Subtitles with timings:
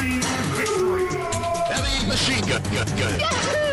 [0.00, 1.06] Victory!
[1.68, 3.66] Heavy machine gun, gun, gun.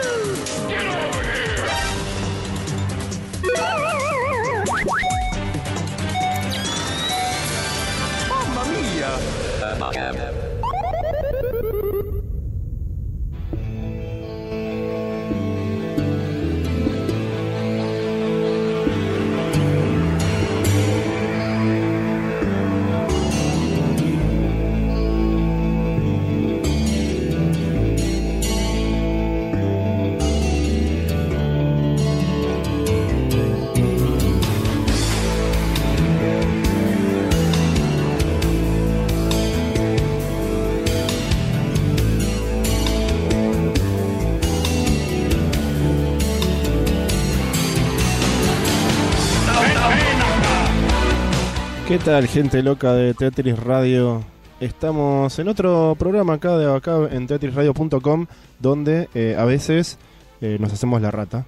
[51.98, 54.24] ¿Qué tal, gente loca de Tetris Radio?
[54.60, 58.28] Estamos en otro programa acá de acá en tetrisradio.com
[58.60, 59.98] donde eh, a veces
[60.40, 61.48] eh, nos hacemos la rata,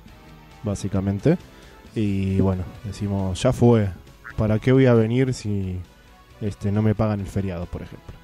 [0.64, 1.38] básicamente.
[1.94, 3.90] Y bueno, decimos, ya fue.
[4.38, 5.78] ¿Para qué voy a venir si
[6.42, 8.16] este no me pagan el feriado, por ejemplo?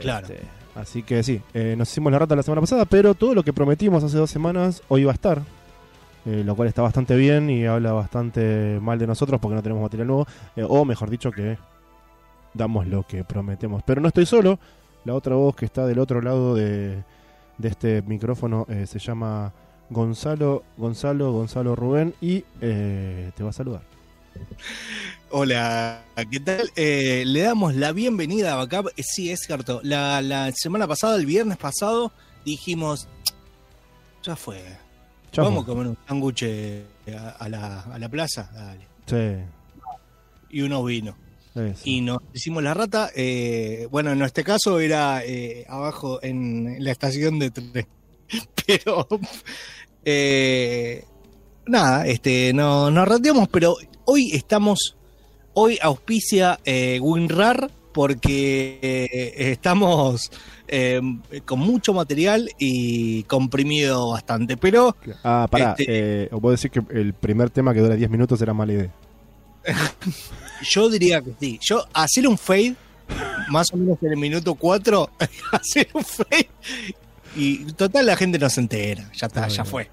[0.00, 0.26] Claro.
[0.26, 0.40] Este,
[0.74, 3.52] así que sí, eh, nos hicimos la rata la semana pasada, pero todo lo que
[3.52, 5.42] prometimos hace dos semanas hoy va a estar.
[6.26, 9.82] Eh, lo cual está bastante bien y habla bastante mal de nosotros porque no tenemos
[9.82, 10.26] material nuevo.
[10.56, 11.56] eh, o mejor dicho, que
[12.52, 13.82] damos lo que prometemos.
[13.84, 14.58] Pero no estoy solo.
[15.04, 17.04] La otra voz que está del otro lado de,
[17.58, 19.52] de este micrófono eh, se llama
[19.88, 23.82] Gonzalo, Gonzalo, Gonzalo Rubén y te va a saludar.
[25.30, 26.68] Hola, ¿qué tal?
[26.74, 28.90] Le damos la bienvenida a Backup.
[28.98, 29.80] Sí, es cierto.
[29.84, 32.10] La, la semana pasada, el viernes pasado,
[32.44, 33.08] dijimos,
[34.24, 34.60] ya fue.
[35.44, 36.84] Vamos a comer un sándwich eh,
[37.16, 38.50] a, a la, a la plaza.
[38.54, 38.86] Dale.
[39.06, 39.42] Sí,
[40.50, 41.14] Y unos vinos.
[41.54, 41.80] eso.
[41.84, 43.10] Y nos hicimos la rata.
[43.14, 47.86] eh, bueno, en este caso era eh, abajo en la estación de tren.
[48.66, 49.06] Pero,
[50.04, 51.04] eh,
[51.66, 53.76] nada, este, no, nos rateamos, pero
[54.06, 54.96] hoy estamos,
[55.54, 56.58] hoy auspicia
[57.00, 60.30] WinRAR porque estamos
[60.68, 61.00] eh,
[61.44, 64.56] con mucho material y comprimido bastante.
[64.56, 68.40] Pero Ah, pará, Este- eh, vos decís que el primer tema que dura 10 minutos
[68.42, 68.90] era mala idea.
[70.70, 71.58] yo diría que sí.
[71.62, 72.74] Yo hacer un fade,
[73.50, 75.10] más o menos en el minuto 4,
[75.52, 76.48] hacer un fade.
[77.34, 79.02] Y total la gente no se entera.
[79.12, 79.70] Ya está, Está ya bien.
[79.70, 79.90] fue.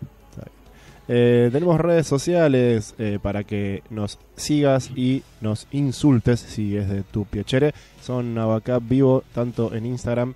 [1.09, 7.03] Eh, tenemos redes sociales eh, para que nos sigas y nos insultes si es de
[7.03, 7.73] tu piacere.
[8.01, 10.33] Son Abacap Vivo tanto en Instagram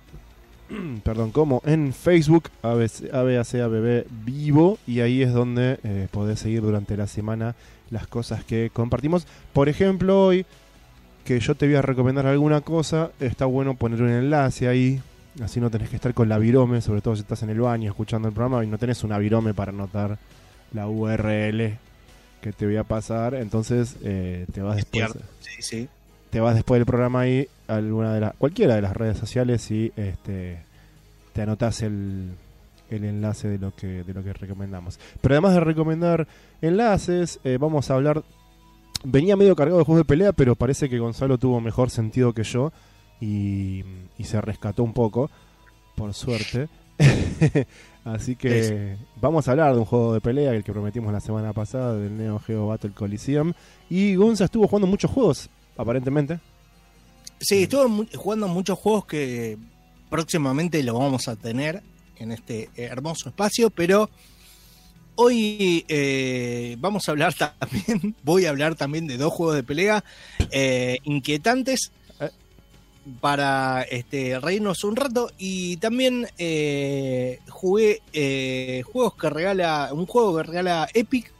[1.02, 7.06] perdón, como en Facebook, ABACABB Vivo, y ahí es donde eh, podés seguir durante la
[7.06, 7.54] semana
[7.90, 9.26] las cosas que compartimos.
[9.52, 10.46] Por ejemplo, hoy
[11.24, 15.00] que yo te voy a recomendar alguna cosa, está bueno poner un enlace ahí,
[15.42, 17.90] así no tenés que estar con la virome, sobre todo si estás en el baño
[17.90, 20.18] escuchando el programa y no tenés una virome para anotar
[20.72, 21.76] la URL
[22.40, 25.28] que te voy a pasar, entonces eh, te vas después Cierto.
[25.40, 25.88] Sí, sí.
[26.30, 29.70] Te vas después del programa ahí a alguna de las cualquiera de las redes sociales
[29.70, 30.64] y este
[31.32, 32.30] te anotas el,
[32.90, 34.98] el enlace de lo que de lo que recomendamos.
[35.20, 36.26] Pero además de recomendar
[36.60, 38.22] enlaces eh, vamos a hablar
[39.04, 42.42] venía medio cargado de juegos de pelea pero parece que Gonzalo tuvo mejor sentido que
[42.42, 42.72] yo
[43.20, 43.84] y,
[44.18, 45.30] y se rescató un poco
[45.96, 46.68] por suerte.
[48.04, 51.52] Así que vamos a hablar de un juego de pelea el que prometimos la semana
[51.52, 53.52] pasada del Neo Geo Battle Coliseum.
[53.90, 56.38] Y Gonza estuvo jugando muchos juegos aparentemente
[57.40, 59.56] Sí, estuve jugando muchos juegos que
[60.10, 61.82] próximamente lo vamos a tener
[62.16, 64.10] en este hermoso espacio, pero
[65.14, 70.02] hoy eh, vamos a hablar también, voy a hablar también de dos juegos de pelea
[70.50, 72.30] eh, inquietantes Eh.
[73.20, 78.02] para este, reírnos un rato y también eh, jugué
[78.84, 81.32] juegos que regala, un juego que regala Epic,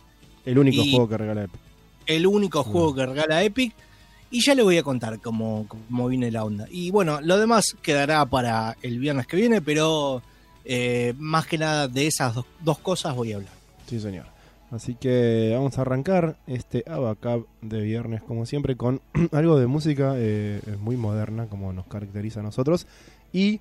[0.44, 1.60] El único juego que regala Epic.
[2.06, 3.74] el único juego que regala Epic.
[4.30, 6.66] Y ya le voy a contar cómo, cómo viene la onda.
[6.70, 10.22] Y bueno, lo demás quedará para el viernes que viene, pero
[10.64, 13.52] eh, más que nada de esas dos, dos cosas voy a hablar.
[13.86, 14.26] Sí, señor.
[14.70, 19.00] Así que vamos a arrancar este Abacab de viernes, como siempre, con
[19.32, 22.86] algo de música eh, muy moderna, como nos caracteriza a nosotros.
[23.32, 23.60] Y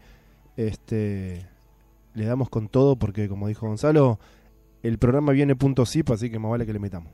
[0.58, 1.46] este
[2.14, 4.20] le damos con todo, porque como dijo Gonzalo,
[4.84, 7.14] el programa viene punto zip, así que más vale que le metamos.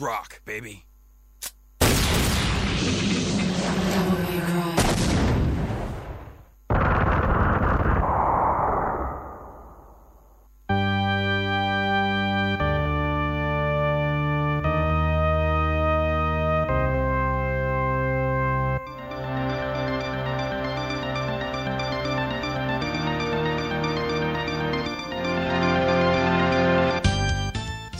[0.00, 0.87] Rock, baby.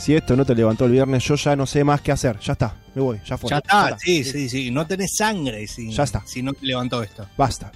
[0.09, 2.39] Si esto no te levantó el viernes, yo ya no sé más qué hacer.
[2.39, 3.47] Ya está, me voy, ya fue.
[3.51, 4.71] Ya está, sí, sí, sí.
[4.71, 6.23] No tenés sangre si, Ya está.
[6.25, 7.27] si no te levantó esto.
[7.37, 7.71] Basta.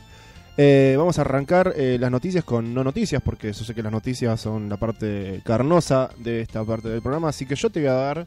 [0.57, 3.91] Eh, vamos a arrancar eh, las noticias con no noticias, porque yo sé que las
[3.91, 7.29] noticias son la parte carnosa de esta parte del programa.
[7.29, 8.25] Así que yo te voy a dar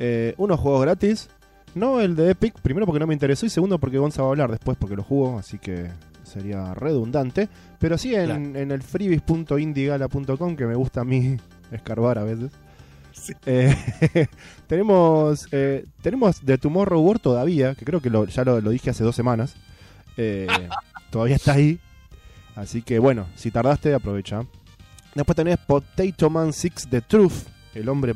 [0.00, 1.28] eh, unos juegos gratis.
[1.76, 4.30] No el de Epic, primero porque no me interesó y segundo porque Gonza va a
[4.32, 5.88] hablar después porque lo jugó, así que
[6.24, 7.48] sería redundante.
[7.78, 8.40] Pero sí en, Claro.
[8.58, 11.36] en el freebies.indigala.com, que me gusta a mí
[11.70, 12.50] escarbar a veces.
[13.46, 13.74] Eh,
[14.66, 18.90] tenemos eh, tenemos de Tomorrow War todavía, que creo que lo- ya lo, lo dije
[18.90, 19.54] hace dos semanas.
[20.16, 20.46] Eh,
[21.10, 21.78] todavía está ahí.
[22.56, 24.42] Así que bueno, si tardaste, aprovecha.
[25.14, 27.32] Después tenés Potato Man 6 The Truth.
[27.74, 28.14] El hombre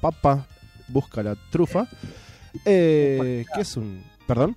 [0.00, 0.46] papa
[0.88, 1.86] busca la trufa.
[2.64, 4.02] Eh, que es un.
[4.26, 4.56] ¿Perdón?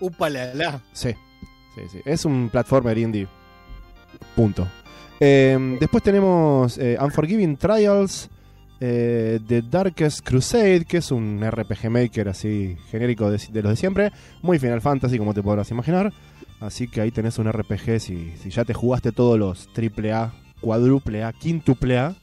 [0.00, 0.80] Upalala.
[0.92, 1.10] Sí.
[1.74, 1.98] Sí, sí.
[2.04, 3.26] Es un platformer indie.
[4.34, 4.66] Punto.
[5.20, 8.28] Eh, después tenemos eh, Unforgiving Trials.
[8.80, 13.76] Eh, The Darkest Crusade, que es un RPG Maker así genérico de, de los de
[13.76, 14.12] siempre.
[14.42, 16.12] Muy Final Fantasy, como te podrás imaginar.
[16.60, 18.00] Así que ahí tenés un RPG.
[18.00, 22.14] Si, si ya te jugaste todos los AAA, cuádruple A, quíntuple A,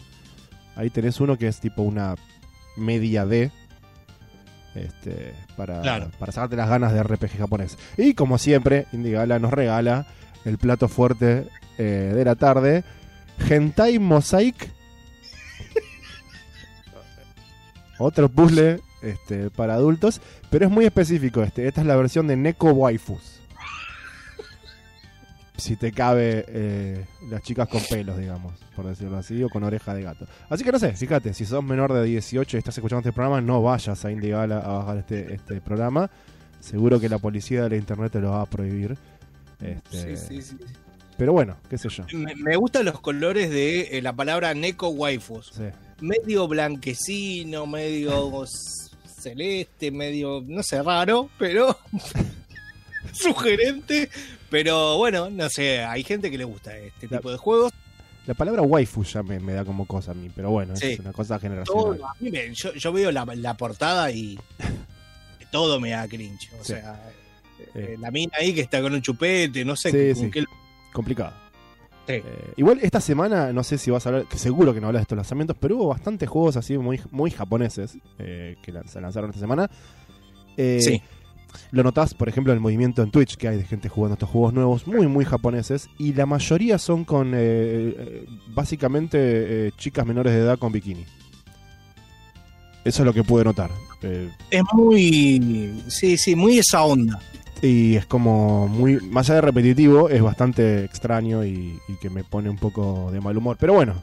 [0.76, 2.16] ahí tenés uno que es tipo una
[2.78, 3.52] media D.
[4.76, 6.12] Este, para, Claro.
[6.20, 7.78] para sacarte las ganas de RPG japonés.
[7.98, 10.06] Y como siempre, Indigala nos regala
[10.44, 11.48] el plato fuerte
[11.78, 12.84] eh, de la tarde:
[13.50, 14.70] Hentai Mosaic.
[17.98, 21.68] Otro puzzle este, para adultos, pero es muy específico este.
[21.68, 23.42] Esta es la versión de Neko Waifus.
[25.58, 29.94] Si te cabe eh, las chicas con pelos, digamos, por decirlo así, o con oreja
[29.94, 30.28] de gato.
[30.50, 33.40] Así que no sé, fíjate, si sos menor de 18 y estás escuchando este programa,
[33.40, 36.10] no vayas a Indigala a bajar este, este programa.
[36.60, 38.98] Seguro que la policía de la internet te lo va a prohibir.
[39.62, 40.58] Este, Sí, sí, sí.
[41.18, 42.04] Pero bueno, qué sé yo.
[42.12, 45.52] Me, me gustan los colores de eh, la palabra Neko Waifus.
[45.56, 45.64] Sí.
[46.02, 48.46] Medio blanquecino, medio
[49.22, 51.78] celeste, medio, no sé, raro, pero
[53.14, 54.10] sugerente.
[54.50, 57.74] Pero bueno, no sé, hay gente que le gusta este La- tipo de juegos.
[58.28, 60.94] La palabra waifu ya me, me da como cosa a mí, pero bueno, Sí.
[60.94, 61.98] es una cosa generacional.
[61.98, 64.38] Todo, a mí me- yo, yo veo la, la portada y
[65.52, 66.50] todo me da cringe.
[66.60, 66.74] O Sí.
[66.74, 67.00] sea,
[67.76, 67.96] Eh.
[68.00, 70.46] la mina ahí que está con un chupete, no sé Sí, con qué-
[70.92, 71.34] Complicado.
[72.08, 72.14] Sí.
[72.14, 75.00] Eh, igual esta semana, no sé si vas a hablar, que seguro que no hablas
[75.02, 79.30] de estos lanzamientos, pero hubo bastantes juegos así muy, muy japoneses eh, que se lanzaron
[79.32, 79.70] esta semana.
[80.58, 81.02] Eh, Sí.
[81.72, 84.30] Lo notás, por ejemplo, en el movimiento en Twitch que hay de gente jugando estos
[84.30, 87.34] juegos nuevos, muy, muy japoneses, y la mayoría son con,
[88.54, 89.18] básicamente,
[89.68, 91.06] eh, chicas menores de edad con bikini.
[92.84, 93.72] Eso es lo que pude notar.
[94.04, 95.82] Eh, Es muy.
[95.88, 97.20] Sí, sí, muy esa onda.
[97.62, 102.24] Y es como muy, más allá de repetitivo, es bastante extraño y, y que me
[102.24, 103.58] pone un poco de mal humor.
[103.60, 104.02] Pero bueno,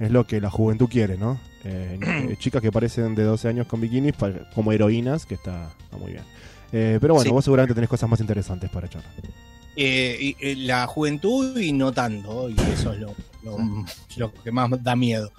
[0.00, 1.38] es lo que la juventud quiere, ¿no?
[1.64, 1.98] Eh,
[2.30, 4.14] eh, chicas que parecen de 12 años con bikinis
[4.54, 6.24] como heroínas, que está, está muy bien.
[6.72, 7.32] Eh, pero bueno, Sí.
[7.32, 9.02] vos seguramente tenés cosas más interesantes para echar.
[9.76, 13.14] Eh, y- la juventud y no tanto, y eso es lo,
[13.44, 13.56] lo,
[14.16, 15.30] lo que más da miedo.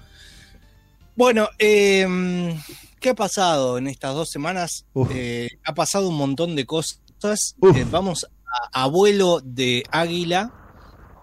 [1.16, 2.56] Bueno, eh,
[3.02, 4.86] ¿qué ha pasado en estas dos semanas?
[5.66, 7.02] Ha pasado un montón de cosas.
[7.24, 8.26] Eh, vamos
[8.72, 10.52] a abuelo de águila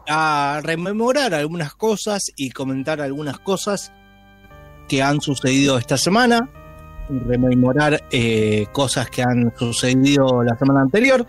[0.09, 3.93] a rememorar algunas cosas y comentar algunas cosas
[4.89, 6.49] que han sucedido esta semana,
[7.09, 11.27] rememorar eh, cosas que han sucedido la semana anterior.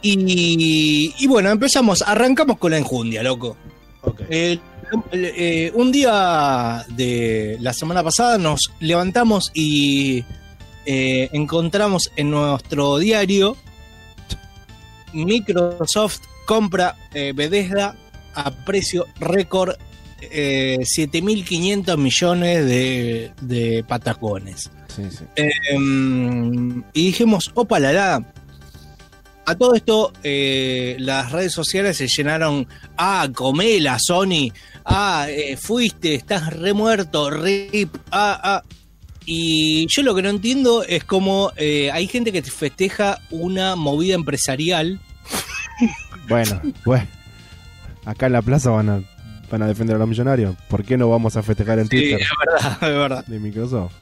[0.00, 3.56] Y, y bueno, empezamos, arrancamos con la enjundia, loco.
[4.28, 4.58] Eh,
[5.12, 10.24] eh, un día de la semana pasada nos levantamos y
[10.86, 13.56] eh, encontramos en nuestro diario
[15.12, 17.96] Microsoft compra eh, Bethesda
[18.34, 19.76] a precio récord
[20.20, 24.70] eh, 7.500 millones de, de patacones.
[24.94, 25.24] Sí, sí.
[25.36, 28.24] Em, y dijimos, opa, la la.
[29.44, 32.68] A todo esto, eh, las redes sociales se llenaron.
[32.96, 34.52] Ah, comela, Sony.
[34.84, 37.96] Ah, eh, fuiste, estás remuerto, rip.
[38.10, 38.62] Ah, ah.
[39.26, 44.14] Y yo lo que no entiendo es cómo eh, hay gente que festeja una movida
[44.14, 45.00] empresarial.
[46.28, 47.06] Bueno, bueno.
[48.04, 49.02] Acá en la plaza van a,
[49.50, 50.54] van a defender a los millonarios.
[50.68, 53.26] ¿Por qué no vamos a festejar en Sí, Twitter es verdad, es verdad.
[53.26, 53.92] de Microsoft?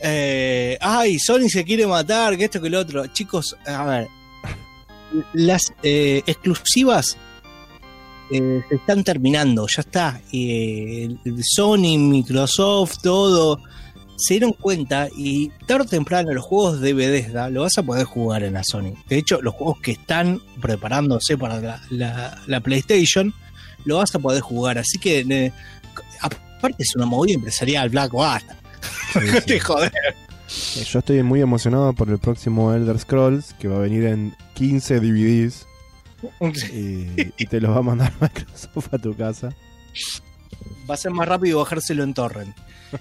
[0.00, 3.06] eh, ay, Sony se quiere matar, que esto que lo otro.
[3.08, 4.08] Chicos, a ver,
[5.32, 7.16] las eh, exclusivas
[8.30, 10.20] eh, se están terminando, ya está.
[10.32, 13.60] Eh, el- Sony, Microsoft, todo
[14.16, 18.04] se dieron cuenta y tarde o temprano los juegos de Bethesda lo vas a poder
[18.04, 18.94] jugar en la Sony.
[19.08, 23.34] De hecho, los juegos que están preparándose para la, la- la PlayStation
[23.84, 24.78] lo vas a poder jugar.
[24.78, 25.52] Así que, eh,
[26.20, 28.56] aparte, es una movida empresarial, Black basta.
[29.12, 29.40] Sí, sí.
[29.46, 29.92] Te joder.
[30.76, 34.34] Eh, Yo estoy muy emocionado por el próximo Elder Scrolls, que va a venir en
[34.54, 35.66] 15 DVDs
[36.72, 37.06] y,
[37.36, 39.50] y te los va a mandar Microsoft a tu casa.
[40.88, 42.56] Va a ser más rápido bajárselo en torrent.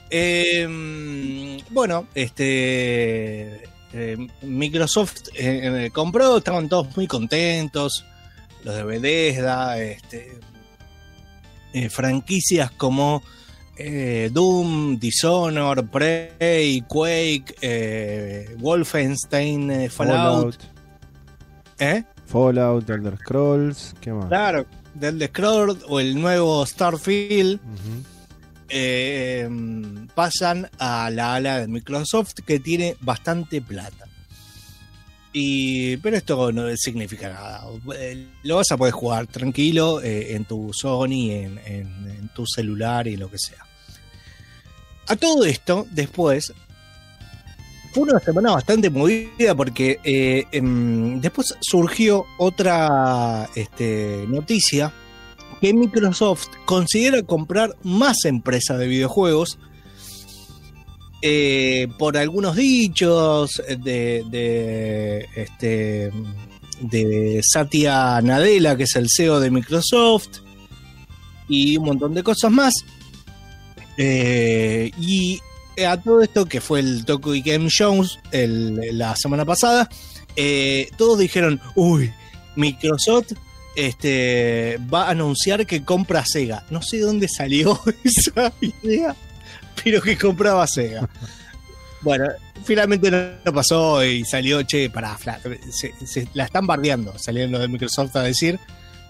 [0.09, 3.63] Eh, bueno, este
[3.93, 8.03] eh, Microsoft eh, eh, compró, estaban todos muy contentos.
[8.63, 10.39] Los de Bethesda, este,
[11.89, 13.21] franquicias como
[14.31, 20.57] Doom, Dishonor, Prey, Quake, Wolfenstein, eh, Fallout.
[21.79, 22.03] ¿eh?
[22.25, 24.27] Fallout, Elder Scrolls, ¿qué más?
[24.27, 27.59] Claro, del Scroll o el nuevo Starfield.
[28.69, 29.47] Eh,
[30.15, 34.05] pasan a la ala de Microsoft que tiene bastante plata.
[35.35, 37.63] Y, pero esto no significa nada.
[37.97, 43.07] Eh, Lo vas a poder jugar tranquilo eh, en tu Sony, en, en- tu celular
[43.07, 43.63] y lo que sea.
[45.07, 46.51] A todo esto, después,
[47.93, 49.99] fue una semana bastante movida porque
[50.51, 54.91] em, después surgió otra este, noticia
[55.63, 59.57] que Microsoft considera comprar más empresas de videojuegos
[61.21, 64.25] eh, por algunos dichos este,
[66.81, 70.39] de Satya Nadella, que es el CEO de Microsoft,
[71.47, 72.73] y un montón de cosas más.
[73.97, 75.39] Eh, y
[75.87, 79.87] a todo esto, que fue el Tokyo Game Shows la semana pasada,
[80.35, 82.11] eh, todos dijeron, uy,
[82.57, 83.31] Microsoft
[83.75, 86.63] este, va a anunciar que compra Sega.
[86.69, 89.15] No sé de dónde salió esa idea,
[89.83, 91.09] pero que compraba Sega.
[92.01, 92.25] Bueno,
[92.65, 95.17] finalmente no, pasó y salió, che, para
[95.71, 98.59] se, se- la están bardeando, salieron los de Microsoft a decir,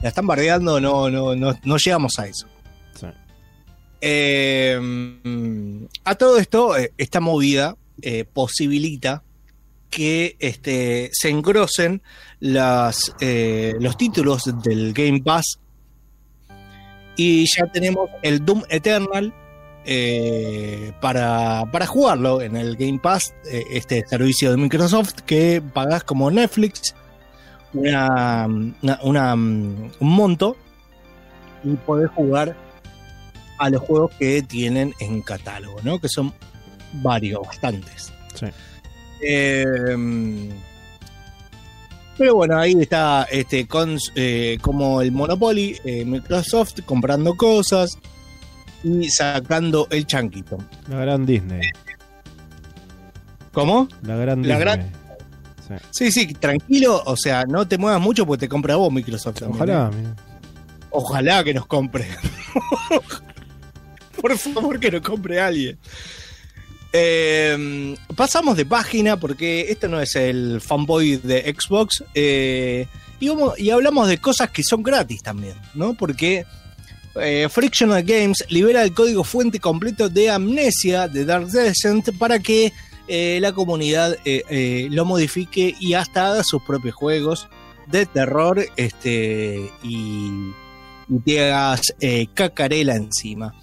[0.02, 2.48] la están bardeando, no, no, no, no llegamos a eso.
[3.00, 3.08] Sí.
[4.02, 4.80] Eh,
[6.04, 9.24] a todo esto, eh, esta movida eh, posibilita
[9.94, 12.02] que este, se engrosen
[12.42, 15.60] eh, los títulos del Game Pass
[17.16, 19.34] y ya tenemos el Doom Eternal
[19.86, 26.04] eh, para, para jugarlo en el Game Pass, eh, este servicio de Microsoft que pagas
[26.04, 26.96] como Netflix
[27.74, 30.58] una, un monto
[31.64, 32.56] y podés jugar
[33.60, 36.00] a los juegos que tienen en catálogo, ¿no?
[36.00, 36.34] Que son
[36.94, 38.12] varios, bastantes.
[38.34, 38.48] Sí.
[39.26, 40.50] Eh,
[42.18, 47.98] pero bueno, ahí está este con, eh, como el Monopoly, eh, Microsoft comprando cosas
[48.84, 50.58] y sacando el chanquito.
[50.90, 51.62] La gran Disney.
[53.52, 53.88] ¿Cómo?
[54.04, 54.60] La gran La Disney.
[54.60, 55.04] gran-
[55.92, 59.40] Sí, sí, tranquilo, o sea, no te muevas mucho porque te compra vos Microsoft.
[59.40, 59.90] también, Ojalá.
[59.92, 59.96] ¿eh?
[59.98, 60.16] mira.
[60.92, 62.06] Ojalá que nos compre.
[64.22, 65.80] Por favor, que nos compre alguien.
[66.96, 72.04] Eh, pasamos de página porque esto no es el fanboy de Xbox.
[72.14, 72.88] eh,
[73.20, 75.96] y, hablamos de cosas que son gratis también, ¿no?
[75.96, 76.46] Porque
[77.16, 82.74] eh, Frictional Games libera el código fuente completo de Amnesia de Dark Descent para que
[83.08, 84.18] eh, la comunidad
[84.90, 87.48] lo modifique y hasta haga sus propios juegos
[87.88, 90.30] de terror este, y,
[91.10, 93.56] y te cacarela encima.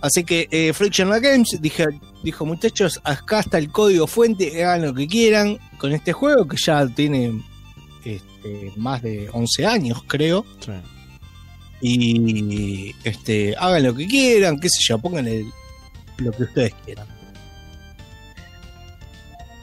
[0.00, 1.86] Así que Frictional Games dije,
[2.22, 6.56] dijo, muchachos, acá está el código fuente, hagan lo que quieran con este juego que
[6.56, 7.42] ya tiene
[8.04, 10.44] este, más de 11 años, creo.
[10.60, 10.72] Sí.
[11.80, 15.46] Y este, hagan lo que quieran, qué sé yo, pongan el-
[16.18, 17.06] lo que ustedes quieran.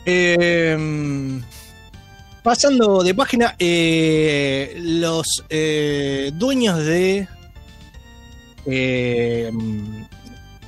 [0.06, 1.42] Eh,
[2.44, 7.28] pasando de página, eh, los eh, dueños de
[8.68, 9.52] eh,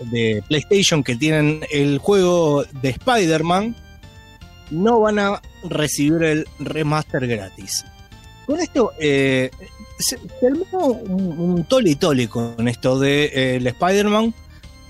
[0.05, 3.75] de PlayStation que tienen el juego de Spider-Man
[4.71, 7.85] no van a recibir el remaster gratis.
[8.45, 9.49] Con esto eh,
[9.99, 14.33] se, se armó un, un tole y tole con esto de eh, el Spider-Man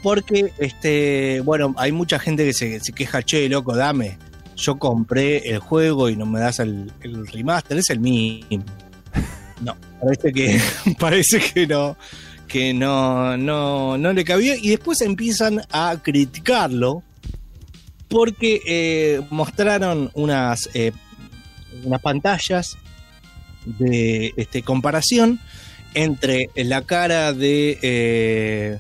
[0.04, 4.18] porque este bueno hay mucha gente que se, se queja che loco dame
[4.56, 8.64] yo compré el juego y no me das el, el remaster es el mismo
[9.62, 10.62] no parece que
[11.00, 11.98] parece que no
[12.48, 17.04] que no, no, no le cabía y después empiezan a criticarlo
[18.08, 20.92] porque eh, mostraron unas, eh,
[21.84, 22.78] unas pantallas
[23.66, 25.40] de este, comparación
[25.94, 28.80] entre la cara de, eh,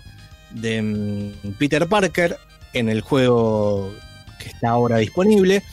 [0.51, 2.37] de mm, Peter Parker
[2.73, 3.93] en el juego
[4.39, 5.63] que está ahora disponible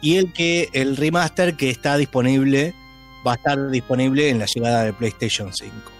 [0.00, 2.74] y el que el remaster que está disponible
[3.26, 5.95] va a estar disponible en la llegada de PlayStation 5.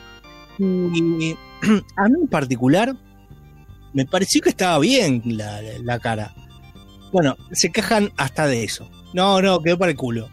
[0.59, 1.37] Y
[1.97, 2.97] a mí en particular
[3.93, 6.35] me pareció que estaba bien la, la cara.
[7.13, 8.91] Bueno, se quejan hasta de eso.
[9.15, 10.29] No, no, quedó para el culo.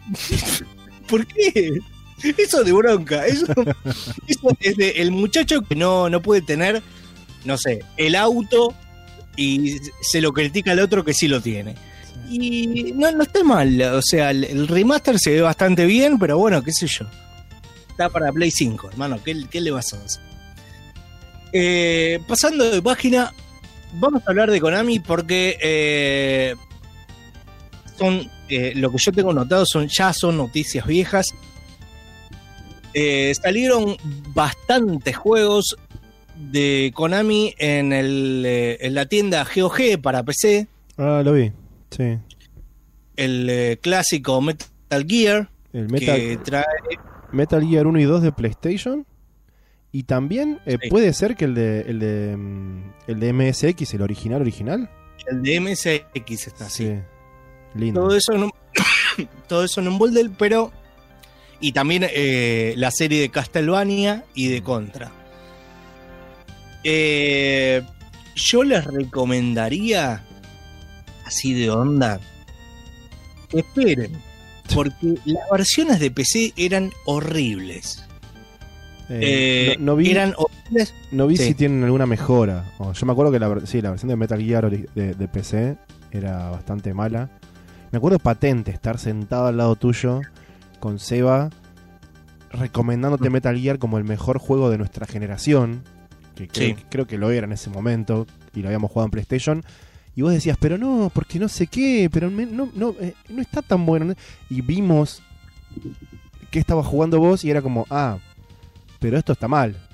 [1.08, 1.78] ¿Por qué?
[2.36, 3.26] Eso de bronca.
[3.26, 3.46] Eso,
[4.26, 6.82] eso es de el muchacho que no, no puede tener,
[7.44, 8.74] no sé, el auto
[9.36, 11.74] y se lo critica al otro que sí lo tiene.
[12.28, 13.80] Y no, no está mal.
[13.80, 17.06] O sea, el, el remaster se ve bastante bien, pero bueno, qué sé yo.
[17.94, 19.20] Está para Play 5, hermano.
[19.24, 20.20] ¿Qué, qué le vas a hacer?
[21.52, 23.32] Eh, pasando de página,
[23.92, 26.56] vamos a hablar de Konami porque eh,
[27.96, 31.28] son eh, lo que yo tengo notado son ya son noticias viejas.
[33.40, 33.96] Salieron
[34.34, 35.76] bastantes juegos
[36.34, 40.66] de Konami en, el, en la tienda GOG para PC.
[40.98, 41.52] Ah, lo vi.
[41.92, 42.18] Sí.
[43.14, 46.93] El clásico Metal Gear El que Metal, trae
[47.34, 49.06] Metal Gear 1 y 2 de PlayStation.
[49.92, 50.88] Y también eh, Sí.
[50.88, 54.90] puede ser que el de, el de mm, el de MSX, el original original.
[55.28, 56.94] el de MSX está así.
[57.74, 58.00] Lindo.
[58.02, 58.52] Todo eso en un,
[59.48, 60.72] todo eso en un bundle, pero
[61.60, 65.10] y también eh, la serie de Castlevania y de Contra.
[66.82, 67.82] Eh,
[68.34, 70.24] yo les recomendaría
[71.24, 72.20] así de onda
[73.48, 74.12] que esperen,
[74.74, 78.04] porque las versiones de PC eran horribles.
[79.08, 80.94] Eh, Eh, no, no vi, Eran horribles.
[81.12, 81.44] no vi sí.
[81.48, 82.64] si tienen alguna mejora.
[82.78, 85.28] Oh, yo me acuerdo que la, ver- sí, la versión de Metal Gear de, de
[85.28, 85.76] PC
[86.10, 87.30] era bastante mala.
[87.92, 90.20] Me acuerdo patente estar sentado al lado tuyo
[90.80, 91.50] con Seba
[92.50, 95.82] recomendándote Metal Gear como el mejor juego de nuestra generación.
[96.34, 96.84] Que creo, Sí.
[96.90, 99.62] creo que lo era en ese momento y lo habíamos jugado en PlayStation.
[100.16, 103.42] Y vos decías, pero no, porque no sé qué, pero me- no, no, eh, no
[103.42, 104.04] está tan bueno.
[104.06, 104.14] ¿no?".
[104.48, 105.22] Y vimos
[106.50, 108.18] que estaba jugando vos y era como, ah,
[109.00, 109.76] pero esto está mal.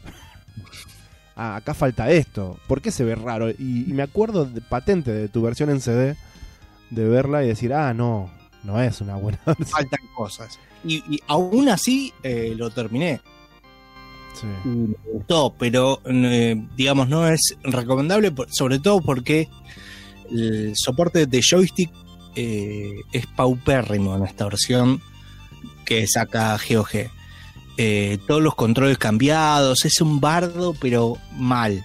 [1.37, 2.59] Ah, acá falta esto.
[2.66, 3.48] ¿Por qué se ve raro?
[3.48, 6.14] Y, y me acuerdo de, patente de tu versión en CD,
[6.90, 8.30] de verla y decir, ah, no,
[8.62, 9.66] no es una buena versión.
[9.68, 10.59] Faltan cosas.
[10.85, 13.22] Y, y aún así eh, lo terminé.
[14.38, 14.46] Sí.
[14.64, 19.48] me gustó, pero eh, digamos no es recomendable, sobre todo porque
[20.30, 21.90] el soporte de joystick
[22.36, 25.00] eh, es paupérrimo en esta versión
[25.84, 27.10] que saca GOG.
[27.76, 31.84] Eh, todos los controles cambiados, es un bardo, pero mal.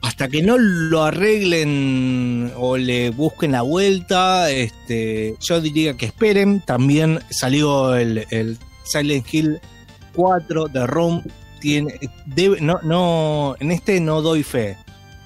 [0.00, 6.60] Hasta que no lo arreglen o le busquen la vuelta, este, yo diría que esperen.
[6.60, 9.60] También salió el, Silent Hill
[10.14, 11.22] 4 de ROM
[11.60, 11.98] tiene
[12.60, 14.76] no no en este no doy fe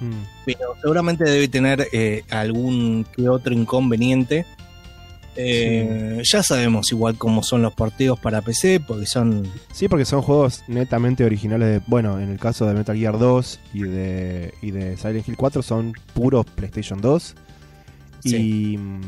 [0.03, 0.25] Mm.
[0.45, 4.45] Pero seguramente debe tener eh, algún que otro inconveniente
[5.35, 10.21] Eh, ya sabemos igual cómo son los porteos para PC porque son Sí, porque son
[10.21, 14.73] juegos netamente originales de, bueno, en el caso de Metal Gear 2 y de, y
[14.73, 17.35] de Silent Hill 4 son puros PlayStation 2.
[18.25, 19.01] Y, mm,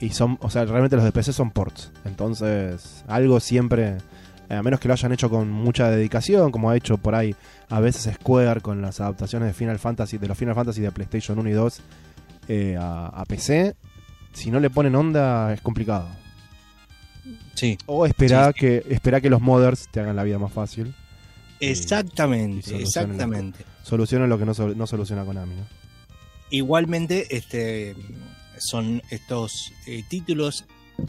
[0.00, 1.90] y son, o sea, realmente los de PC son ports.
[2.04, 3.98] Entonces, algo siempre,
[4.54, 7.34] a menos que lo hayan hecho con mucha dedicación, como ha hecho por ahí
[7.68, 11.38] a veces Square con las adaptaciones de Final Fantasy, de los Final Fantasy de PlayStation
[11.38, 11.80] 1 y 2
[12.48, 13.74] eh, a, a PC,
[14.32, 16.08] si no le ponen onda es complicado.
[17.54, 18.58] sí O espera Sí, sí.
[18.60, 20.94] que espera que los modders te hagan la vida más fácil.
[21.60, 25.66] exactamente y solucionen la- exactamente Solucionan lo que no, no soluciona Konami, ¿no?
[26.50, 27.96] igualmente este
[28.58, 30.64] son estos eh, títulos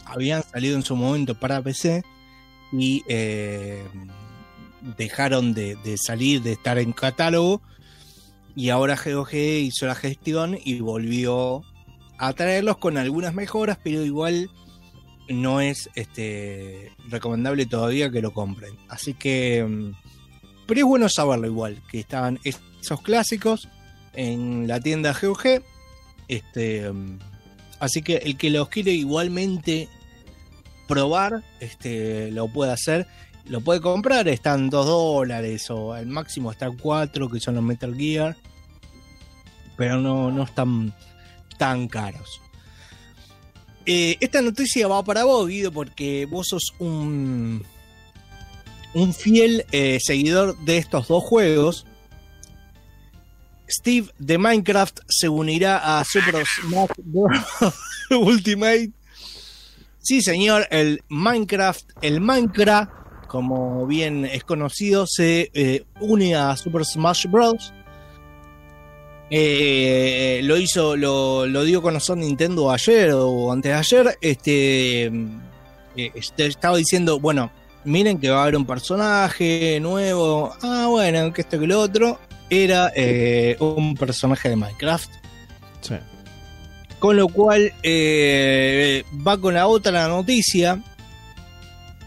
[0.06, 2.02] habían salido en su momento para PC
[2.76, 3.84] y eh,
[4.96, 7.62] dejaron de, salir de estar en catálogo
[8.56, 11.62] y ahora GOG hizo la gestión y volvió
[12.18, 14.50] a traerlos con algunas mejoras pero igual
[15.28, 19.92] no es este recomendable todavía que lo compren así que mm,
[20.66, 23.68] pero es bueno saberlo igual que estaban esos clásicos
[24.14, 25.62] en la tienda GOG.
[26.28, 27.18] Este, um,
[27.80, 29.88] así que el que los quiere igualmente
[30.86, 33.06] probar, este, lo puede hacer.
[33.46, 37.94] Lo puede comprar, están 2 dólares o al máximo están 4, que son los Metal
[37.94, 38.36] Gear.
[39.76, 40.94] Pero no, no están
[41.58, 42.40] tan caros.
[43.86, 47.62] Eh, esta noticia va para vos, Guido, porque vos sos un,
[48.94, 51.86] un fiel eh, seguidor de estos dos juegos.
[53.68, 57.36] Steve de Minecraft se unirá a Super Smash Bros.
[58.10, 58.92] Ultimate.
[60.04, 62.92] Sí, señor, el Minecraft, el Minecraft,
[63.26, 67.72] como bien es conocido, se eh, une a Super Smash Bros.
[69.30, 74.18] Eh, lo hizo, lo, lo dio conocer Nintendo ayer o antes de ayer.
[74.20, 77.50] Este, eh, este, estaba diciendo, bueno,
[77.84, 80.54] miren que va a haber un personaje nuevo.
[80.60, 82.20] Ah, bueno, que esto que lo otro.
[82.50, 82.92] Era
[83.58, 85.10] un personaje de Minecraft.
[85.80, 85.94] Sí.
[87.04, 90.82] Con lo cual eh, va con la otra noticia.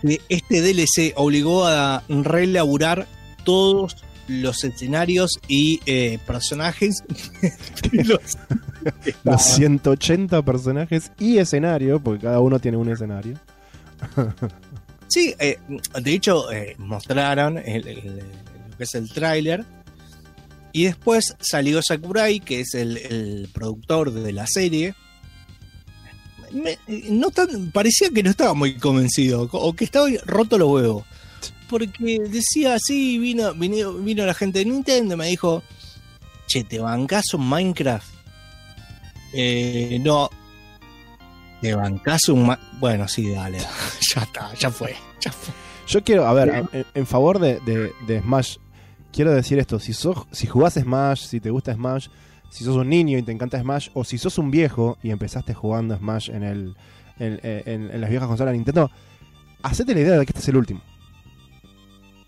[0.02, 3.06] Que este DLC obligó a relaburar
[3.44, 3.96] todos
[4.28, 7.04] los escenarios y eh, personajes.
[7.92, 8.38] los-
[9.24, 13.38] Los 180 personajes y escenario, porque cada uno tiene un escenario.
[15.08, 15.60] Sí, eh,
[16.02, 18.18] de hecho eh, mostraron el- el-
[18.72, 19.64] lo que es el tráiler
[20.74, 24.94] y después salió Sakurai, que es el, el productor de la serie.
[26.52, 26.78] Me-
[27.10, 31.04] no tan, parecía que no estaba muy convencido o que estaba roto los huevos.
[31.70, 35.64] Porque decía así, vino, vino, vino la gente de Nintendo y me dijo,
[36.48, 38.08] che, ¿te bancás un Minecraft?
[39.34, 40.30] Eh, no.
[41.62, 43.58] ¿Te bancás un Ma- Bueno, sí, dale.
[44.16, 44.96] ya está, ya fue.
[45.20, 45.54] Ya fue.
[45.88, 48.58] Yo quiero, a ver, en, en favor de, de- de Smash,
[49.18, 52.08] quiero decir esto: si sos, si jugás Smash, si te gusta Smash,
[52.50, 55.54] si sos un niño y te encanta Smash, o si sos un viejo y empezaste
[55.54, 56.76] jugando Smash en el
[57.20, 58.90] en, en- en las viejas consolas de Nintendo,
[59.64, 60.82] hacete la idea de que este es el último.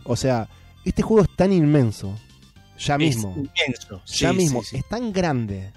[0.03, 0.49] O sea,
[0.83, 2.15] este juego es tan inmenso,
[2.79, 4.01] ya mismo, Es inmenso.
[4.07, 4.77] ya Sí, mismo, sí, sí.
[4.77, 5.71] es tan grande,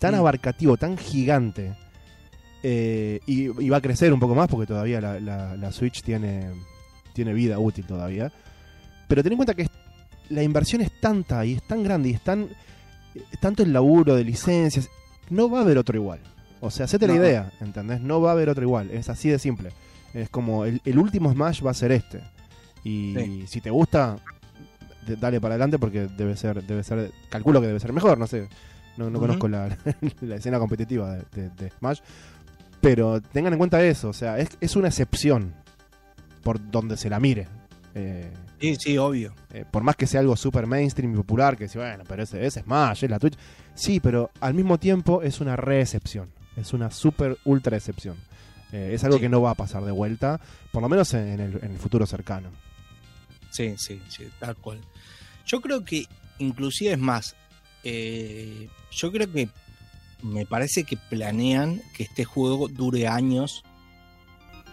[0.00, 0.18] tan Mm.
[0.18, 1.76] abarcativo, tan gigante.
[2.68, 6.02] eh, y, y va a crecer un poco más porque todavía la, la- la Switch
[6.02, 6.50] tiene,
[7.12, 8.32] tiene vida útil todavía.
[9.06, 9.70] Pero ten en cuenta que es-
[10.30, 12.48] la inversión es tanta y es tan grande y es tan,
[13.14, 14.88] es tanto el laburo de licencias.
[15.30, 16.20] No va a haber otro igual.
[16.60, 18.00] O sea, hacete la idea, ¿entendés?
[18.00, 18.90] No va a haber otro igual.
[18.90, 19.70] Es así de simple.
[20.14, 22.22] Es como el, el último Smash va a ser este.
[22.82, 23.44] Y Sí.
[23.46, 24.16] si te gusta,
[25.20, 28.48] dale para adelante porque debe ser, debe ser, calculo que debe ser mejor, no sé.
[28.96, 29.76] No, no conozco la,
[30.22, 32.00] la escena competitiva de, de- de Smash.
[32.80, 35.52] Pero tengan en cuenta eso, o sea, es, es una excepción
[36.42, 37.48] por donde se la mire.
[37.94, 38.30] Eh,
[38.60, 39.34] Sí, sí, obvio.
[39.52, 42.38] eh, por más que sea algo super mainstream y popular, que si bueno, pero ese,
[42.46, 43.36] ese es Smash, es la Twitch.
[43.74, 46.30] Sí, pero al mismo tiempo es una reexcepción.
[46.56, 48.16] Es una super ultra excepción.
[48.72, 49.22] Eh, es algo Sí.
[49.22, 50.40] que no va a pasar de vuelta,
[50.72, 52.48] por lo menos en el, en el futuro cercano.
[53.50, 54.80] Sí, sí, sí, tal cual.
[55.44, 56.06] Yo creo que,
[56.38, 57.36] inclusive es más,
[57.84, 59.48] eh, yo creo que
[60.22, 63.62] me parece que planean que este juego dure años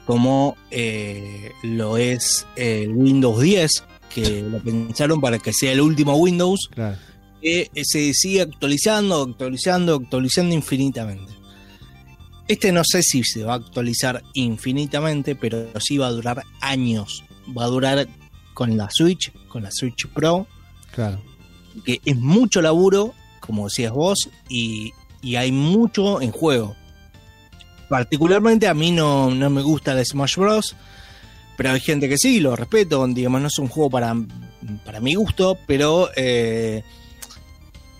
[0.05, 3.71] como eh, lo es el Windows 10,
[4.13, 6.97] que lo pensaron para que sea el último Windows, Claro.
[7.41, 11.31] que se sigue actualizando, actualizando, actualizando infinitamente.
[12.47, 17.23] Este no sé si se va a actualizar infinitamente, pero sí va a durar años.
[17.57, 18.07] Va a durar
[18.53, 20.45] con la Switch, con la Switch Pro,
[20.93, 21.21] Claro.
[21.85, 26.75] que es mucho laburo, como decías vos, y, y hay mucho en juego.
[27.93, 30.75] Particularmente a mí no, no me gusta el Smash Bros.
[31.56, 33.06] Pero hay gente que sí, lo respeto.
[33.06, 34.15] Digamos, no es un juego para,
[34.84, 36.82] para mi gusto, pero eh,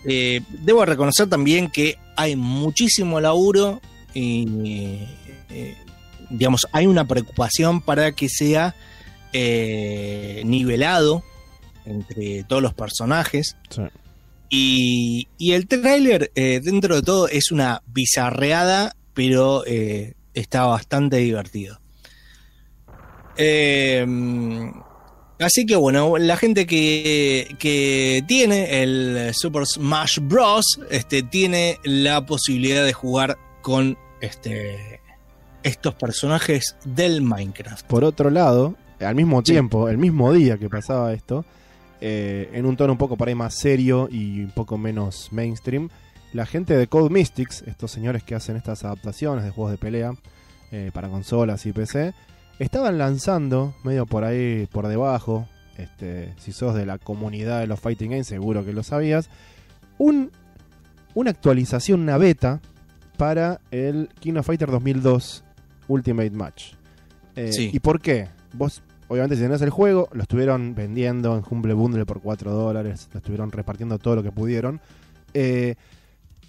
[0.04, 3.82] eh, debo reconocer también que hay muchísimo laburo
[4.16, 5.06] y,
[5.52, 5.78] eh,
[6.32, 8.74] digamos, hay una preocupación para que sea
[9.32, 11.22] nivelado
[11.86, 13.58] entre todos los personajes.
[13.70, 13.84] Sí.
[14.50, 21.18] Y, y el tráiler, eh, dentro de todo, es una bizarreada, pero eh, está bastante
[21.18, 21.80] divertido.
[23.38, 24.06] Eh,
[25.40, 30.80] así que bueno, la gente que, que tiene el Super Smash Bros.
[30.90, 35.02] Este, tiene la posibilidad de jugar con este,
[35.64, 37.86] estos personajes del Minecraft.
[37.88, 41.46] Por otro lado, al mismo tiempo, el mismo día que pasaba esto,
[42.02, 45.90] eh, en un tono un poco por ahí más serio y un poco menos mainstream,
[46.34, 50.14] la gente de Code Mystics, estos señores que hacen estas adaptaciones de juegos de pelea
[50.72, 52.14] eh, para consolas y PC,
[52.60, 57.80] estaban lanzando, medio por ahí por debajo, este, si sos de la comunidad de los
[57.80, 59.30] Fighting Games, seguro que lo sabías,
[60.00, 60.32] un,
[61.14, 62.62] una actualización, una beta
[63.18, 65.44] para el King of Fighter 2002
[65.88, 66.74] Ultimate Match.
[67.36, 67.70] Eh, Sí.
[67.72, 68.28] ¿Y por qué?
[68.54, 73.10] Vos, obviamente, si tenés el juego, lo estuvieron vendiendo en Humble Bundle por 4 dólares,
[73.14, 74.82] lo estuvieron repartiendo todo lo que pudieron.
[75.36, 75.76] Eh,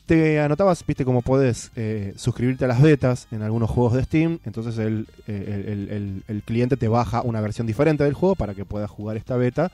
[0.06, 4.38] te anotabas, viste, como podés eh, suscribirte a las betas en algunos juegos de Steam.
[4.44, 8.64] Entonces el, eh, el- el- cliente te baja una versión diferente del juego para que
[8.64, 9.72] puedas jugar esta beta.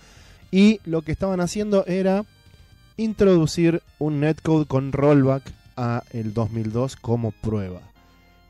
[0.53, 2.25] Y lo que estaban haciendo era
[2.97, 5.43] introducir un netcode con rollback
[5.77, 7.81] a el 2002 como prueba.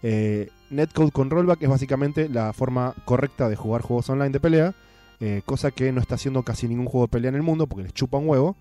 [0.02, 4.74] Eh, netcode con rollback es básicamente la forma correcta de jugar juegos online de pelea,
[5.20, 7.84] eh, cosa que no está haciendo casi ningún juego de pelea en el mundo porque
[7.84, 8.56] les chupa un huevo,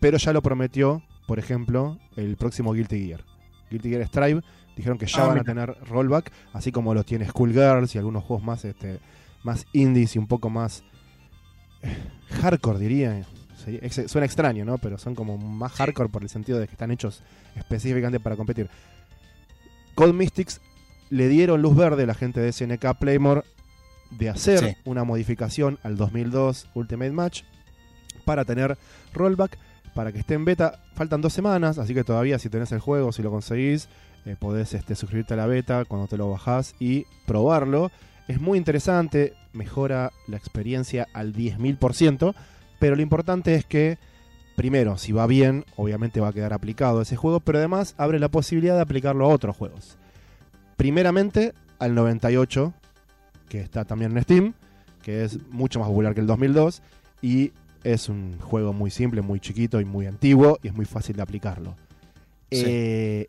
[0.00, 1.00] pero ya lo prometió,
[1.30, 3.24] por ejemplo, el próximo Guilty Gear.
[3.70, 4.42] Guilty Gear Strive
[4.76, 8.24] dijeron que ya Ah, van a tener rollback, así como lo tiene Skullgirls y algunos
[8.24, 8.98] juegos más, este,
[9.44, 10.82] más indies y un poco más
[11.82, 11.96] eh,
[12.40, 13.24] hardcore, diría.
[14.08, 14.78] Suena extraño, ¿no?
[14.78, 17.22] Pero son como más hardcore por el sentido de que están hechos
[17.54, 18.68] específicamente para competir.
[19.94, 20.60] Cold Mystics
[21.10, 23.42] le dieron luz verde a la gente de SNK Playmore
[24.10, 24.76] de hacer Sí.
[24.84, 27.42] una modificación al 2002 Ultimate Match
[28.24, 28.76] para tener
[29.14, 29.56] rollback,
[29.94, 30.80] para que esté en beta.
[30.94, 33.88] Faltan dos semanas, así que todavía si tenés el juego, si lo conseguís,
[34.24, 37.90] eh, podés este, suscribirte a la beta cuando te lo bajás y probarlo.
[38.28, 42.34] Es muy interesante, mejora la experiencia al 10.000%,
[42.78, 43.98] pero lo importante es que,
[44.56, 48.28] primero, si va bien, obviamente va a quedar aplicado ese juego, pero además abre la
[48.28, 49.98] posibilidad de aplicarlo a otros juegos.
[50.76, 52.72] Primeramente, al 98,
[53.48, 54.54] que está también en Steam,
[55.02, 56.82] que es mucho más popular que el 2002,
[57.22, 57.52] y
[57.84, 61.22] es un juego muy simple, muy chiquito y muy antiguo, y es muy fácil de
[61.22, 61.74] aplicarlo.
[62.50, 62.62] Sí.
[62.66, 63.26] Eh,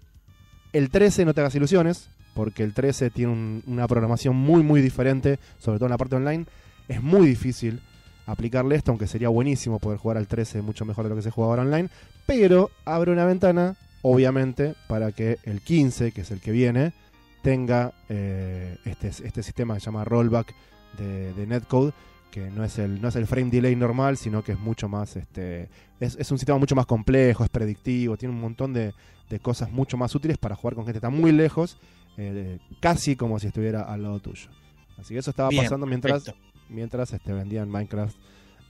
[0.74, 4.82] el 13 no te hagas ilusiones, porque el 13 tiene un- una programación muy muy
[4.82, 6.46] diferente, sobre todo en la parte online.
[6.88, 7.82] Es muy difícil
[8.26, 11.32] aplicarle esto, aunque sería buenísimo poder jugar al 13 mucho mejor de lo que se
[11.32, 11.90] juega ahora online,
[12.26, 16.94] pero abre una ventana, obviamente, para que el 15, que es el que viene,
[17.42, 20.54] tenga eh, este, este sistema que se llama rollback
[20.98, 21.92] de, de netcode,
[22.32, 25.16] que no es, el, no es el frame delay normal, sino que es mucho más,
[25.18, 28.94] este, es, es un sistema mucho más complejo, es predictivo, tiene un montón de,
[29.30, 31.78] de cosas mucho más útiles para jugar con gente que está muy lejos,
[32.18, 34.50] eh, casi como si estuviera al lado tuyo.
[34.98, 36.40] Así que eso estaba Bien, pasando mientras, perfecto.
[36.70, 38.16] mientras este, vendían Minecraft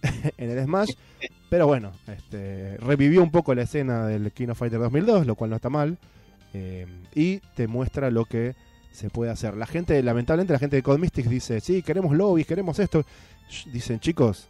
[0.38, 0.91] en el Smash.
[1.50, 5.50] Pero bueno, este, revivió un poco la escena del King of Fighter 2002, lo cual
[5.50, 5.97] no está mal.
[6.54, 8.56] eh, y te muestra lo que
[8.91, 9.56] se puede hacer.
[9.56, 13.06] La gente, lamentablemente, la gente de Code Mystics dice: Sí, queremos lobbies, queremos esto.
[13.72, 14.48] Dicen, chicos,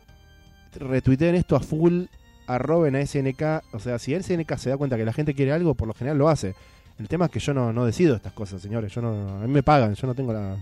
[0.73, 2.05] retuiteen esto a full,
[2.47, 3.63] arroben a SNK.
[3.73, 5.93] O sea, si el SNK se da cuenta que la gente quiere algo, por lo
[5.93, 6.55] general lo hace.
[6.99, 8.93] El tema es que yo no, no decido estas cosas, señores.
[8.93, 10.57] Yo no, a mí me pagan, yo no tengo la,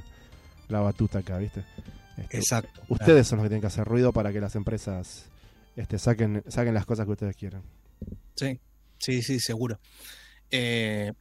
[0.69, 1.63] la batuta acá, ¿viste?
[2.17, 2.81] Este, Exacto.
[2.87, 5.25] Ustedes son los que tienen que hacer ruido para que las empresas
[5.75, 7.61] este, saquen, saquen las cosas que ustedes quieran.
[8.35, 8.59] Sí,
[8.97, 9.79] sí, sí, seguro.
[10.51, 11.11] Eh,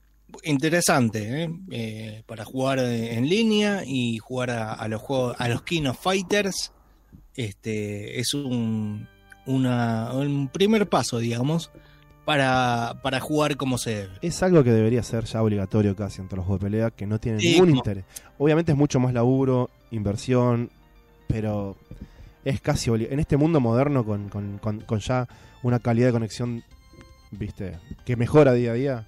[0.44, 1.50] interesante, ¿eh?
[1.70, 6.00] Eh, para jugar en línea y jugar a, a los juegos, a los King of
[6.00, 6.72] Fighters.
[7.42, 9.06] Este es un,
[9.46, 11.70] una- un primer paso, digamos,
[12.24, 14.12] para, para jugar como se debe.
[14.22, 17.06] Es algo que debería ser ya obligatorio casi en todos los juegos de pelea, que
[17.06, 18.04] no tienen Sí, ningún como- interés.
[18.38, 20.70] Obviamente es mucho más laburo, inversión,
[21.28, 21.76] pero
[22.44, 25.28] es casi en este mundo moderno con, con- con- con ya
[25.62, 26.64] una calidad de conexión,
[27.30, 29.06] viste, que mejora día a día,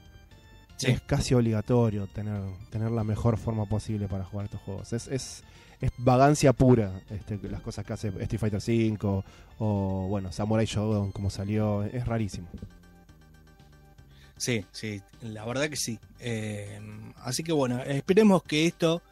[0.77, 0.93] Sí.
[0.93, 2.41] es casi obligatorio tener,
[2.71, 4.93] tener la mejor forma posible para jugar estos juegos.
[4.95, 5.45] Es, es,
[5.81, 9.23] es vagancia pura este, las cosas que hace Street Fighter V
[9.59, 12.49] o, bueno, Samurai Shodown como salió, es rarísimo.
[14.37, 15.99] Sí, sí, la verdad que sí.
[16.19, 16.81] Eh,
[17.23, 19.03] así que bueno, esperemos que esto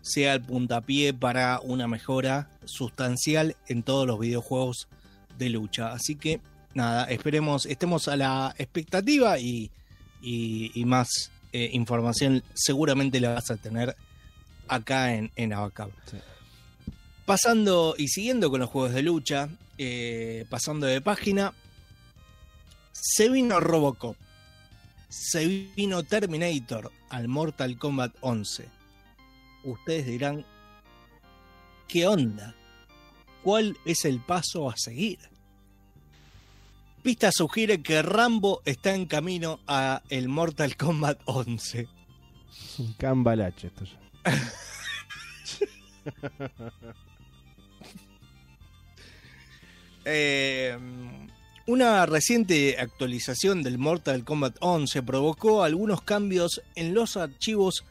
[0.00, 4.88] sea el puntapié para una mejora sustancial en todos los videojuegos
[5.38, 5.92] de lucha.
[5.92, 6.40] Así que
[6.74, 9.70] nada, esperemos, estemos a la expectativa y,
[10.84, 13.96] más eh, información seguramente la vas a tener
[14.68, 15.90] acá en, en Abacab.
[16.10, 16.18] Sí.
[17.24, 19.48] Pasando y siguiendo con los juegos de lucha,
[19.78, 21.52] eh, pasando de página,
[22.92, 24.16] se vino Robocop
[25.08, 28.68] se vino Terminator al Mortal Kombat 11.
[29.64, 30.44] Ustedes dirán,
[31.88, 32.54] ¿qué onda?
[33.42, 35.18] ¿Cuál es el paso a seguir?
[37.02, 41.88] Pista sugiere que Rambo está en camino a el Mortal Kombat 11.
[42.50, 44.05] Es un cambalache esto ya.
[50.04, 50.76] Eh,
[51.66, 57.84] una reciente actualización del Mortal Kombat 11 provocó algunos cambios en los archivos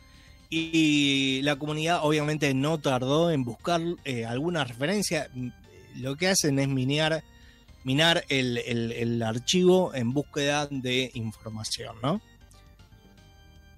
[0.50, 5.30] y la comunidad obviamente no tardó en buscar eh, alguna referencia.
[5.98, 7.24] Lo que hacen es minear,
[7.84, 12.22] minar el, el- el archivo en búsqueda de información, ¿no?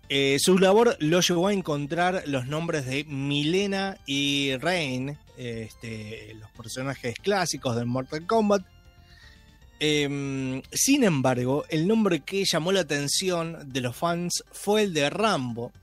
[0.09, 6.49] Eh, su labor lo llevó a encontrar los nombres de Milena y Rain, este, los
[6.51, 8.65] personajes clásicos del Mortal Kombat.
[9.79, 15.09] Em, sin embargo, el nombre que llamó la atención de los fans fue el de
[15.09, 15.73] Rambo.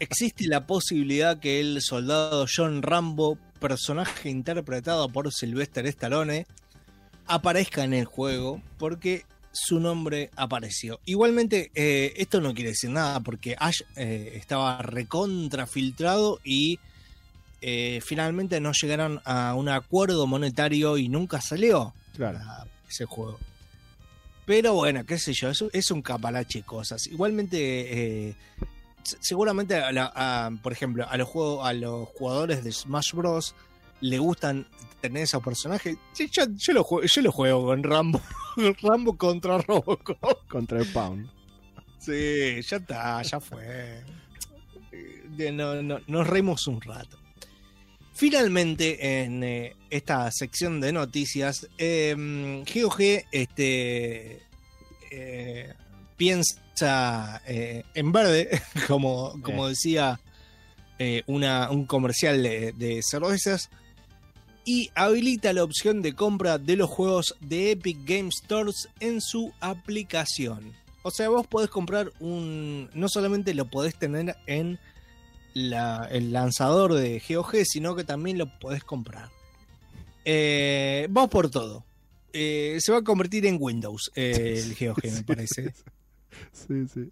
[0.00, 6.46] Existe la posibilidad que el soldado John Rambo, personaje interpretado por Sylvester Stallone,
[7.26, 9.24] aparezca en el juego, porque
[9.54, 11.00] su nombre apareció.
[11.06, 16.78] Igualmente, eh, esto no quiere decir nada porque Ash eh, estaba recontrafiltrado y
[17.62, 22.40] eh, finalmente no llegaron a un acuerdo monetario y nunca salió Claro.
[22.88, 23.38] ese juego.
[24.44, 27.06] Pero bueno, qué sé yo, es, es un capalache de cosas.
[27.06, 28.34] Igualmente,
[29.04, 31.28] se- seguramente, a la- a, por ejemplo, a los,
[31.62, 33.54] a los jugadores de Smash Bros.
[34.00, 34.66] Le gustan
[35.00, 35.96] tener esos personajes.
[36.12, 38.20] Sí, yo, yo lo juego, yo lo juego con Rambo.
[38.82, 40.46] Rambo contra Robocop.
[40.48, 41.28] Contra el Pound.
[41.98, 44.02] Sí, ya está, ya fue.
[44.92, 47.18] Eh, no- no- nos reímos un rato.
[48.12, 52.14] Finalmente, en eh, esta sección de noticias, eh,
[52.72, 53.00] GOG
[53.32, 54.42] este,
[55.10, 55.74] eh,
[56.16, 60.20] piensa en verde, como, como decía
[61.26, 63.68] una, un comercial de, de cervezas,
[64.64, 69.52] y habilita la opción de compra de los juegos de Epic Game Stores en su
[69.60, 70.72] aplicación.
[71.02, 72.88] O sea, vos podés comprar un.
[72.94, 74.78] No solamente lo podés tener en
[75.52, 79.28] la- el lanzador de GOG, sino que también lo podés comprar.
[80.24, 81.84] Eh, vamos por todo.
[82.32, 85.72] Eh, se va a convertir en Windows eh, el GOG, me parece.
[86.52, 87.08] Sí, sí.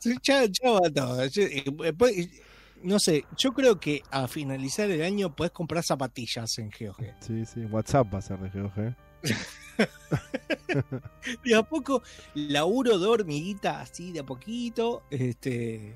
[0.00, 1.20] Sí, ya, ya va todo.
[2.82, 7.14] No sé, yo creo que a finalizar el año podés comprar zapatillas en GOG.
[7.20, 7.60] Sí, sí.
[7.64, 8.94] WhatsApp va a ser de GOG.
[11.44, 12.02] De a poco,
[12.34, 15.94] laburo de hormiguita así de a poquito, este,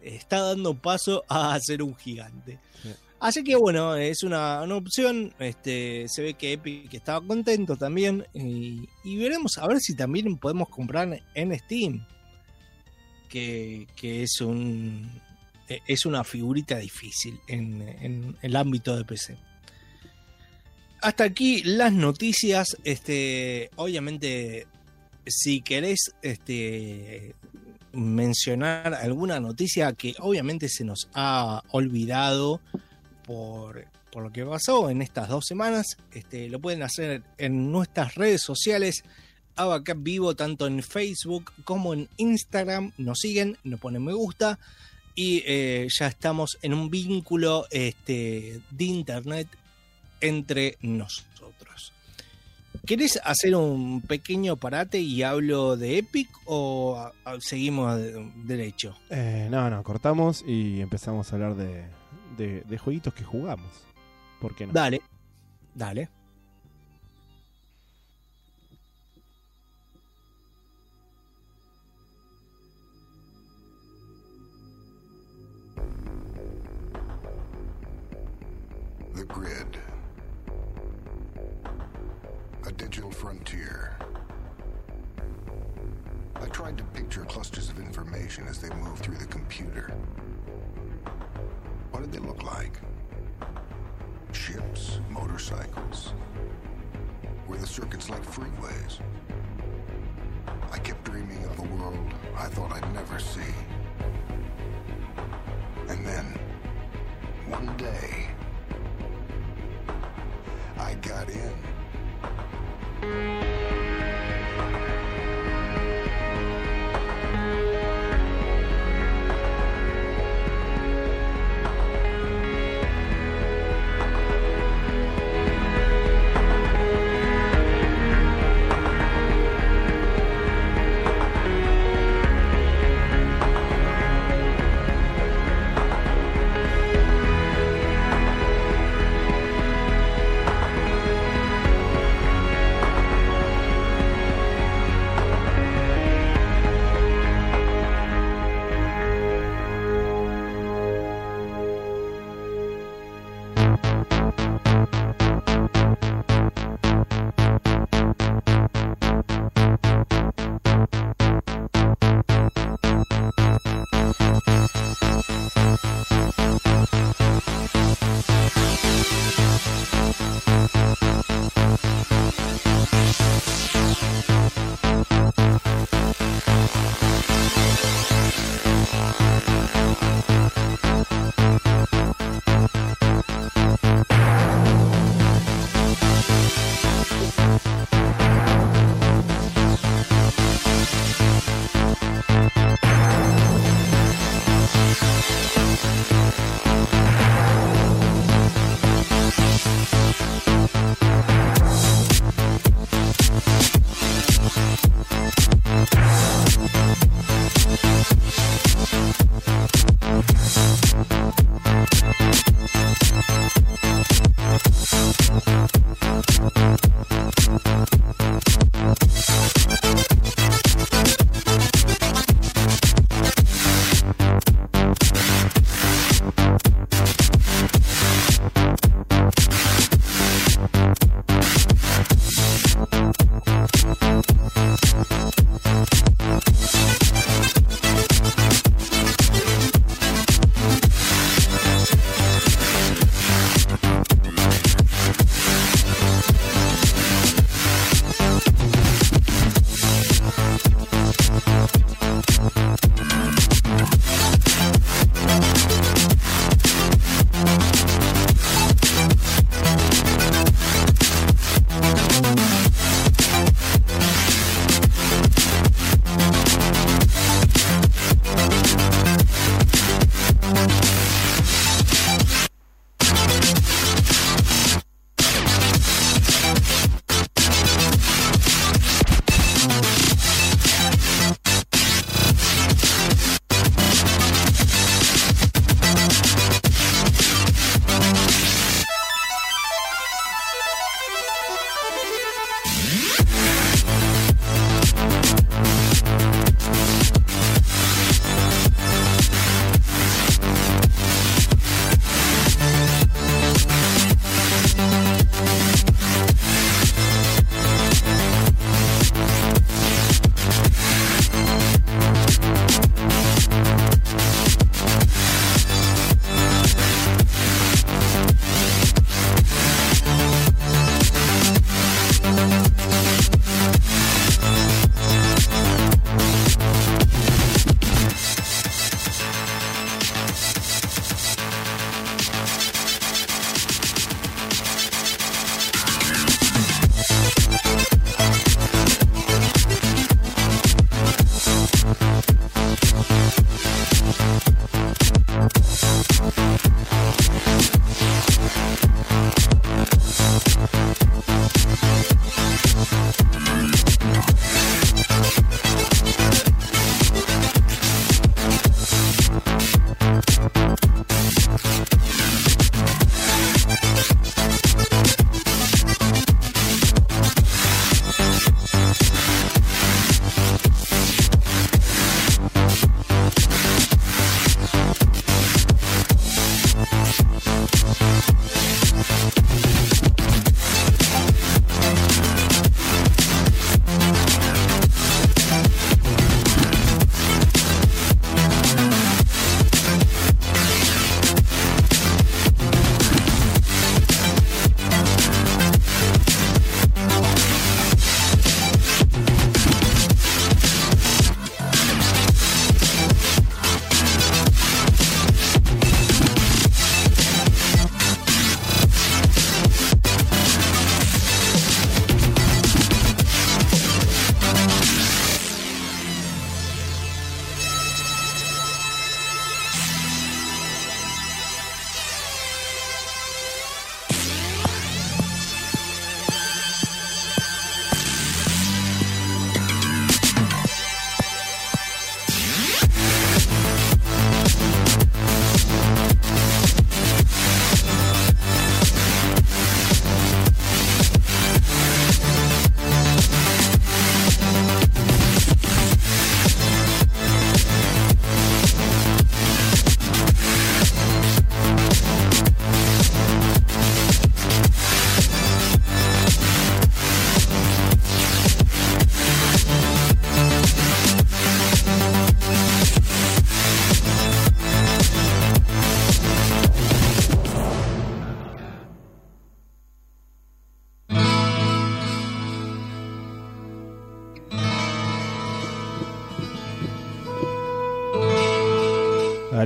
[0.00, 2.58] está dando paso a ser un gigante.
[2.82, 2.90] Sí.
[3.22, 5.32] Así que bueno, es una, una opción.
[5.38, 8.26] Este, se ve que Epic estaba contento también.
[8.34, 12.04] Y, y veremos a ver si también podemos comprar en Steam.
[13.28, 15.08] Que, que es un
[15.86, 19.36] es una figurita difícil en, el ámbito de PC.
[21.00, 22.76] Hasta aquí las noticias.
[22.84, 24.66] Este, obviamente,
[25.26, 27.34] si querés este,
[27.92, 32.60] mencionar alguna noticia que obviamente se nos ha olvidado
[33.24, 38.14] por, por lo que pasó en estas dos semanas, este, lo pueden hacer en nuestras
[38.14, 39.04] redes sociales.
[39.56, 42.92] Abacap Vivo, tanto en Facebook como en Instagram.
[42.96, 44.58] Nos siguen, nos ponen me gusta.
[45.14, 49.48] Y eh, ya estamos en un vínculo este, de internet
[50.20, 51.92] entre nosotros.
[52.86, 58.96] ¿Querés hacer un pequeño parate y hablo de Epic o a- a- seguimos de- derecho?
[59.10, 61.84] Eh, no, no, cortamos y empezamos a hablar de,
[62.36, 63.70] de, de jueguitos que jugamos.
[64.40, 64.72] ¿Por qué no?
[64.72, 65.00] Dale,
[65.74, 66.08] dale.
[79.22, 79.78] The Grid.
[82.66, 83.96] A digital frontier.
[86.34, 89.94] I tried to picture clusters of information as they move through the computer.
[91.92, 92.80] What did they look like?
[94.32, 96.14] Ships, motorcycles?
[97.46, 98.98] Were the circuits like freeways?
[100.72, 103.54] I kept dreaming of a world I thought I'd never see.
[105.88, 106.24] And then,
[107.46, 108.26] one day,
[110.92, 111.26] I got
[113.02, 113.61] in.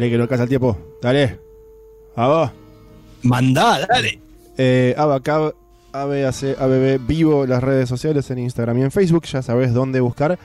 [0.06, 0.78] Dale, que no alcanza el tiempo.
[1.02, 1.40] Dale.
[2.14, 2.50] A vos.
[3.22, 4.20] Mandá, dale.
[4.56, 5.54] Eh, Abacab,
[5.92, 9.24] ABAC, ABB, vivo las redes sociales en Instagram y en Facebook.
[9.24, 10.38] Ya sabes dónde buscar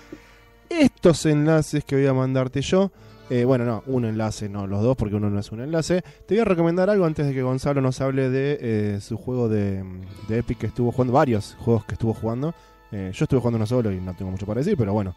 [0.70, 2.92] estos enlaces que voy a mandarte yo.
[3.30, 6.02] Eh, bueno, no, un enlace, no los dos, porque uno no es un enlace.
[6.26, 9.48] Te voy a recomendar algo antes de que Gonzalo nos hable de eh, su juego
[9.48, 9.84] de,
[10.28, 12.54] de Epic que estuvo jugando, varios juegos que estuvo jugando.
[12.92, 15.16] Eh, yo estuve jugando uno solo y no tengo mucho para decir, pero bueno,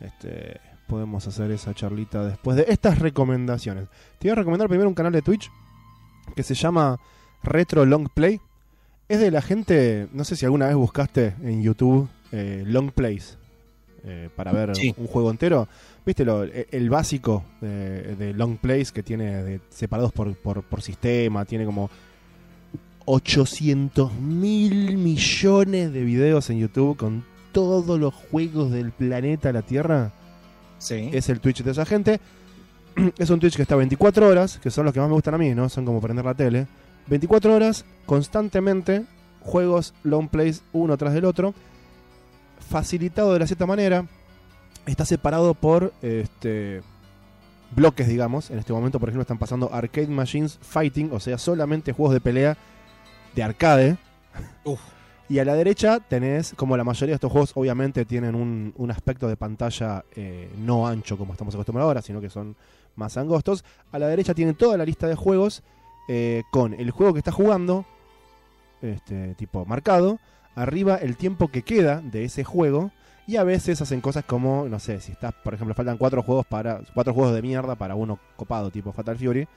[0.00, 3.88] este, podemos hacer esa charlita después de estas recomendaciones.
[4.18, 5.50] Te voy a recomendar primero un canal de Twitch
[6.34, 6.98] que se llama
[7.42, 8.40] Retro Long Play.
[9.08, 13.36] Es de la gente, no sé si alguna vez buscaste en YouTube eh, Long Plays
[14.04, 14.94] eh, para ver Sí.
[14.96, 15.68] un juego entero.
[16.06, 20.62] ¿Viste lo, el, el básico de, de Long Plays que tiene de- separados por, por,
[20.62, 21.44] por sistema?
[21.44, 21.90] Tiene como
[23.06, 30.12] 800 mil millones de videos en YouTube con todos los juegos del planeta la Tierra
[30.84, 31.10] Sí.
[31.12, 32.20] es el Twitch de esa gente.
[33.18, 35.38] Es un Twitch que está 24 horas, que son los que más me gustan a
[35.38, 35.68] mí, ¿no?
[35.68, 36.66] Son como prender la tele.
[37.08, 39.04] 24 horas, constantemente,
[39.40, 41.54] juegos long plays uno tras del otro.
[42.70, 44.06] Facilitado de la cierta manera.
[44.86, 46.82] Está separado por este
[47.74, 48.50] bloques, digamos.
[48.50, 52.20] En este momento, por ejemplo, están pasando Arcade Machines Fighting, o sea, solamente juegos de
[52.20, 52.56] pelea
[53.34, 53.96] de arcade.
[54.64, 54.80] Uf.
[55.28, 58.90] Y a la derecha tenés, como la mayoría de estos juegos, obviamente tienen un, un
[58.90, 62.56] aspecto de pantalla eh, no ancho como estamos acostumbrados ahora, sino que son
[62.96, 63.64] más angostos.
[63.90, 65.62] A la derecha tienen toda la lista de juegos
[66.08, 67.86] eh, con el juego que está jugando,
[68.82, 70.18] este tipo marcado.
[70.54, 72.90] Arriba el tiempo que queda de ese juego.
[73.26, 76.44] Y a veces hacen cosas como, no sé, si estás, por ejemplo, faltan cuatro juegos
[76.44, 76.82] para.
[76.92, 79.48] cuatro juegos de mierda para uno copado, tipo Fatal Fury.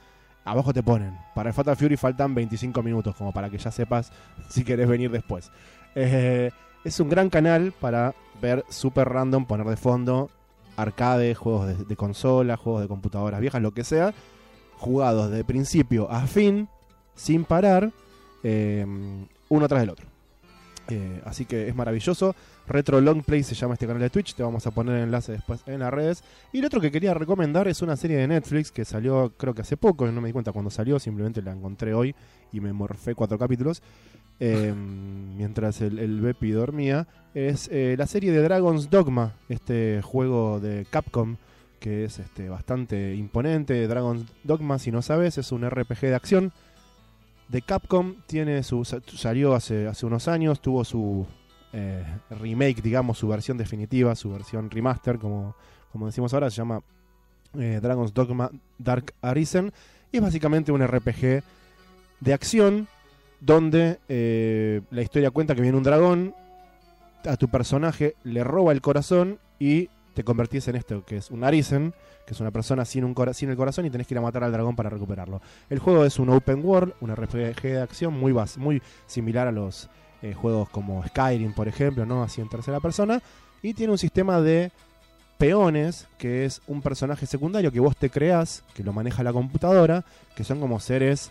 [0.47, 1.17] Abajo te ponen.
[1.35, 4.11] Para el Fatal Fury faltan 25 minutos, como para que ya sepas
[4.49, 5.51] si querés venir después.
[5.95, 6.51] Eh,
[6.83, 10.29] es un gran canal para ver super random, poner de fondo
[10.77, 14.13] arcade, juegos de, de consola, juegos de computadoras viejas, lo que sea,
[14.77, 16.69] jugados de principio a fin,
[17.15, 17.91] sin parar,
[18.43, 18.85] eh,
[19.49, 20.16] uno tras del otro.
[20.89, 22.35] Eh, así que es maravilloso.
[22.67, 24.35] Retro Long Play se llama este canal de Twitch.
[24.35, 26.23] Te vamos a poner el enlace después en las redes.
[26.53, 29.61] Y lo otro que quería recomendar es una serie de Netflix que salió creo que
[29.61, 30.09] hace poco.
[30.09, 32.15] No me di cuenta cuando salió, simplemente la encontré hoy
[32.51, 33.81] y me morfé cuatro capítulos.
[34.39, 34.73] eh,
[35.37, 37.07] mientras el, el Bepi dormía.
[37.33, 41.37] Es eh, la serie de Dragon's Dogma, este juego de Capcom
[41.79, 43.87] que es este, bastante imponente.
[43.87, 46.51] Dragon's Dogma, si no sabes, es un RPG de acción
[47.49, 48.15] de Capcom.
[48.27, 51.25] Tiene su, sa- salió hace, hace unos años, tuvo su
[51.73, 55.55] eh, remake, digamos, su versión definitiva, su versión remaster, como,
[55.91, 56.81] como decimos ahora, se llama
[57.57, 59.71] eh, Dragon's Dogma Dark Arisen.
[60.11, 61.43] Y es básicamente un RPG
[62.21, 62.87] de acción
[63.39, 66.33] donde eh, la historia cuenta que viene un dragón,
[67.25, 71.43] a tu personaje le roba el corazón y te convertís en esto, que es un
[71.43, 71.93] Arisen,
[72.25, 74.21] que es una persona sin, un cora- sin el corazón y tenés que ir a
[74.21, 75.41] matar al dragón para recuperarlo.
[75.69, 79.89] El juego es un open world, un RPG de acción muy, muy similar a los
[80.23, 82.23] eh, juegos como Skyrim, por ejemplo, ¿no?
[82.23, 83.21] así en tercera persona,
[83.61, 84.71] y tiene un sistema de
[85.37, 90.03] peones, que es un personaje secundario que vos te creás, que lo maneja la computadora,
[90.35, 91.29] que son como seres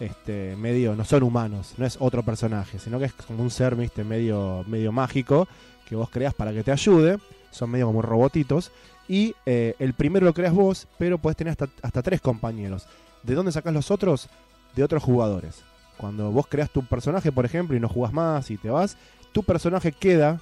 [0.00, 3.74] este, medio, no son humanos, no es otro personaje, sino que es como un ser
[3.74, 4.04] ¿viste?
[4.04, 5.48] Medio, medio mágico
[5.88, 7.16] que vos creas para que te ayude,
[7.50, 8.72] son medio como robotitos,
[9.08, 12.86] y eh, el primero lo creas vos, pero puedes tener hasta, hasta tres compañeros.
[13.22, 14.28] ¿De dónde sacás los otros?
[14.76, 15.62] De otros jugadores.
[15.96, 18.96] Cuando vos creas tu personaje, por ejemplo, y no jugás más y te vas,
[19.32, 20.40] tu personaje queda,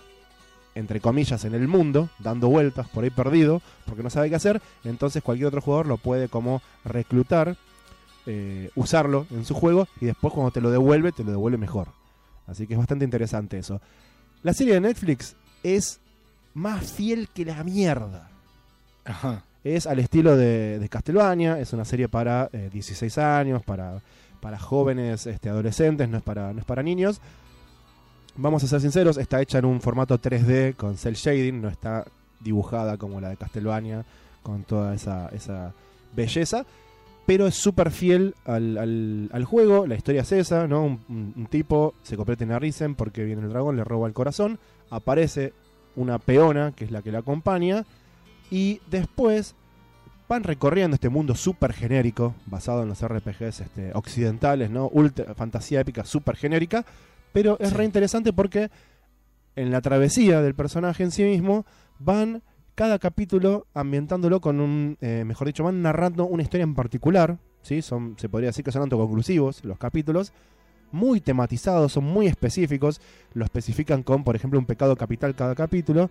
[0.75, 4.61] entre comillas, en el mundo, dando vueltas por ahí perdido, porque no sabe qué hacer,
[4.85, 7.57] entonces cualquier otro jugador lo puede como reclutar
[8.27, 11.89] eh, usarlo en su juego y después cuando te lo devuelve, te lo devuelve mejor.
[12.47, 13.81] Así que es bastante interesante eso.
[14.43, 16.01] La serie de Netflix es
[16.57, 18.29] más fiel que la mierda.
[19.05, 19.45] Ajá.
[19.63, 24.01] Es al estilo de, de Castlevania, es una serie para eh, 16 años, para,
[24.41, 27.21] para jóvenes este, adolescentes, no es, para, no es para niños.
[28.37, 32.05] Vamos a ser sinceros, está hecha en un formato 3D con cel shading, no está
[32.41, 34.05] dibujada como la de Castlevania,
[34.43, 35.73] con toda esa, esa
[36.15, 36.65] belleza,
[37.25, 39.87] pero es súper fiel al, al- al juego.
[39.87, 40.85] La historia es esa, ¿no?
[40.85, 44.15] Un, un- un tipo se convierte en Arisen porque viene el dragón, le roba el
[44.15, 44.59] corazón,
[44.91, 45.53] aparece
[45.97, 47.85] una peona, que es la que la acompaña,
[48.51, 49.55] y después
[50.29, 54.89] van recorriendo este mundo súper genérico, basado en los RPGs este, occidentales, ¿no?
[54.89, 56.85] Ultra, fantasía épica súper genérica,
[57.33, 57.75] pero es Sí.
[57.77, 58.71] re interesante porque
[59.55, 61.65] en la travesía del personaje en sí mismo
[61.99, 62.43] van
[62.75, 67.81] cada capítulo ambientándolo con un, eh, mejor dicho, van narrando una historia en particular, ¿sí?
[67.81, 70.33] Son, se podría decir que son autoconclusivos los capítulos,
[70.97, 73.01] muy tematizados, son muy específicos,
[73.35, 76.11] lo especifican con, por ejemplo, un pecado capital cada capítulo,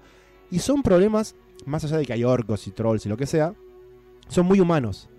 [0.52, 3.54] y son problemas, más allá de que hay orcos y trolls y lo que sea,
[4.30, 5.10] son muy humanos.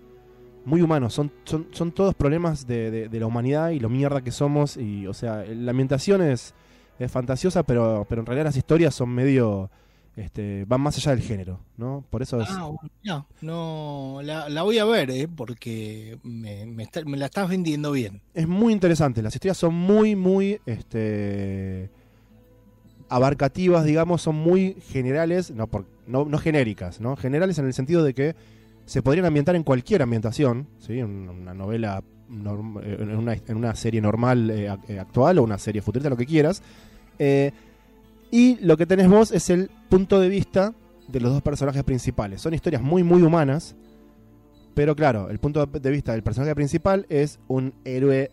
[0.65, 1.13] muy humanos.
[1.13, 4.75] Son, son, son todos problemas de, de- la humanidad y lo mierda que somos.
[4.75, 6.53] Y, o sea, la ambientación es,
[6.99, 9.69] es fantasiosa, pero, pero en realidad las historias son medio.
[10.17, 12.03] Este, van más allá del género, ¿no?
[12.09, 12.49] Por eso es.
[12.51, 12.71] Ah,
[13.03, 15.27] no, no, la, la voy a ver, ¿eh?
[15.27, 18.21] porque me, me está- me la estás vendiendo bien.
[18.33, 19.21] es muy interesante.
[19.21, 21.91] Las historias son muy, muy este,
[23.09, 27.15] abarcativas, digamos, son muy generales, no, por, no, no genéricas, ¿no?
[27.15, 28.35] Generales en el sentido de que
[28.85, 30.99] se podrían ambientar en cualquier ambientación, ¿sí?
[30.99, 35.43] En una novela, norm- eh, en, una, en una serie normal eh, eh, actual o
[35.43, 36.61] una serie futurista, lo que quieras.
[37.19, 37.51] Eh,
[38.31, 40.73] y lo que tenés vos es el punto de vista
[41.07, 42.41] de los dos personajes principales.
[42.41, 43.75] Son historias muy, muy humanas.
[44.73, 48.29] Pero claro, el punto de vista del personaje principal es un héroe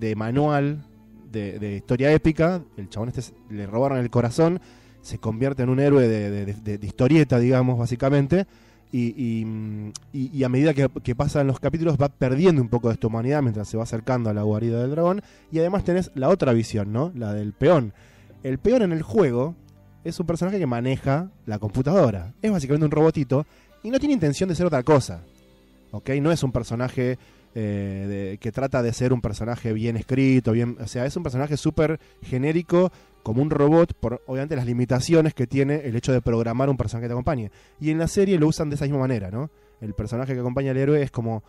[0.00, 0.84] de manual,
[1.30, 2.62] de, de historia épica.
[2.76, 4.60] El chabón este le robaron el corazón,
[5.02, 8.46] se convierte en un héroe de, de- de- historieta, digamos, básicamente.
[8.90, 9.44] Y,
[10.14, 13.06] y- y a medida que, que pasan los capítulos va perdiendo un poco de esta
[13.06, 15.20] humanidad mientras se va acercando a la guarida del dragón.
[15.52, 17.12] Y además tenés la otra visión, ¿no?
[17.14, 17.92] La del peón.
[18.42, 19.54] El peón en el juego
[20.04, 22.34] es un personaje que maneja la computadora.
[22.40, 23.46] Es básicamente un robotito
[23.82, 25.22] y no tiene intención de ser otra cosa.
[25.90, 26.10] ¿Ok?
[26.20, 27.18] No es un personaje
[27.54, 31.98] eh, que trata de ser un personaje bien escrito, o sea, es un personaje súper
[32.22, 36.76] genérico, como un robot, por obviamente las limitaciones que tiene el hecho de programar un
[36.76, 37.50] personaje que te acompañe.
[37.80, 39.50] Y en la serie lo usan de esa misma manera, ¿no?
[39.80, 41.42] El personaje que acompaña al héroe es como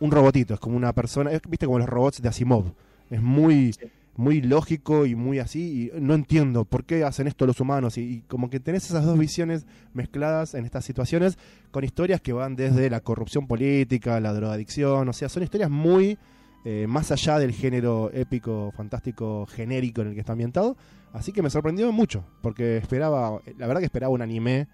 [0.00, 2.72] un robotito, es como una persona, viste como los robots de Asimov.
[3.10, 3.74] Es muy,
[4.16, 8.02] muy lógico y muy así, y no entiendo por qué hacen esto los humanos, y,
[8.02, 11.38] y como que tenés esas dos visiones mezcladas en estas situaciones,
[11.70, 16.18] con historias que van desde la corrupción política, la drogadicción, o sea, son historias muy
[16.64, 20.76] eh, más allá del género épico, fantástico, genérico en el que está ambientado,
[21.12, 24.68] así que me sorprendió mucho, porque esperaba, la verdad que esperaba un anime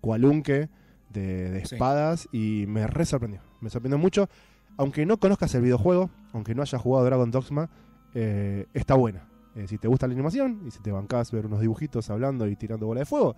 [0.00, 0.68] cualunque
[1.10, 1.74] de, de Sí.
[1.74, 4.28] espadas, y me re sorprendió, me sorprendió mucho,
[4.76, 7.70] aunque no conozcas el videojuego, aunque no hayas jugado Dragon Dogma,
[8.14, 9.28] eh, está buena.
[9.56, 12.56] Eh, si te gusta la animación y si te bancás ver unos dibujitos hablando y
[12.56, 13.36] tirando bola de fuego.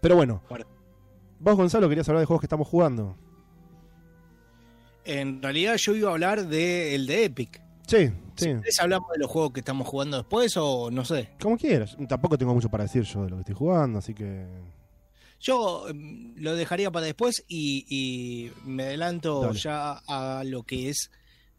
[0.00, 0.66] Pero bueno, Bueno.
[1.40, 3.16] vos Gonzalo querías hablar de juegos que estamos jugando.
[5.04, 7.62] En realidad yo iba a hablar de el de Epic.
[7.86, 11.30] Sí, sí, Si hablamos de los juegos que estamos jugando después o no sé.
[11.40, 11.96] como quieras.
[12.08, 14.46] Tampoco tengo mucho para decir yo de lo que estoy jugando, así que...
[15.38, 19.58] Yo mm, lo dejaría para después y, y me adelanto Dale.
[19.58, 21.10] ya a lo que es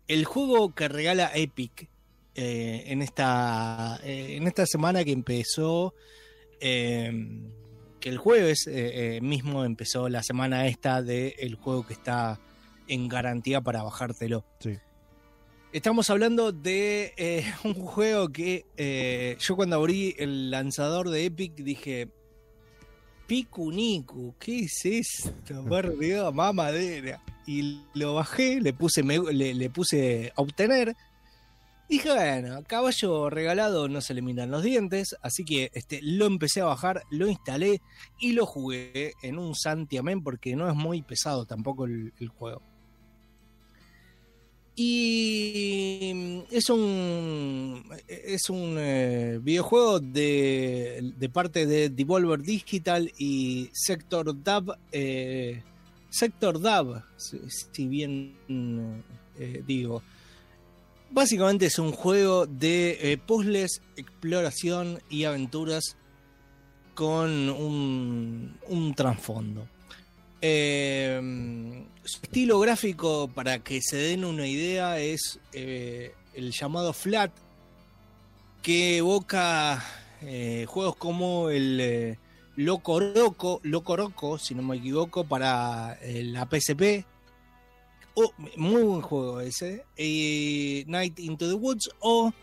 [0.08, 1.90] el juego que regala Epic
[2.38, 5.94] eh, en esta eh, en esta semana que empezó
[6.62, 7.12] eh,
[8.00, 8.70] que el jueves
[9.22, 12.40] mismo empezó la semana esta de el juego que está
[12.88, 14.46] en garantía para bajártelo.
[14.60, 14.78] Sí.
[15.74, 21.56] Estamos hablando de eh, un juego que eh, yo cuando abrí el lanzador de Epic
[21.56, 22.08] dije,
[23.28, 25.66] Picunicu, ¿qué es esto?
[25.68, 27.22] Por Dios, mamadera.
[27.46, 30.94] Y lo bajé, le puse, me- le, le puse a obtener.
[31.90, 36.60] Dije, bueno, caballo regalado no se le miran los dientes, así que este, lo empecé
[36.60, 37.82] a bajar, lo instalé
[38.20, 42.62] y lo jugué en un santiamén porque no es muy pesado tampoco el, juego.
[44.76, 54.44] Y es un es un eh, videojuego de, de parte de Devolver Digital y Sector
[54.44, 55.64] Dab eh,
[56.10, 57.40] Sector Dab, si,
[57.72, 58.36] si bien
[59.40, 60.04] eh, digo.
[61.10, 65.96] Básicamente es un juego de eh, puzzles, exploración y aventuras
[66.94, 69.68] con un, un trasfondo.
[70.42, 77.32] Eh, su estilo gráfico, para que se den una idea, es eh, el llamado Flat,
[78.62, 79.84] que evoca
[80.66, 82.18] juegos como el
[82.56, 87.06] Loco Roco, Loco Roco, si no me equivoco, para la PSP.
[88.20, 89.86] Oh, muy buen juego ese.
[89.96, 92.34] Eh, Night into the Woods o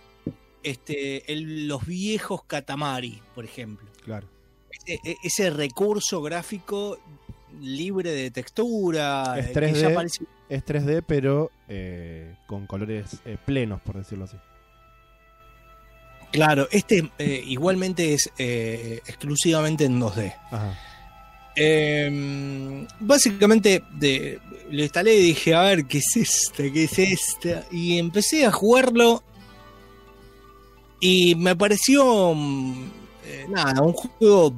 [0.63, 4.29] este, el- los viejos Katamari, por ejemplo Claro.
[4.87, 6.99] e- e- ese recurso gráfico
[7.61, 9.35] libre de textura.
[9.39, 9.81] Es eh, que 3D.
[9.81, 14.37] ya parece- Es 3D, pero eh, con colores eh, plenos, por decirlo así.
[16.33, 17.11] Claro, este
[17.47, 20.35] igualmente es exclusivamente en 2D.
[20.51, 20.79] Ajá.
[21.57, 24.41] Eh, básicamente de,
[24.71, 26.73] lo instalé y dije, a ver, ¿qué es este?
[26.73, 27.63] ¿Qué es este?
[27.71, 29.23] Y empecé a jugarlo
[31.01, 32.85] y me pareció, mm,
[33.27, 34.55] eh, nada, un juego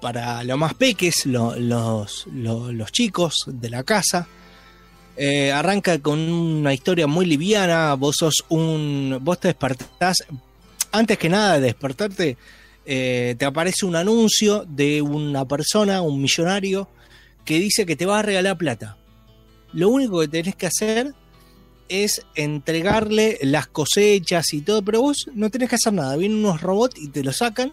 [0.00, 4.26] para los más peques, lo- los, lo- los chicos de la casa.
[5.16, 9.18] Eh, arranca con una historia muy liviana, vos sos un...
[9.20, 10.24] vos te despertás,
[10.90, 12.36] antes que nada de despertarte,
[12.84, 16.88] eh, te aparece un anuncio de una persona, un millonario,
[17.44, 18.96] que dice que te va a regalar plata.
[19.72, 21.14] lo único que tenés que hacer
[21.88, 26.16] es entregarle las cosechas y todo, pero vos no tenés que hacer nada.
[26.16, 27.72] Vienen unos robots y te lo sacan,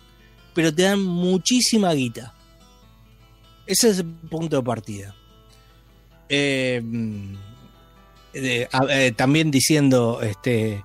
[0.54, 2.34] pero te dan muchísima guita.
[3.66, 5.16] Ese es el punto de partida.
[6.28, 6.82] Eh,
[8.34, 10.84] eh, también diciendo este,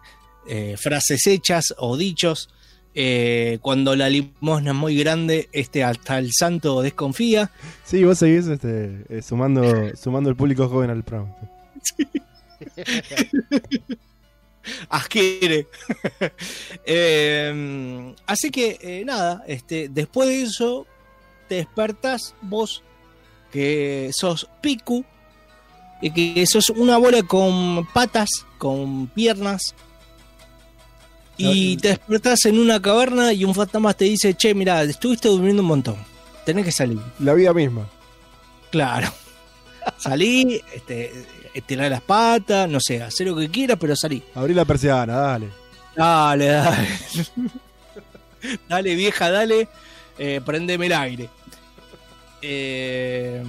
[0.76, 2.48] frases hechas o dichos.
[2.94, 7.50] Eh, cuando la limosna es muy grande, este hasta el santo desconfía.
[7.84, 9.62] Sí, vos seguís este, eh, sumando,
[9.96, 11.36] sumando el público joven al programa.
[14.88, 15.66] adquiere.
[16.86, 20.86] Eh, así que eh, nada, este, después de eso
[21.48, 22.82] te despertás vos
[23.50, 25.04] que sos Piku
[26.02, 28.28] y que sos una bola con patas,
[28.58, 29.74] con piernas.
[31.36, 35.62] Y te despertás en una caverna y un fantasma te dice, che, mira, estuviste durmiendo
[35.62, 35.96] un montón.
[36.44, 37.00] Tenés que salir.
[37.18, 37.88] La vida misma.
[38.70, 39.12] Claro.
[39.98, 41.12] Salí, este,
[41.52, 44.22] estirar las patas, no sé, hacer lo que quieras, pero salí.
[44.34, 45.48] Abrí la persiana, dale.
[45.96, 46.88] Dale, dale.
[48.68, 49.68] dale, vieja, dale.
[50.18, 51.28] Eh, prendeme el aire.
[52.42, 53.42] Eh,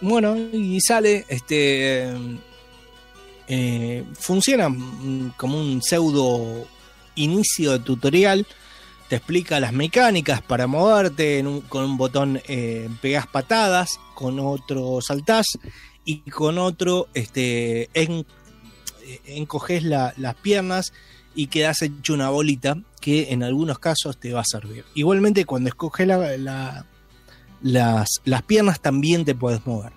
[0.00, 2.12] bueno, y sale, este.
[3.46, 4.68] eh, funciona
[5.36, 6.66] como un pseudo
[7.16, 8.46] inicio de tutorial.
[9.08, 11.44] Te explica las mecánicas para moverte.
[11.68, 15.46] con un botón eh, pegas patadas, con otro saltás
[16.04, 18.26] y con otro este, en-
[19.06, 20.92] eh, encoges la- las piernas
[21.34, 24.84] y quedas hecho una bolita que en algunos casos te va a servir.
[24.94, 26.86] Igualmente cuando escoges la-
[27.62, 29.92] las, las piernas también te puedes mover.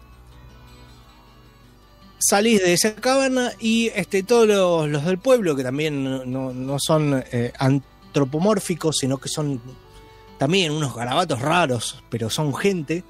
[2.27, 6.77] Salís de esa caverna y este, todos los, los del pueblo, que también no, no-
[6.79, 9.61] son eh, antropomórficos, sino que son
[10.39, 13.03] también unos garabatos raros, pero son gente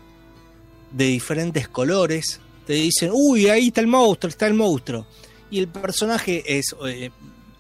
[0.92, 5.06] de diferentes colores, te dicen, uy, ahí está el monstruo, está el monstruo.
[5.52, 7.12] Y el personaje es, eh,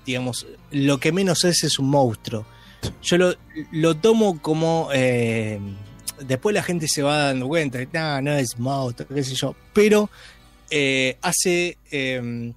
[0.05, 2.45] digamos, lo que menos es es un monstruo.
[3.01, 3.33] Yo lo,
[3.71, 4.89] lo tomo como...
[4.93, 5.59] eh,
[6.19, 9.55] después la gente se va dando cuenta, no, no es monstruo, qué sé yo.
[9.73, 10.09] Pero
[10.70, 11.78] eh, hace...
[11.91, 12.53] eh,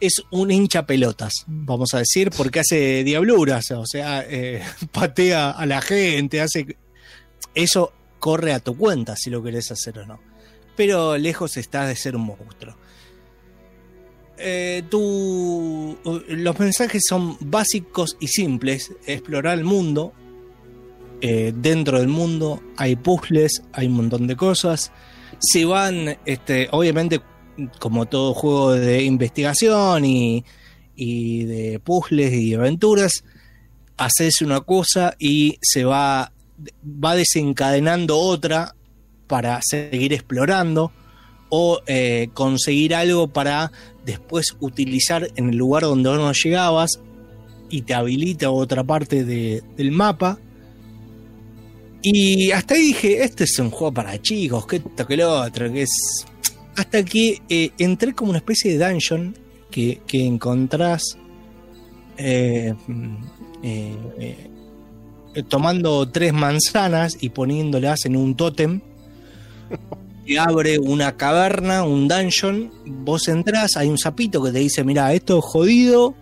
[0.00, 5.66] es un hincha pelotas, vamos a decir, porque hace diabluras, o sea, eh, patea a
[5.66, 6.76] la gente, hace...
[7.52, 10.20] Eso corre a tu cuenta si lo querés hacer o no.
[10.76, 12.76] Pero lejos estás de ser un monstruo.
[14.36, 15.98] Eh, tu-
[16.28, 18.92] los mensajes son básicos y simples.
[19.06, 20.12] Explorar el mundo.
[21.20, 24.92] Eh, dentro del mundo hay puzzles, hay un montón de cosas.
[25.40, 27.20] Se van, este, obviamente,
[27.78, 30.44] como todo juego de investigación y,
[30.96, 33.24] y de puzzles y aventuras,
[33.96, 36.32] haces una cosa y se va,
[36.84, 38.74] va desencadenando otra
[39.26, 40.92] para seguir explorando
[41.50, 43.72] o eh, conseguir algo para
[44.04, 47.00] después utilizar en el lugar donde no llegabas
[47.70, 50.38] y te habilita otra parte de- del mapa.
[52.00, 55.72] Y hasta ahí dije, este es un juego para chicos, que esto, que lo otro,
[55.72, 55.90] que es...
[56.78, 59.34] Hasta que eh, entré como una especie de dungeon
[59.68, 61.18] que, que encontrás
[62.16, 63.16] eh, mm,
[63.64, 64.48] eh,
[65.48, 68.80] tomando tres manzanas y poniéndolas en un tótem
[70.24, 75.12] te abre una caverna, un dungeon, vos entrás, hay un sapito que te dice, mira,
[75.14, 76.14] esto es jodido,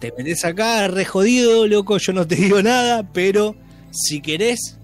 [0.00, 3.54] te metes acá, re jodido, loco, yo no te digo nada, pero
[3.90, 4.78] si querés,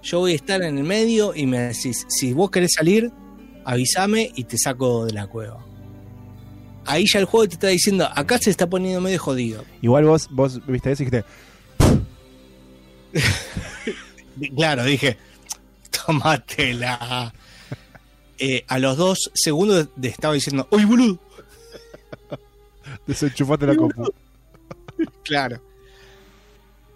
[0.00, 3.10] yo voy a estar en el medio y me decís, si vos querés salir,
[3.64, 5.64] avísame y te saco de la cueva.
[6.86, 9.64] Ahí ya el juego te está diciendo, acá se está poniendo medio jodido.
[9.80, 11.24] Igual vos, vos viste eso y dijiste,
[14.56, 15.16] Claro, dije,
[15.90, 17.32] tómatela.
[18.38, 21.18] Eh, a los dos segundos te estaba diciendo, ¡Uy, boludo!
[23.06, 24.12] desenchufate la compu.
[25.24, 25.60] Claro.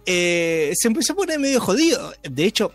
[0.05, 2.13] Eh, se empezó a poner medio jodido.
[2.23, 2.71] De hecho,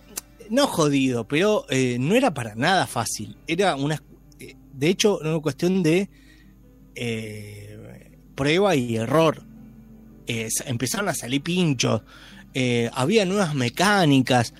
[0.51, 3.37] no jodido, pero eh, no era para nada fácil.
[3.47, 4.03] Era una.
[4.39, 6.09] eh, de hecho, una cuestión de
[6.95, 9.43] eh, prueba y error.
[10.27, 12.03] Eh, empezaron a salir pinchos.
[12.93, 14.55] había nuevas mecánicas.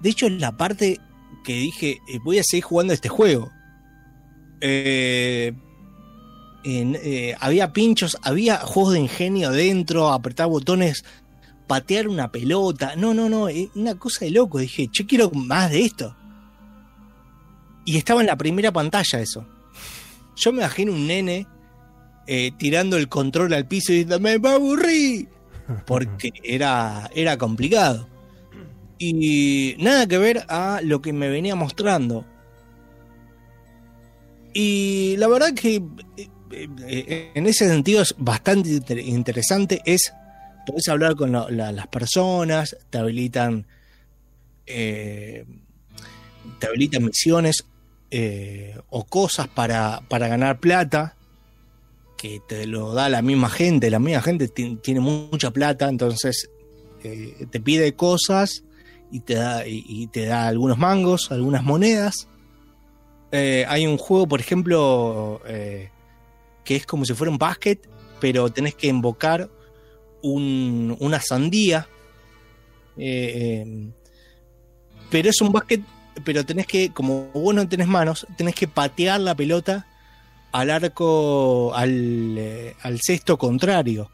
[0.00, 1.00] De hecho, la parte
[1.44, 3.50] que dije, voy a seguir jugando este juego.
[7.40, 11.04] Había pinchos, había juegos de ingenio dentro, apretar botones,
[11.68, 12.96] patear una pelota.
[12.96, 14.58] No, no, no, eh, una cosa de loco.
[14.58, 16.16] Dije, yo quiero más de esto.
[17.84, 19.46] Y estaba en la primera pantalla eso.
[20.36, 21.46] Yo me imagino un nene
[22.26, 25.28] eh, tirando el control al piso y diciendo, me aburrí.
[25.86, 28.08] Porque era, era complicado.
[28.98, 32.24] Y nada que ver a lo que me venía mostrando.
[34.52, 35.82] Y la verdad que
[36.50, 39.80] eh, en ese sentido es bastante inter- interesante.
[39.84, 40.12] Es,
[40.68, 43.66] podés hablar con la- la- las personas, te habilitan,
[44.66, 45.44] eh,
[46.58, 47.64] te habilitan misiones
[48.10, 51.14] eh, o cosas para, para ganar plata,
[52.16, 53.90] que te lo da la misma gente.
[53.90, 56.48] La misma gente ti- tiene mucha plata, entonces
[57.04, 58.64] eh, te pide cosas
[59.12, 62.28] y te da, y, y te da algunos mangos, algunas monedas.
[63.30, 67.78] Hay un juego, por ejemplo, que es como si fuera un basket,
[68.20, 69.50] pero tenés que invocar
[70.22, 71.88] un- una sandía.
[72.96, 73.90] Eh, eh,
[75.10, 75.80] pero es un basket,
[76.24, 79.86] pero tenés que, como vos no tenés manos, tenés que patear la pelota
[80.52, 84.10] al arco, al, eh, al cesto contrario.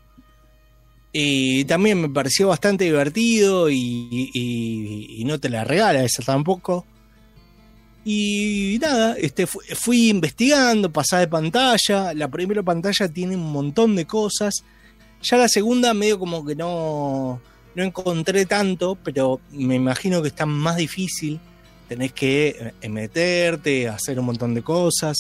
[1.12, 6.84] Y también me pareció bastante divertido y, y- no te la regala esa tampoco.
[8.04, 12.12] Y nada, este, fu- fui, investigando, pasada de pantalla.
[12.14, 14.62] La primera pantalla tiene un montón de cosas.
[15.24, 17.40] Ya la segunda medio como que no,
[17.74, 21.40] no encontré tanto, pero me imagino que está más difícil.
[21.88, 25.16] Tenés que eh, meterte, hacer un montón de cosas.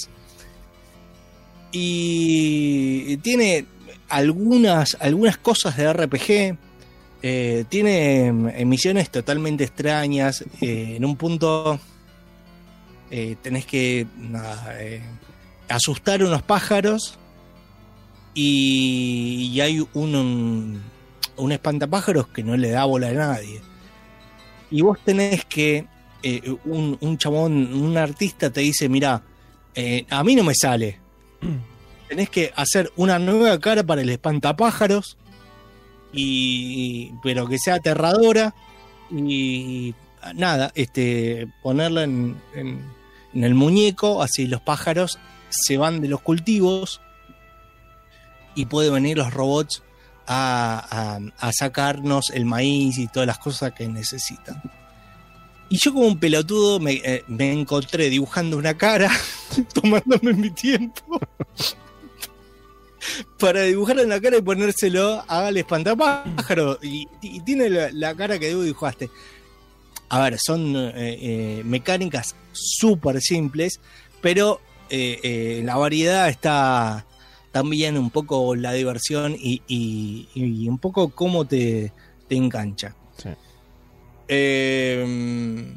[1.72, 3.66] Y tiene
[4.08, 6.56] algunas, algunas cosas de RPG.
[7.22, 10.42] eh, tiene eh, misiones totalmente extrañas.
[10.60, 11.80] eh, en un punto
[13.10, 15.02] eh, tenés que nada, eh,
[15.68, 17.18] asustar unos pájaros.
[18.34, 20.82] Y, y hay un, un,
[21.36, 23.60] un espantapájaros que no le da bola a nadie.
[24.70, 25.86] Y vos tenés que.
[26.22, 29.22] eh, un, un chabón, un artista te dice: Mirá,
[29.74, 30.98] eh, a mí no me sale.
[32.08, 35.16] Tenés que hacer una nueva cara para el espantapájaros.
[36.12, 38.54] Y, pero que sea aterradora.
[39.10, 39.94] Y
[40.34, 42.84] nada, este, ponerla en, en-
[43.32, 44.22] en el muñeco.
[44.22, 45.18] Así los pájaros
[45.50, 47.00] se van de los cultivos.
[48.54, 49.82] Y pueden venir los robots
[50.26, 54.62] a, a- sacarnos el maíz y todas las cosas que necesitan.
[55.68, 59.10] Y yo como un pelotudo me, eh, me encontré dibujando una cara,
[59.74, 61.18] tomándome mi tiempo,
[63.38, 66.78] para dibujar una cara y ponérselo al espantapájaro.
[66.82, 69.10] Y, y tiene la, cara que dibujaste.
[70.10, 73.80] A ver, son eh, eh, mecánicas súper simples,
[74.20, 77.04] pero la variedad está
[77.54, 81.92] también un poco la diversión y, y- y un poco cómo te,
[82.28, 82.96] te engancha.
[83.16, 83.28] Sí.
[84.26, 85.72] Eh,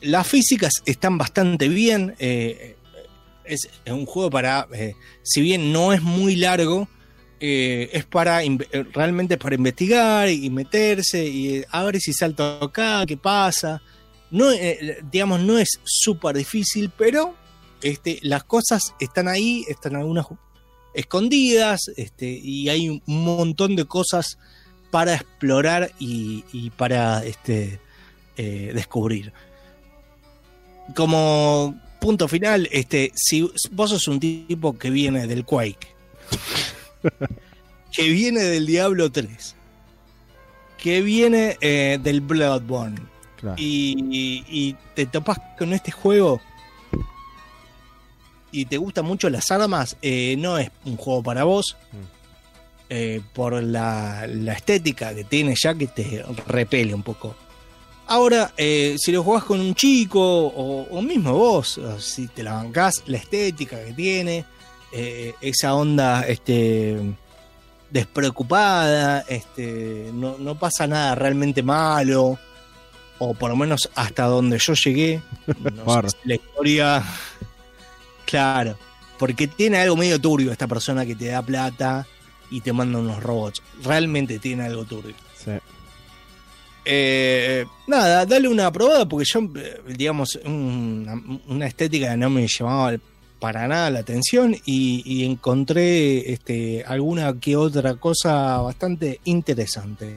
[0.00, 2.14] las físicas están bastante bien.
[2.18, 2.76] eh,
[3.44, 6.88] es, es un juego para, eh, si bien no es muy largo,
[7.40, 8.40] es para
[8.94, 13.82] realmente para investigar y meterse y a ver si salto acá, qué pasa.
[14.30, 14.46] No,
[15.10, 17.34] digamos, no es súper difícil, pero
[17.82, 20.24] este, las cosas están ahí, están algunas
[20.94, 24.38] escondidas, este, y hay un montón de cosas
[24.90, 27.80] para explorar y, y para este,
[28.36, 29.32] eh, descubrir.
[30.94, 35.88] Como punto final, este, si vos sos un tipo que viene del Quake,
[37.92, 39.54] que viene del Diablo 3,
[40.78, 43.00] que viene eh, del Bloodborne,
[43.36, 43.56] Claro.
[43.58, 46.40] y, y- y te topas con este juego
[48.52, 51.76] y te gustan mucho las armas, eh, no es un juego para vos.
[52.94, 57.34] eh, por la, la estética que tiene ya que te repele un poco.
[58.08, 62.52] Ahora, eh, si lo jugás con un chico o, o mismo vos, si te la
[62.54, 64.44] bancás, la estética que tiene,
[65.40, 66.98] esa onda este,
[67.90, 72.38] despreocupada, este, no, no pasa nada realmente malo,
[73.18, 75.22] o por lo menos hasta donde yo llegué.
[75.76, 76.10] No Barra.
[76.10, 77.04] sé si la historia.
[78.32, 78.78] Claro,
[79.18, 82.06] porque tiene algo medio turbio esta persona que te da plata
[82.50, 83.62] y te manda unos robots.
[83.84, 85.14] Realmente tiene algo turbio.
[85.36, 85.50] Sí.
[86.86, 92.46] Eh, nada, dale una probada porque yo, eh, digamos, una, una estética que no me
[92.48, 92.96] llamaba
[93.38, 100.16] para nada la atención y, y encontré este, alguna que otra cosa bastante interesante.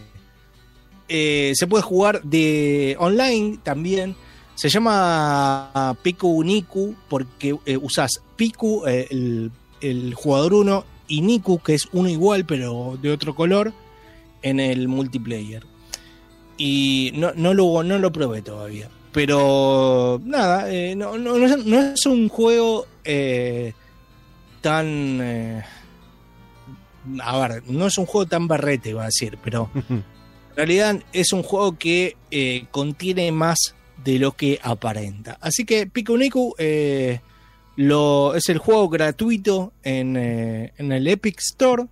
[1.10, 4.16] Eh, se puede jugar de online también.
[4.56, 9.52] Se llama Piku Niku porque eh, usas Piku, eh, el,
[9.82, 13.74] el jugador 1, y Niku, que es uno igual pero de otro color,
[14.42, 15.64] en el multiplayer.
[16.58, 18.90] Y no, no, lo, no lo probé todavía.
[19.12, 23.74] Pero nada, eh, no, no- no es, no es un juego eh,
[24.62, 25.64] tan...
[27.22, 30.04] a ver, no es un juego tan barrete, iba a decir, pero en
[30.56, 32.16] realidad es un juego que
[32.72, 35.38] contiene más de lo que aparenta.
[35.42, 36.16] Así que Pico
[36.58, 37.20] eh,
[37.78, 41.86] Lo, es el juego gratuito en, eh, el Epic Store.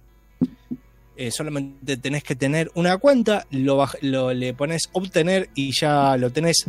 [1.15, 6.31] Eh, solamente tenés que tener una cuenta, lo, lo- le pones obtener y ya lo
[6.31, 6.65] tenés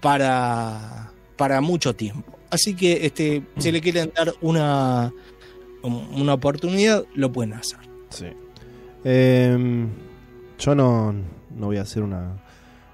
[0.00, 2.36] para, para mucho tiempo.
[2.50, 5.12] Así que este, si le quieren dar una,
[5.82, 7.78] una oportunidad, lo pueden hacer.
[8.10, 8.26] Sí.
[9.04, 9.88] Em,
[10.58, 12.36] yo no, no voy a hacer una,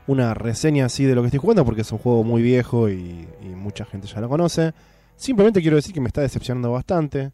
[0.07, 3.27] una reseña así de lo que estoy jugando porque es un juego muy viejo y,
[3.41, 4.73] y mucha gente ya lo conoce.
[5.17, 7.33] Simplemente quiero decir que me está decepcionando bastante.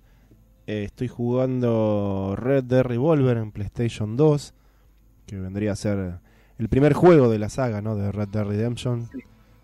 [0.66, 4.52] Eh, estoy jugando Red Dead Revolver en PlayStation 2,
[5.24, 6.18] que vendría a ser
[6.58, 7.96] el primer juego de la saga ¿no?
[7.96, 9.08] de Red Dead Redemption.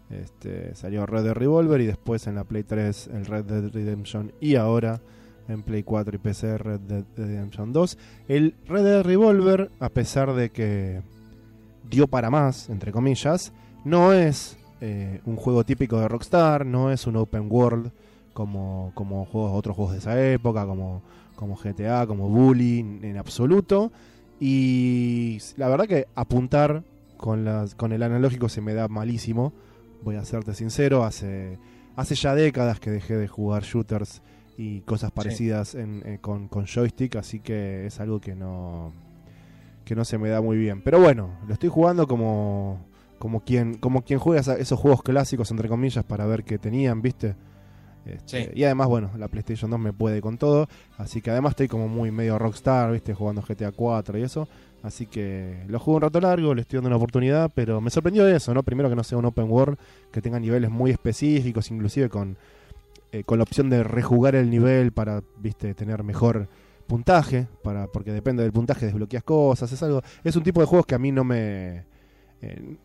[0.09, 4.33] Este, salió Red Dead Revolver y después en la Play 3 el Red Dead Redemption
[4.41, 5.03] y ahora
[5.47, 7.99] en Play 4 y PC Red Dead Redemption 2.
[8.29, 11.03] El Red Dead Revolver, a pesar de que
[11.89, 13.53] dio para más, entre comillas,
[13.85, 17.91] no es eh, un juego típico de Rockstar, no es un open world
[18.33, 21.03] como, como juegos, otros juegos de esa época, como,
[21.37, 23.93] como GTA, como Bully, en absoluto.
[24.41, 26.83] Y la verdad que apuntar
[27.17, 29.53] con, las, con el analógico se me da malísimo,
[30.03, 31.59] voy a serte sincero, hace,
[31.97, 34.21] hace ya décadas que dejé de jugar shooters
[34.59, 38.93] y cosas parecidas en- eh, con, con joystick, así que es algo que no
[39.85, 40.83] que no se me da muy bien.
[40.83, 42.87] Pero bueno, lo estoy jugando como
[43.19, 47.37] como quien como quien juega esos juegos clásicos entre comillas para ver qué tenían, ¿viste?
[48.07, 48.51] Este, Sí.
[48.55, 50.69] Y además, bueno, la PlayStation 2 me puede con todo,
[50.99, 53.15] así que además estoy como muy medio rockstar, ¿viste?
[53.15, 54.47] Jugando GTA 4 y eso.
[54.83, 58.29] Así que lo juego un rato largo, le estoy dando una oportunidad, pero me sorprendió
[58.29, 58.63] eso, ¿no?
[58.63, 59.79] Primero que no sea un open world,
[60.13, 62.37] que tenga niveles muy específicos, inclusive con,
[63.11, 66.49] eh, con la opción de rejugar el nivel para, viste, tener mejor
[66.87, 70.87] puntaje, para, porque depende del puntaje desbloqueas cosas, es algo, es un tipo de juegos
[70.87, 71.85] que a mí no me,
[72.43, 72.77] eh,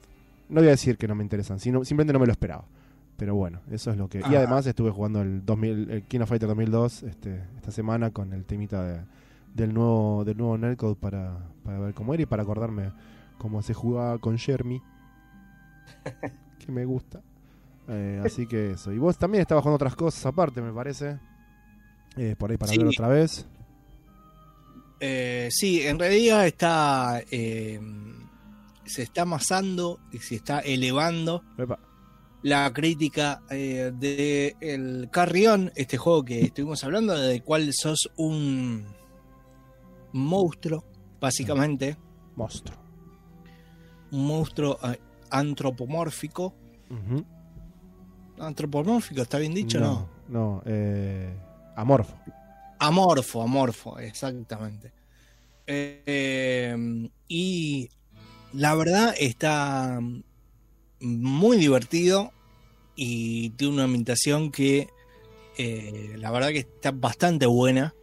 [0.50, 2.66] no voy a decir que no me interesan, sino simplemente no me lo esperaba.
[3.18, 4.20] Pero bueno, eso es lo que...
[4.20, 4.38] Y Ah.
[4.38, 8.46] además estuve jugando el 2000, el King of Fighter 2002 este, esta semana con el
[8.46, 9.02] temita de,
[9.54, 12.94] del nuevo del nuevo Netcode para, para ver cómo era y para acordarme
[13.38, 14.82] cómo se jugaba con Jeremy.
[16.66, 17.22] que me gusta.
[17.90, 18.92] Eh, así que eso.
[18.94, 21.18] Y vos también estabas jugando otras cosas aparte, me parece.
[22.16, 22.78] Eh, por ahí para Sí.
[22.78, 23.46] ver otra vez.
[25.00, 27.22] Eh, sí, en realidad está.
[27.32, 27.80] eh,
[28.86, 31.78] se está amasando y se está elevando Epa.
[32.42, 38.84] la crítica eh, de el Carrión, este juego que estuvimos hablando, del cual sos un
[40.12, 40.84] monstruo,
[41.20, 41.98] básicamente,
[42.36, 42.78] Monstruo.
[44.12, 46.56] un monstruo eh, antropomórfico.
[48.40, 49.80] Antropomórfico, ¿está bien dicho?
[49.80, 50.10] No.
[50.30, 51.32] No, eh,
[51.76, 52.16] amorfo.
[52.80, 54.92] Amorfo, amorfo, exactamente.
[55.68, 56.76] Eh,
[57.28, 57.90] y
[58.54, 60.00] la verdad está
[61.00, 62.32] muy divertido
[62.96, 64.88] y tiene una ambientación que
[65.58, 67.94] eh, la verdad que está bastante buena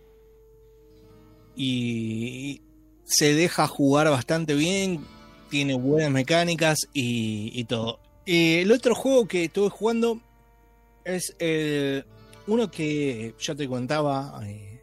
[1.56, 2.60] y
[3.04, 5.04] se deja jugar bastante bien,
[5.48, 7.98] tiene buenas mecánicas y, todo.
[8.26, 10.20] Eh, el otro juego que estuve jugando
[11.04, 12.04] es el,
[12.46, 14.80] uno que ya te contaba eh,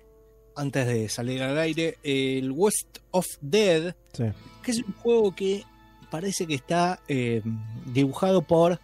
[0.56, 4.26] antes de salir al aire, el West of Dead, Sí.
[4.62, 5.64] que es un juego que
[6.12, 7.42] parece que está eh,
[7.86, 8.80] dibujado por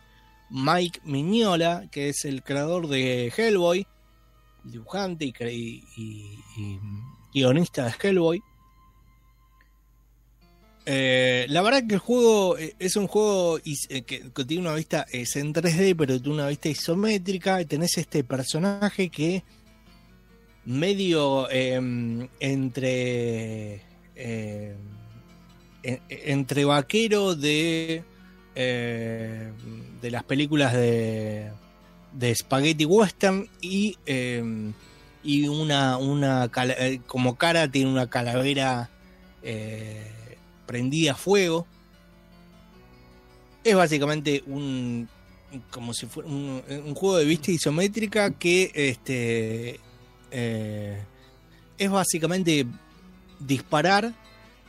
[0.49, 3.85] Mike Mignola, que es el creador de Hellboy,
[4.63, 6.79] dibujante y, y- y- y
[7.33, 8.41] guionista de Hellboy.
[10.85, 15.05] Eh, la verdad que el juego eh, es un juego eh, que, tiene una vista,
[15.11, 17.61] es en 3D, pero tiene una vista isométrica.
[17.61, 19.43] Y tenés este personaje que
[20.65, 23.81] medio eh, entre
[24.15, 24.75] eh,
[25.83, 28.03] en- entre vaquero de
[28.55, 29.51] eh,
[30.01, 31.51] de las películas de
[32.13, 33.95] de spaghetti western y
[35.23, 36.49] y una una
[37.07, 38.89] como cara tiene una calavera
[40.69, 41.65] prendida a fuego.
[43.63, 45.09] Es básicamente un
[45.71, 46.61] como si fuera un,
[46.93, 49.79] juego de vista isométrica que este
[50.29, 51.03] eh,
[51.79, 52.67] es básicamente
[53.39, 54.13] disparar.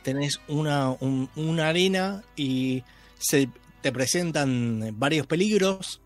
[0.01, 2.83] Tenés una, un- una arena y
[3.19, 3.47] se
[3.83, 6.01] te presentan varios peligros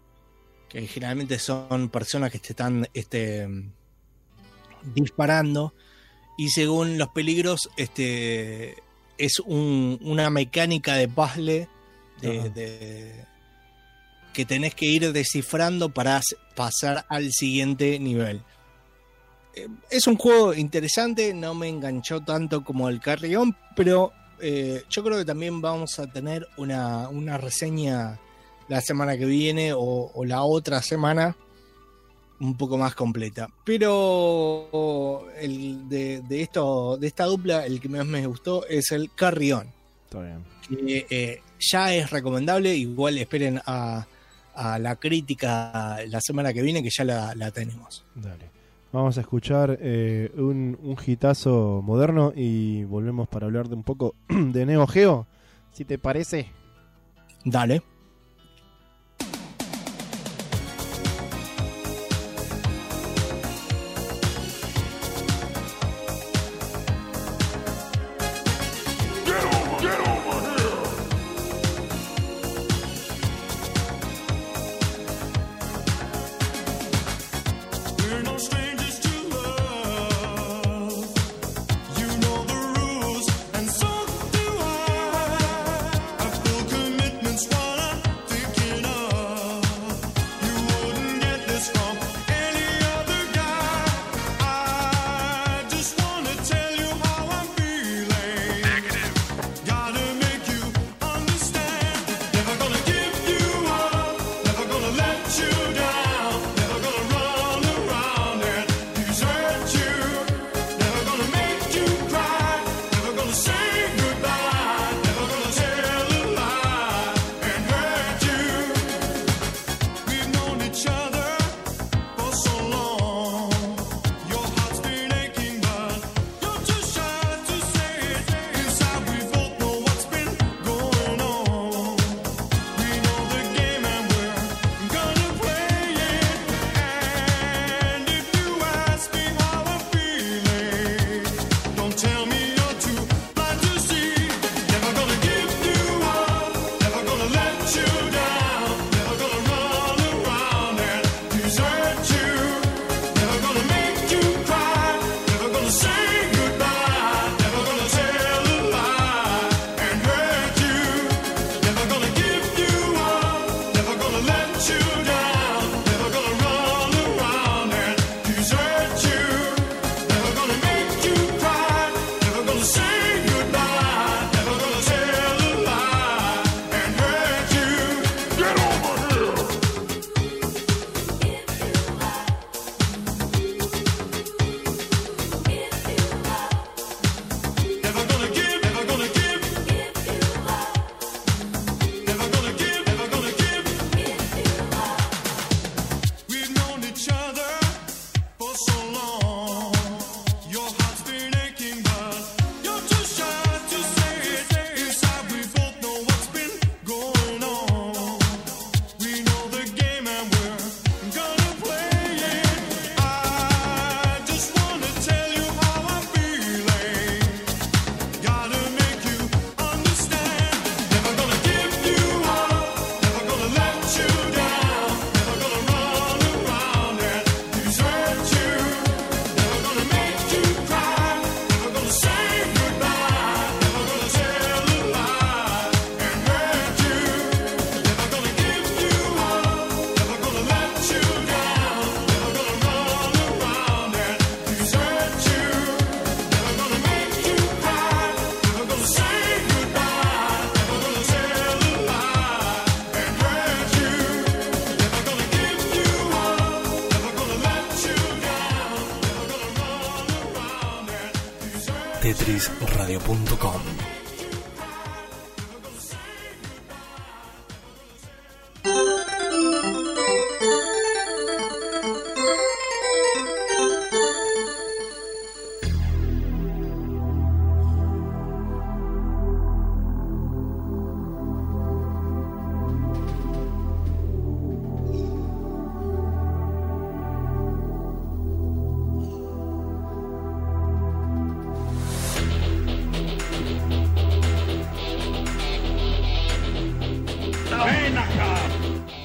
[0.68, 3.48] que generalmente son personas que te están este,
[4.94, 5.74] disparando.
[6.38, 8.76] Y según los peligros este
[9.18, 11.68] es un- una mecánica de puzzle
[12.22, 12.50] de, Ajá.
[12.50, 13.26] de-
[14.34, 16.22] que tenés que ir descifrando para
[16.56, 18.42] pasar al siguiente nivel
[19.58, 24.12] Eh, es un juego interesante, no me enganchó tanto como el Carrión, pero
[24.42, 28.20] eh, yo creo que también vamos a tener una, una reseña
[28.68, 31.38] la semana que viene o, o la otra semana
[32.40, 33.50] un poco más completa.
[33.64, 38.92] Pero oh, el de, de, esto, de esta dupla, el que más me gustó es
[38.92, 39.68] el Carrión.
[40.06, 40.44] Está bien.
[40.68, 44.06] Que, eh, ya es recomendable, igual esperen a,
[44.56, 48.04] a, la crítica la semana que viene, que ya la, la tenemos.
[48.16, 48.56] Dale.
[48.92, 54.16] Vamos a escuchar eh, un, un hitazo moderno y volvemos para hablar de un poco
[54.30, 55.28] de Neo Geo,
[55.74, 56.48] si te parece.
[57.44, 57.82] Dale.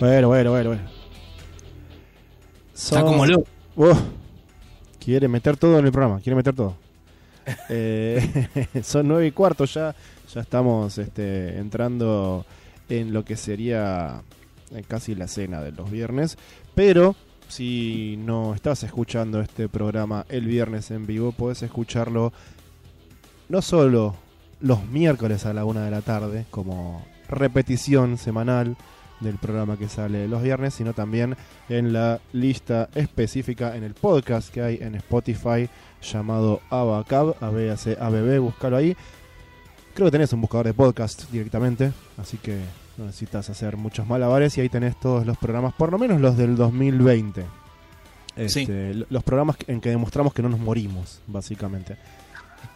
[0.00, 0.82] Bueno, bueno, bueno, bueno.
[2.74, 3.46] Está como loco.
[3.76, 3.94] Uh,
[4.98, 6.76] quiere meter todo en el programa, quiere meter todo.
[7.68, 8.48] Eh,
[8.82, 9.94] son nueve y cuarto ya.
[10.32, 12.46] Ya estamos este, entrando
[12.88, 14.22] en lo que sería
[14.72, 16.38] eh, casi la cena de los viernes.
[16.74, 17.16] Pero
[17.48, 22.32] si no estás escuchando este programa el viernes en vivo, puedes escucharlo
[23.48, 24.14] no solo
[24.60, 28.76] los miércoles a la una de la tarde, como repetición semanal
[29.20, 31.36] del programa que sale los viernes, sino también
[31.68, 35.68] en la lista específica en el podcast que hay en Spotify
[36.02, 38.96] llamado Abacab, A-B-A-C, A-B-B, búscalo ahí.
[39.94, 42.58] Creo que tenés un buscador de podcast directamente, así que
[42.96, 46.36] no necesitas hacer muchos malabares y ahí tenés todos los programas, por lo menos los
[46.36, 47.42] del 2020.
[48.48, 48.60] Sí.
[48.60, 51.96] Este, lo- Los programas en que demostramos que no nos morimos, básicamente.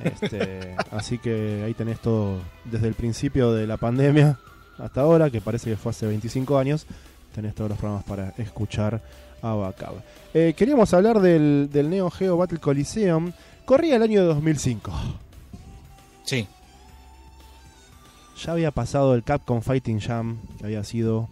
[0.00, 4.38] Este, así que ahí tenés todo desde el principio de la pandemia
[4.78, 6.86] hasta ahora, que parece que fue hace 25 años.
[7.34, 9.02] Tenés todos los programas para escuchar
[9.42, 9.94] a Bacab.
[10.32, 13.32] Eh, queríamos hablar del, del Neo Geo Battle Coliseum.
[13.64, 14.92] Corría el año 2005.
[16.24, 16.46] Sí.
[18.42, 21.28] Ya había pasado el Capcom Fighting Jam, que había sido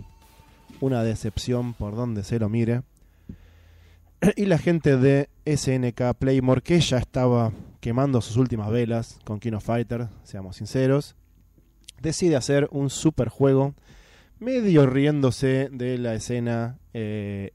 [0.81, 2.83] una decepción por donde se lo mire.
[4.37, 9.55] Y la gente de SNK Playmore, que ya estaba quemando sus últimas velas con King
[9.55, 11.17] of Fighter, seamos sinceros,
[12.03, 13.75] decide hacer un super juego,
[14.39, 17.53] medio riéndose de la escena eh,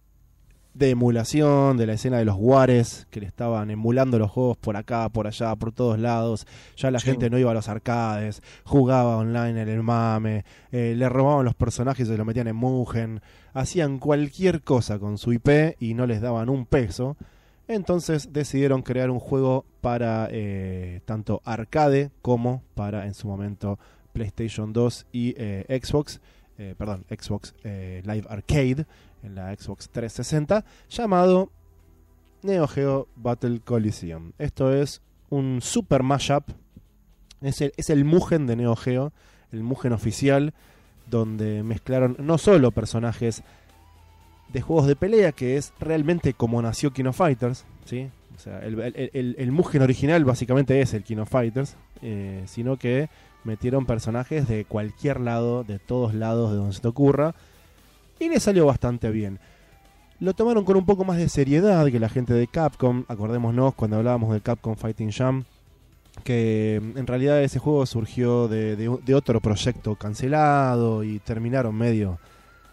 [0.73, 4.77] de emulación, de la escena de los Wares, que le estaban emulando los juegos por
[4.77, 6.45] acá, por allá, por todos lados.
[6.77, 7.07] Ya la Sí.
[7.07, 11.55] gente no iba a los arcades, jugaba online en el mame, eh, le robaban los
[11.55, 13.21] personajes y se los metían en Mugen,
[13.53, 17.17] hacían cualquier cosa con su IP y no les daban un peso.
[17.67, 23.77] Entonces decidieron crear un juego para eh, tanto arcade como para en su momento
[24.17, 26.19] PlayStation 2 y eh, Xbox,
[26.57, 28.87] eh, perdón, Xbox eh, Live Arcade
[29.21, 31.51] en la Xbox 360, llamado
[32.41, 34.31] Neo Geo Battle Coliseum.
[34.39, 36.45] Esto es un super mashup,
[37.41, 39.13] es el, es el Mugen de Neo Geo,
[39.51, 40.55] el Mugen oficial,
[41.05, 43.43] donde mezclaron no solo personajes
[44.51, 48.09] de juegos de pelea, que es realmente como nació King of Fighters, ¿sí?
[48.35, 48.79] O sea, el,
[49.13, 51.75] el, Mugen original básicamente es el King of Fighters,
[52.45, 53.09] sino que
[53.47, 57.33] metieron personajes de cualquier lado, de todos lados, de donde se te ocurra,
[58.19, 59.39] y le salió bastante bien.
[60.19, 63.97] Lo tomaron con un poco más de seriedad que la gente de Capcom, acordémonos cuando
[63.97, 65.45] hablábamos de Capcom Fighting Jam,
[66.23, 71.75] que mm, en realidad ese juego surgió de, de- de otro proyecto cancelado y terminaron
[71.75, 72.19] medio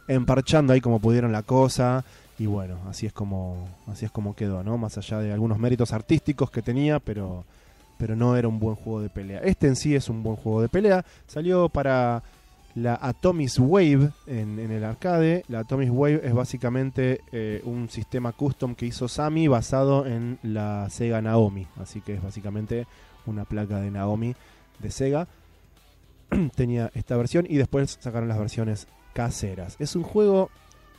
[0.09, 2.05] emparchando ahí como pudieron la cosa
[2.39, 4.77] y bueno, así es como así es como quedó, ¿no?
[4.79, 7.45] Más allá de algunos méritos artísticos que tenía, pero
[7.99, 9.41] pero no era un buen juego de pelea.
[9.41, 12.23] Este en sí es un buen juego de pelea, salió para
[12.75, 15.45] la Atomic Wave en, el arcade.
[15.49, 20.89] La Atomic Wave es básicamente eh, un sistema custom que hizo Sami basado en la
[20.91, 21.67] Sega Naomi.
[21.81, 22.87] Así que es básicamente
[23.27, 24.35] una placa de Naomi
[24.81, 25.29] de Sega.
[26.57, 29.77] Tenía esta versión y después sacaron las versiones caseras.
[29.79, 30.51] Es un juego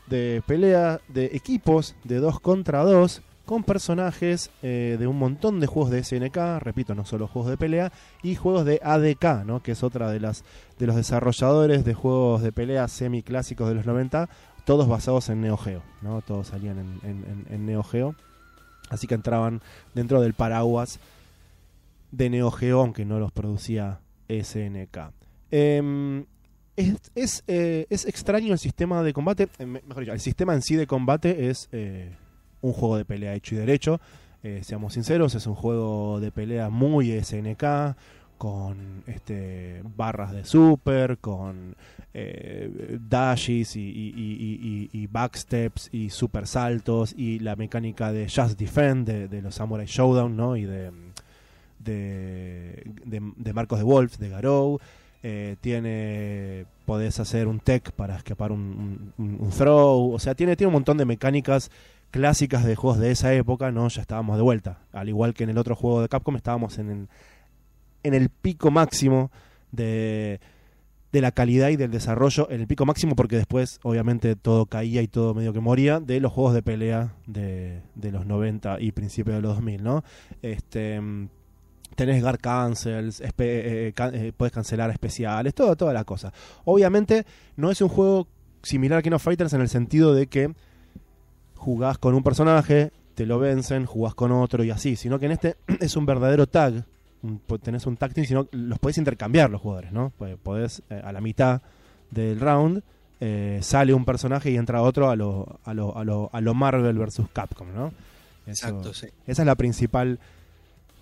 [0.08, 5.68] de pelea de equipos de 2 contra 2 con personajes eh, de un montón de
[5.68, 7.92] juegos de SNK, repito, no solo juegos de pelea,
[8.24, 9.62] y juegos de ADK, ¿no?
[9.62, 10.44] que es otra de las
[10.80, 14.28] de los desarrolladores de juegos de pelea semi clásicos de los 90,
[14.66, 16.22] todos basados en Neo Geo, ¿no?
[16.22, 18.16] todos salían en, Neo Geo,
[18.90, 19.62] así que entraban
[19.94, 21.00] dentro del paraguas
[22.12, 25.12] de Neo Geo, aunque no los producía SNK.
[25.52, 26.26] Em,
[26.76, 30.54] es, es, eh, es extraño el sistema de combate, eh, me- mejor dicho, el sistema
[30.54, 31.70] en sí de combate es
[32.68, 34.00] un juego de pelea hecho y derecho.
[34.44, 37.96] Eh, seamos sinceros, es un juego de pelea muy SNK,
[38.38, 41.76] con este barras de super, con
[42.14, 49.42] eh, dashes y, backsteps y super saltos y la mecánica de Just Defend de, de
[49.42, 50.58] los Samurai Showdown, ¿no?
[50.58, 50.92] Y de,
[51.80, 54.80] de, Marcos de Wolf, de Garou.
[55.28, 60.56] Eh, tiene podés hacer un tech para escapar un, un- un throw o sea tiene,
[60.56, 61.72] tiene un montón de mecánicas
[62.12, 64.80] clásicas de juegos de esa época no ya estábamos de vuelta.
[64.94, 67.08] Al igual que en el otro juego de Capcom estábamos en el,
[68.04, 69.32] en el pico máximo
[69.72, 70.40] de,
[71.12, 75.02] de la calidad y del desarrollo en el pico máximo porque después obviamente todo caía
[75.02, 78.92] y todo medio que moría de los juegos de pelea de, de los 90 y
[78.94, 80.04] principios de los 2000 no
[80.42, 81.02] este
[81.96, 86.34] tenés guard cancels, espe- eh, eh, puedes cancelar especiales, todo, toda la cosa.
[86.66, 87.26] Obviamente
[87.56, 88.28] no es un juego
[88.64, 90.54] similar a King of Fighters en el sentido de que
[91.66, 95.32] jugás con un personaje, te lo vencen, jugás con otro y así, sino que en
[95.32, 96.84] este es un verdadero tag.
[97.24, 100.12] un- tenés un tag team, sino los podés intercambiar los jugadores, ¿no?
[100.18, 101.62] Pues Podés, eh, a la mitad
[102.12, 102.84] del round,
[103.20, 106.54] eh, sale un personaje y entra otro a lo, a lo, a lo, a lo
[106.54, 107.88] Marvel versus Capcom, ¿no?
[108.46, 109.08] Eso- Exacto, sí.
[109.26, 110.20] esa es la principal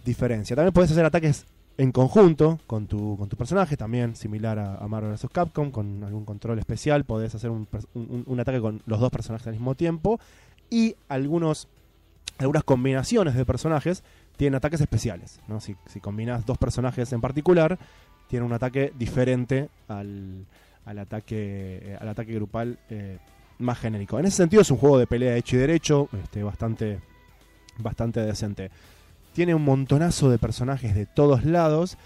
[0.06, 0.56] diferencia.
[0.56, 1.46] También puedes hacer ataques
[1.78, 5.28] en conjunto con tu, con tu personaje, también similar a, a Marvel vs.
[5.32, 7.04] Capcom, con algún control especial.
[7.04, 7.68] Podés hacer un-
[8.26, 10.20] un ataque con los dos personajes al mismo tiempo.
[10.74, 11.68] Y algunos,
[12.40, 14.04] algunas combinaciones de personajes
[14.38, 15.40] tienen ataques especiales.
[15.48, 15.62] ¿no?
[15.62, 17.78] Si, si combinas dos personajes en particular,
[18.28, 20.48] tiene un ataque diferente al,
[20.86, 23.20] al ataque, eh, al ataque grupal eh,
[23.60, 24.18] más genérico.
[24.18, 27.00] En ese sentido es un juego de pelea hecho y derecho, este, bastante,
[27.78, 28.72] bastante decente.
[29.34, 32.00] Tiene un montonazo de personajes de todos lados,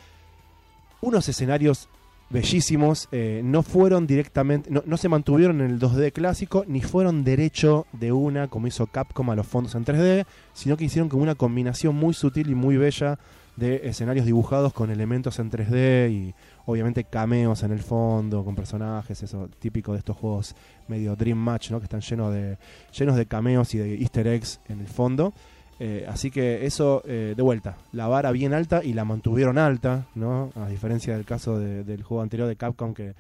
[0.99, 1.87] unos escenarios
[2.29, 7.23] bellísimos, eh, no fueron directamente, no, no se mantuvieron en el 2D clásico, ni fueron
[7.23, 11.23] derecho de una, como hizo Capcom a los fondos en 3D, sino que hicieron como
[11.23, 13.17] una combinación muy sutil y muy bella
[13.57, 16.35] de escenarios dibujados con elementos en 3D y
[16.65, 20.55] obviamente cameos en el fondo, con personajes, eso típico de estos juegos
[20.87, 21.79] medio Dream Match, ¿no?
[21.79, 22.57] que están llenos de,
[22.97, 25.33] llenos de cameos y de easter eggs en el fondo.
[25.79, 30.07] Eh, así que eso, eh, de vuelta, la vara bien alta y la mantuvieron alta,
[30.15, 30.51] ¿no?
[30.55, 33.13] A diferencia del caso de- del juego anterior de Capcom, que,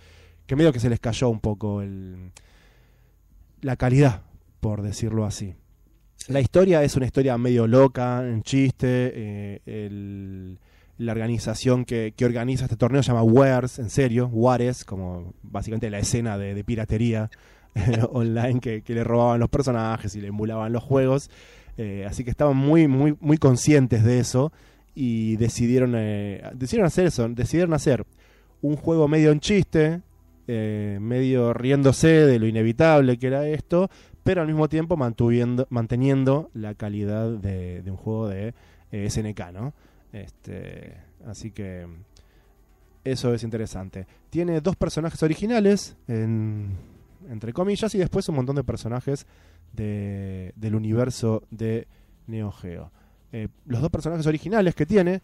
[0.47, 2.31] que medio que se les cayó un poco el,
[3.61, 4.21] la calidad,
[4.59, 5.53] por decirlo así.
[6.29, 9.11] La historia es una historia medio loca, en chiste.
[9.13, 10.59] eh, el-
[10.99, 15.91] la organización que, que organiza este torneo se llama Wares, en serio, Wares, como básicamente
[15.91, 17.29] la escena de, de piratería
[18.13, 21.29] online que, que le robaban los personajes y le emulaban los juegos.
[21.77, 24.51] Eh, así que estaban muy, muy, muy conscientes de eso
[24.95, 28.03] y decidieron, eh, decidieron hacer eso, decidieron hacer
[28.61, 30.01] un juego medio en chiste,
[30.47, 33.89] eh, medio riéndose de lo inevitable que era esto,
[34.23, 38.53] pero al mismo tiempo manteniendo la calidad de, de un juego de
[38.91, 39.73] SNK, ¿no?
[40.13, 40.95] Este,
[41.27, 41.85] así que
[43.03, 44.07] eso es interesante.
[44.29, 46.71] Tiene dos personajes originales, en-
[47.29, 49.25] entre comillas, y después un montón de personajes
[49.73, 51.87] de- del universo de
[52.27, 52.91] Neo Geo.
[53.31, 55.21] Eh, los dos personajes originales que tiene.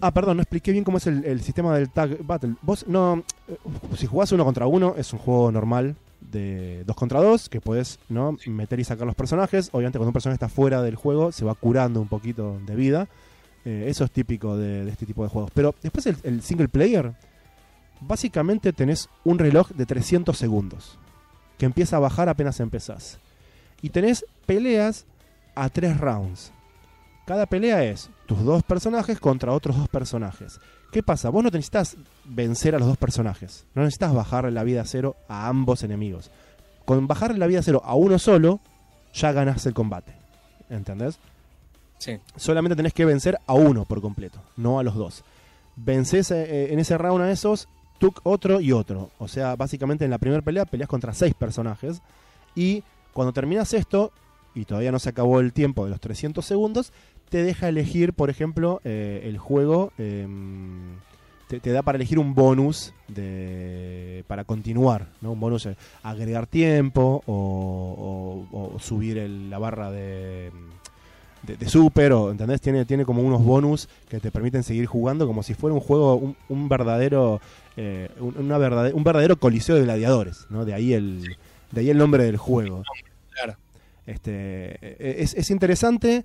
[0.00, 2.54] Ah, perdón, no expliqué bien cómo es el, el sistema del Tag Battle.
[2.62, 3.24] Vos no.
[3.48, 3.56] eh,
[3.96, 7.98] si jugás uno contra uno, es un juego normal de dos contra dos, que podés
[8.10, 8.36] ¿no?
[8.46, 9.70] meter y sacar los personajes.
[9.72, 13.08] Obviamente, cuando un personaje está fuera del juego, se va curando un poquito de vida.
[13.64, 15.50] Eh, eso es típico de, de este tipo de juegos.
[15.54, 17.12] Pero después el, el single player,
[18.00, 20.98] básicamente tenés un reloj de 300 segundos,
[21.58, 23.18] que empieza a bajar apenas empezás.
[23.82, 25.06] Y tenés peleas
[25.54, 26.52] a tres rounds.
[27.26, 30.58] Cada pelea es tus dos personajes contra otros dos personajes.
[30.90, 31.30] ¿Qué pasa?
[31.30, 33.66] Vos no necesitas vencer a los dos personajes.
[33.74, 36.30] No necesitas bajarle la vida a cero a ambos enemigos.
[36.84, 38.60] Con bajarle la vida a cero a uno solo,
[39.14, 40.12] ya ganás el combate.
[40.68, 41.18] ¿Entendés?
[41.98, 42.18] Sí.
[42.36, 45.22] solamente tenés que vencer a uno por completo, no a los dos.
[45.76, 47.68] Vences eh, en ese round a esos,
[48.00, 49.10] tuk otro y otro.
[49.18, 52.02] O sea, básicamente en la primera pelea peleas contra seis personajes.
[52.56, 52.82] Y
[53.12, 54.10] cuando terminas esto,
[54.54, 56.92] y todavía no se acabó el tiempo de los 300 segundos,
[57.28, 59.92] te deja elegir, por ejemplo, eh, el juego.
[59.98, 60.96] em,
[61.48, 65.32] te, da para elegir un bonus de, para continuar, ¿no?
[65.32, 70.52] Un bonus, eh, agregar tiempo o, o- o subir la barra de,
[71.42, 72.60] de, de super, ¿entendés?
[72.60, 76.34] Tiene, tiene como unos bonus que te permiten seguir jugando como si fuera un juego,
[76.48, 77.40] un verdadero,
[77.76, 80.64] eh, un, una verdade- un verdadero coliseo de gladiadores, ¿no?
[80.64, 81.36] De ahí el,
[81.72, 82.82] de ahí el nombre del juego.
[83.34, 83.56] Claro.
[84.06, 86.24] Este, eh, es, es interesante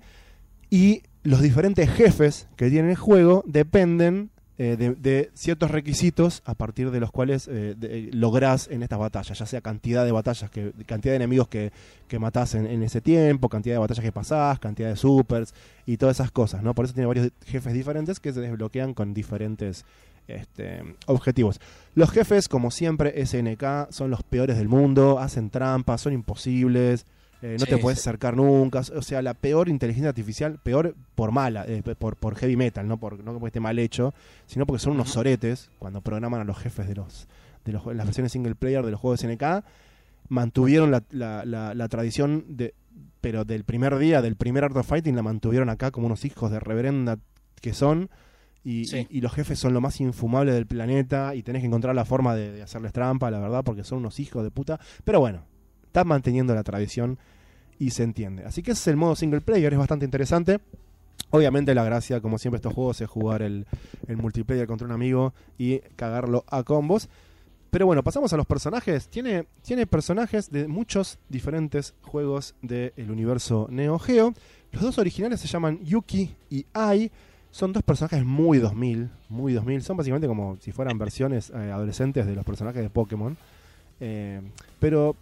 [0.70, 6.54] y los diferentes jefes que tiene el juego dependen eh, de, de ciertos requisitos a
[6.54, 10.50] partir de los cuales eh, de- lográs en estas batallas, ya sea cantidad de batallas,
[10.50, 11.72] que, cantidad de enemigos que,
[12.08, 15.52] que matás en, en ese tiempo, cantidad de batallas que pasás, cantidad de supers
[15.84, 16.74] y todas esas cosas, ¿no?
[16.74, 19.84] Por eso tiene varios jefes diferentes que se desbloquean con diferentes
[20.28, 21.60] este, objetivos.
[21.94, 27.06] Los jefes, como siempre, SNK, son los peores del mundo, hacen trampas, son imposibles,
[27.42, 28.08] eh, no Sí, te puedes sí.
[28.08, 28.80] acercar nunca.
[28.80, 32.98] O sea, la peor inteligencia artificial, peor por mala, eh, por, por heavy metal, no,
[32.98, 34.14] por, no porque esté mal hecho,
[34.46, 37.28] sino porque son unos soretes cuando programan a los jefes de los
[37.64, 39.64] de los, las versiones single player de los juegos de SNK.
[40.28, 42.74] Mantuvieron la, la- la- la tradición de
[43.20, 46.50] pero del primer día, del primer Art of Fighting, la mantuvieron acá como unos hijos
[46.50, 47.18] de reverenda
[47.60, 48.08] que son.
[48.68, 49.06] Y, Sí.
[49.10, 52.04] y- y los jefes son lo más infumable del planeta y tenés que encontrar la
[52.04, 54.80] forma de, de hacerles trampa, la verdad, porque son unos hijos de puta.
[55.04, 55.44] Pero bueno,
[55.84, 57.18] están manteniendo la tradición
[57.78, 58.44] y se entiende.
[58.44, 60.58] Así que ese es el modo single player, es bastante interesante.
[61.30, 63.66] Obviamente la gracia, como siempre estos juegos, es jugar el,
[64.08, 67.08] el multiplayer contra un amigo y cagarlo a combos.
[67.70, 69.08] Pero bueno, pasamos a los personajes.
[69.08, 74.34] Tiene, tiene personajes de muchos diferentes juegos del universo Neo Geo.
[74.72, 77.10] Los dos originales se llaman Yuki y Ai.
[77.56, 79.82] Son dos personajes muy 2000, muy 2000.
[79.82, 83.34] Son básicamente como si fueran versiones eh, adolescentes de los personajes de Pokémon.
[83.98, 84.42] Eh,
[84.78, 85.16] pero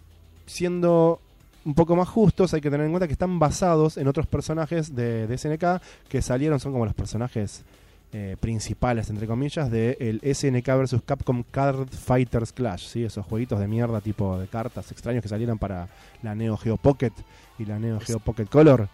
[0.45, 1.21] siendo
[1.65, 4.97] un poco más justos, hay que tener en cuenta que están basados en otros personajes
[4.97, 7.65] de, de SNK que salieron, son como los personajes
[8.13, 13.05] eh, principales, entre comillas, del SNK vs Capcom Card Fighters Clash, ¿sí?
[13.05, 15.87] esos jueguitos de mierda tipo de cartas extraños que salieron para
[16.21, 17.13] la Neo Geo Pocket
[17.61, 18.89] y la Neo Geo Pocket Color.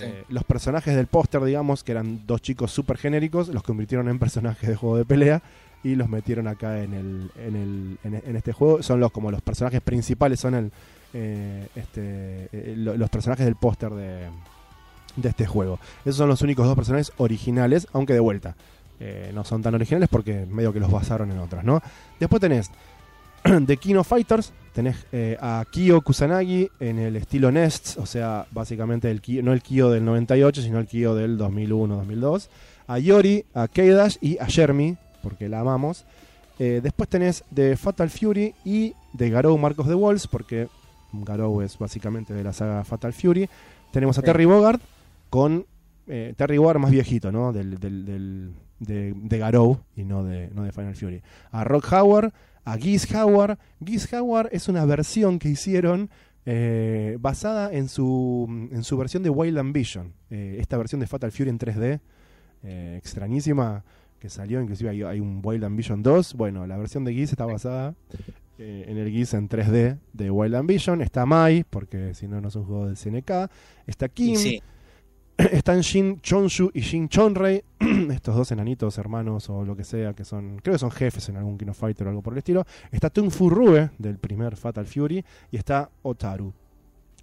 [0.00, 0.24] Eh.
[0.28, 4.68] Los personajes del póster, digamos, que eran dos chicos súper genéricos, los convirtieron en personajes
[4.68, 5.42] de juego de pelea.
[5.84, 8.82] y los metieron acá en el, en el en, este juego.
[8.84, 10.72] Son los como los personajes principales, son el
[11.12, 14.28] eh, este eh, lo- los personajes del póster de,
[15.16, 15.80] de este juego.
[16.04, 18.54] Esos son los únicos dos personajes originales, aunque de vuelta.
[19.34, 21.82] no son tan originales porque medio que los basaron en otros, ¿no?
[22.20, 22.70] Después tenés
[23.66, 28.46] The King of Fighters, tenés eh, a Kyo Kusanagi en el estilo Nests, o sea,
[28.50, 32.48] básicamente el Kyo- no el Kyo del 98, sino el Kyo del 2001-2002.
[32.88, 36.04] A Yori, a Keidash y a Jeremy, porque la amamos.
[36.58, 40.68] Eh, después tenés de Fatal Fury y de Garou Marcos de Walls, porque
[41.12, 43.48] Garou es básicamente de la saga Fatal Fury.
[43.92, 44.26] Tenemos a Sí.
[44.26, 44.80] Terry Bogard
[45.30, 45.66] con
[46.08, 47.52] eh, Terry Bogard más viejito, ¿no?
[47.52, 51.22] Del, del, del- de, de Garou y no de, no de Final Fury.
[51.52, 52.32] A Rock Howard,
[52.64, 53.58] a Geese Howard.
[53.84, 56.10] Geese Howard es una versión que hicieron
[56.44, 60.12] eh, basada en su, en su versión de Wild Ambition.
[60.30, 62.00] Eh, esta versión de Fatal Fury en 3D,
[62.64, 63.84] eh, extrañísima,
[64.18, 66.34] que salió, inclusive hay, hay un Wild Ambition 2.
[66.34, 67.94] Bueno, la versión de Geese está basada
[68.58, 71.02] eh, en el Geese en 3D de Wild Ambition.
[71.02, 73.50] Está Mai, porque si no, no es un juego de CNK.
[73.86, 74.36] Está Kim.
[74.36, 74.62] Sí.
[75.38, 77.64] Están Shin Chonshu y Shin Chonrei,
[78.10, 81.36] estos dos enanitos hermanos o lo que sea, que son, creo que son jefes en
[81.36, 82.66] algún Kino Fighter o algo por el estilo.
[82.90, 86.52] Está Tung Fu Rue del primer Fatal Fury y está Otaru.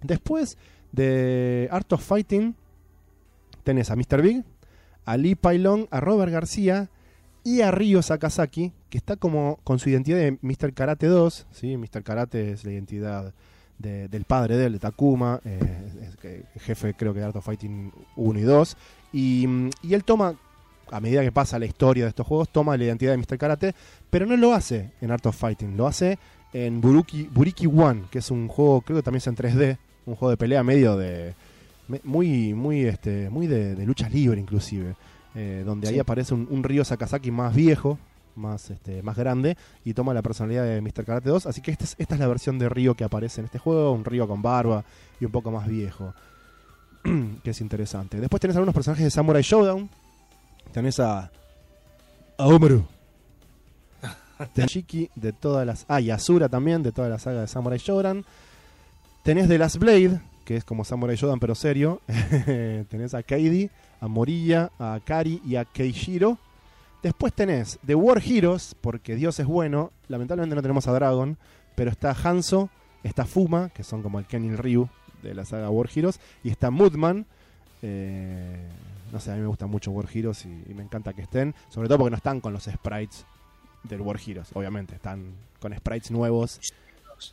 [0.02, 0.58] Después
[0.92, 2.56] de Art of Fighting
[3.62, 4.22] tenés a Mr.
[4.22, 4.44] Big,
[5.04, 6.90] a Lee Pailong, a Robert García
[7.44, 10.72] y a Ryo Sakazaki, que está como con su identidad de Mr.
[10.74, 11.76] Karate 2, ¿sí?
[11.76, 12.02] Mr.
[12.02, 13.34] Karate es la identidad
[13.80, 15.58] de- del padre de él, de Takuma, eh,
[16.60, 18.76] jefe creo que de Art of Fighting 1 y 2,
[19.12, 20.34] y, mm, y él toma,
[20.90, 23.38] a medida que pasa la historia de estos juegos, toma la identidad de Mr.
[23.38, 23.74] Karate,
[24.10, 26.18] pero no lo hace en Art of Fighting, lo hace
[26.52, 30.14] en Buruki, Buriki One, que es un juego, creo que también es en 3D, un
[30.16, 31.34] juego de pelea medio de...
[32.04, 34.94] Muy, muy, este, muy de, de lucha libre inclusive,
[35.34, 37.98] eh, donde ahí aparece un, un Ryo Sakazaki más viejo,
[38.40, 41.04] más, este, más grande, y toma la personalidad de Mr.
[41.04, 41.46] Karate 2.
[41.46, 43.92] Así que esta es, esta es la versión de Ryo que aparece en este juego,
[43.92, 44.84] un Ryo con barba
[45.20, 46.14] y un poco más viejo,
[47.44, 48.18] que es interesante.
[48.18, 49.88] Después tenés algunos personajes de Samurai Showdown.
[50.72, 51.30] Tenés a,
[52.38, 52.84] a Omaru.
[55.14, 55.84] De todas las...
[55.86, 58.24] Ah, y Asura también, de toda la saga de Samurai Showdown.
[59.22, 62.00] Tenés The Last Blade, que es como Samurai Showdown pero serio.
[62.88, 66.38] tenés a Kaidi, a Morilla, a Akari y a Keishiro.
[67.02, 69.92] Después tenés The War Heroes, porque Dios es bueno.
[70.08, 71.38] Lamentablemente no tenemos a Dragon,
[71.74, 72.68] pero está Hanzo,
[73.02, 74.88] está Fuma, que son como el Ken y el Ryu
[75.22, 77.26] de la saga War Heroes, y está Moodman.
[77.82, 78.68] eh,
[79.12, 81.88] no sé, a mí me gustan mucho War Heroes y, me encanta que estén, sobre
[81.88, 83.24] todo porque no están con los sprites
[83.82, 86.60] del War Heroes, obviamente, están con sprites nuevos,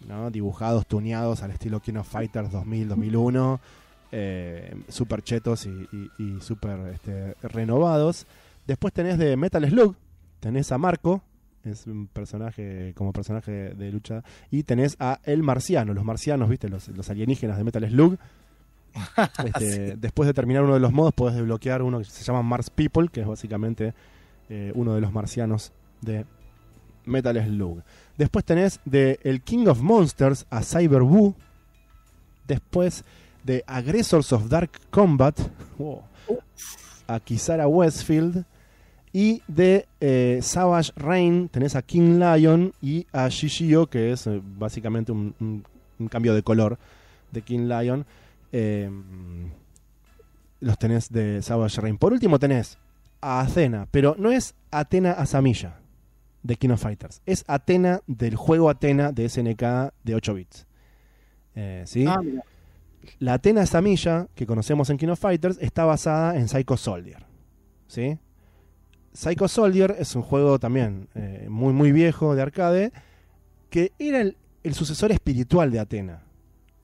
[0.08, 0.32] ¿no?
[0.32, 3.60] dibujados, tuneados al estilo King Fighters 2000, 2001,
[4.12, 8.26] eh, super chetos y super este, renovados.
[8.68, 9.96] Después tenés de Metal Slug,
[10.42, 11.24] tenés a Marco,
[11.64, 16.68] es un personaje como personaje de lucha, y tenés a El Marciano, los marcianos, ¿viste?
[16.68, 18.18] Los, los alienígenas de Metal Slug.
[19.46, 22.70] Este, Después de terminar uno de los modos, podés desbloquear uno que se llama Mars
[22.70, 23.94] People, que es básicamente
[24.50, 25.72] eh, uno de los marcianos
[26.02, 26.26] de
[27.06, 27.84] Metal Slug.
[28.18, 31.36] Después tenés de El King of Monsters a Cyber Boo.
[32.48, 33.06] Después
[33.44, 35.40] de Aggressors of Dark Combat
[35.78, 36.02] wow,
[37.08, 38.46] a Kisara Westfield.
[39.14, 44.42] Y de eh, Savage Rain tenés a King Lion y a Shishio, que es eh,
[44.44, 45.64] básicamente un, un-
[46.00, 46.78] un cambio de color
[47.32, 48.06] de King Lion.
[48.52, 48.90] Eh,
[50.60, 51.98] los tenés de Savage Rain.
[51.98, 52.78] Por último tenés
[53.22, 55.80] a Athena, pero no es Athena Asamilla
[56.44, 57.22] de King of Fighters.
[57.26, 60.66] Es Athena del juego Athena de SNK de 8 bits.
[61.56, 62.06] Eh, ¿sí?
[62.08, 62.22] Ah.
[63.20, 67.26] La Athena Samilla que conocemos en King of Fighters está basada en Psycho Soldier.
[67.88, 68.18] ¿Sí?
[69.18, 72.92] Psycho Soldier es un juego también eh, muy muy viejo de arcade
[73.72, 74.36] que era el,
[74.74, 76.22] sucesor espiritual de Atena.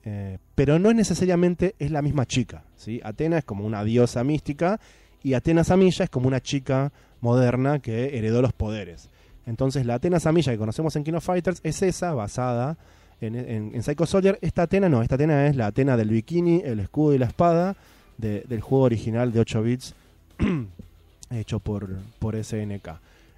[0.04, 2.64] Eh, pero no es necesariamente es la misma chica.
[2.74, 3.00] ¿sí?
[3.04, 4.80] Atena es como una diosa mística
[5.22, 9.10] y Atena Samilla es como una chica moderna que heredó los poderes.
[9.46, 12.76] Entonces la Atena Samilla que conocemos en King of Fighters es esa basada
[13.20, 14.40] en, Psycho Soldier.
[14.42, 17.76] Esta Atena no, esta Atena es la Atena del bikini, el escudo y la espada
[18.18, 19.94] de- del juego original de 8 bits
[21.34, 21.88] hecho por,
[22.18, 22.88] por SNK.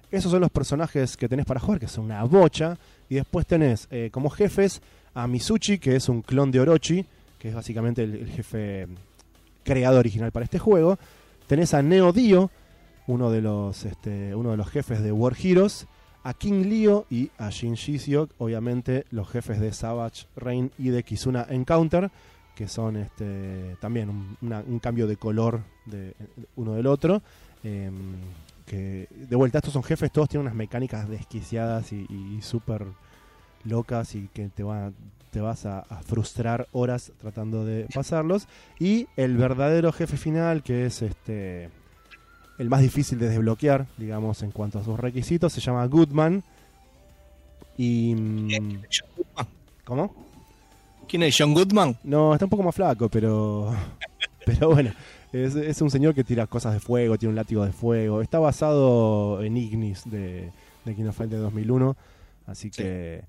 [0.09, 2.77] Esos son los personajes que tenés para jugar, que son una bocha.
[3.09, 4.81] Y después tenés eh, como jefes
[5.13, 7.05] a Misuchi, que es un clon de Orochi,
[7.37, 8.87] que es básicamente el, jefe
[9.63, 10.97] creado original para este juego.
[11.47, 12.51] Tenés a Neo Dio,
[13.07, 15.87] uno de los, este, uno de los jefes de War Heroes.
[16.23, 21.03] A King Leo y a Shin Shizio, obviamente los jefes de Savage Rain y de
[21.03, 22.11] Kizuna Encounter,
[22.53, 26.15] que son este, también un, un cambio de color de
[26.57, 27.21] uno del otro.
[27.67, 27.91] Eh,
[28.65, 32.85] que, de vuelta, estos son jefes, todos tienen unas mecánicas desquiciadas y, y súper
[33.63, 34.91] locas y que te, va,
[35.31, 38.47] te vas a, a frustrar horas tratando de pasarlos.
[38.79, 41.69] Y el verdadero jefe final, que es este
[42.57, 46.43] el más difícil de desbloquear, digamos, en cuanto a sus requisitos, se llama Goodman.
[47.77, 48.15] Y...
[48.15, 48.81] mm.
[49.83, 50.13] ¿Cómo?
[51.07, 51.95] ¿Quién es John Goodman?
[52.03, 53.73] No, está un poco más flaco, pero.
[54.45, 54.91] Pero bueno,
[55.33, 58.21] es, es un señor que tira cosas de fuego, tiene un látigo de fuego.
[58.21, 60.51] Está basado en Ignis de,
[60.85, 61.95] de King of Fighters 2001,
[62.45, 62.81] así Sí.
[62.83, 63.23] que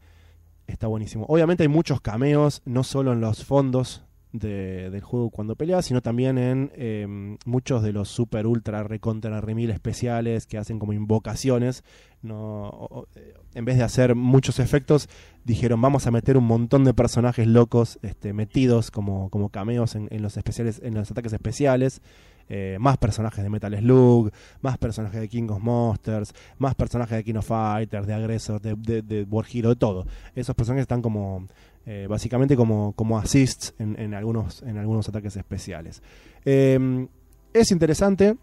[0.67, 1.25] está buenísimo.
[1.29, 4.03] Obviamente hay muchos cameos, no solo en los fondos
[4.39, 9.41] de- del juego cuando peleas, sino también en eh, muchos de los super ultra recontra
[9.41, 11.85] remil especiales que hacen como invocaciones.
[12.23, 15.09] No, eh, en vez de hacer muchos efectos,
[15.45, 20.09] dijeron vamos a meter un montón de personajes locos este, metidos como, como cameos en,
[20.11, 22.03] en los especiales, en los ataques especiales.
[22.51, 24.31] Eh, más personajes de Metal Slug,
[24.63, 28.75] más personajes de King of Monsters, más personajes de King of Fighters, de Aggressor, de,
[28.75, 30.07] de, de War Hero, de todo.
[30.35, 31.47] Esos personajes están como
[31.91, 36.03] eh, básicamente como, como assists en, algunos, en algunos ataques especiales.
[36.45, 37.09] Eh,
[37.55, 38.37] es interesante,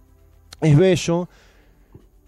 [0.61, 1.29] es bello,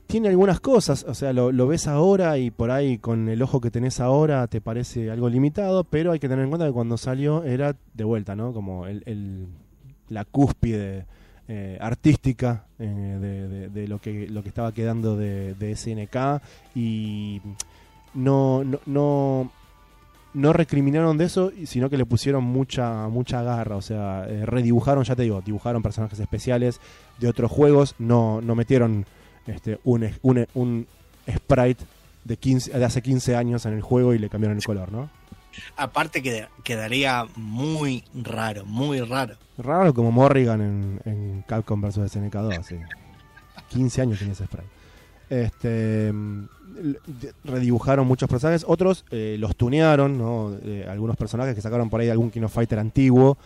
[0.05, 3.71] tiene algunas cosas, o sea, lo, ves ahora y por ahí con el ojo que
[3.71, 7.43] tenés ahora te parece algo limitado, pero hay que tener en cuenta que cuando salió
[7.43, 8.53] era de vuelta, ¿no?
[8.53, 9.47] Como el,
[10.09, 11.07] la cúspide
[11.47, 16.41] eh, artística eh, de, lo que lo que estaba quedando de, SNK
[16.75, 17.41] y
[18.13, 19.51] no, no,
[20.37, 23.75] no recriminaron de eso, sino que le pusieron mucha, mucha garra.
[23.75, 26.79] O sea, eh, redibujaron, ya te digo, dibujaron personajes especiales
[27.17, 29.07] de otros juegos, no, no metieron
[29.47, 30.87] este, un, un, un
[31.27, 31.83] sprite
[32.23, 35.09] de, 15, de hace 15 años en el juego y le cambiaron el color, ¿no?
[35.75, 39.37] Aparte que quedaría muy raro, muy raro.
[39.57, 42.75] Raro como Morrigan en, en Capcom vs SNK 2, sí.
[43.69, 44.67] 15 años tenía ese sprite.
[45.31, 46.45] Este, mm,
[47.43, 50.55] redibujaron muchos personajes, otros eh, los tunearon, ¿no?
[50.63, 53.37] Eh, algunos personajes que sacaron por ahí de algún King of Fighter antiguo,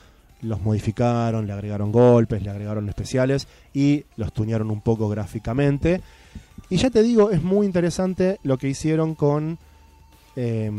[0.42, 6.02] los modificaron, le agregaron golpes, le agregaron especiales y los tunearon un poco gráficamente.
[6.70, 9.60] Y ya te digo, es muy interesante lo que hicieron con
[10.36, 10.72] eh,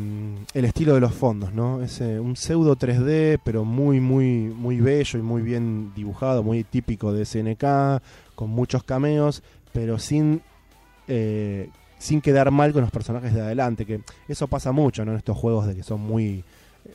[0.54, 1.82] el estilo de los fondos, ¿no?
[1.82, 6.64] Es eh, un pseudo 3D, pero muy, muy, muy bello y muy bien dibujado, muy
[6.64, 8.02] típico de SNK,
[8.34, 9.42] con muchos cameos,
[9.72, 10.40] pero sin,
[12.02, 15.12] sin quedar mal con los personajes de adelante, que eso pasa mucho, ¿no?
[15.12, 16.42] En estos juegos de que son muy...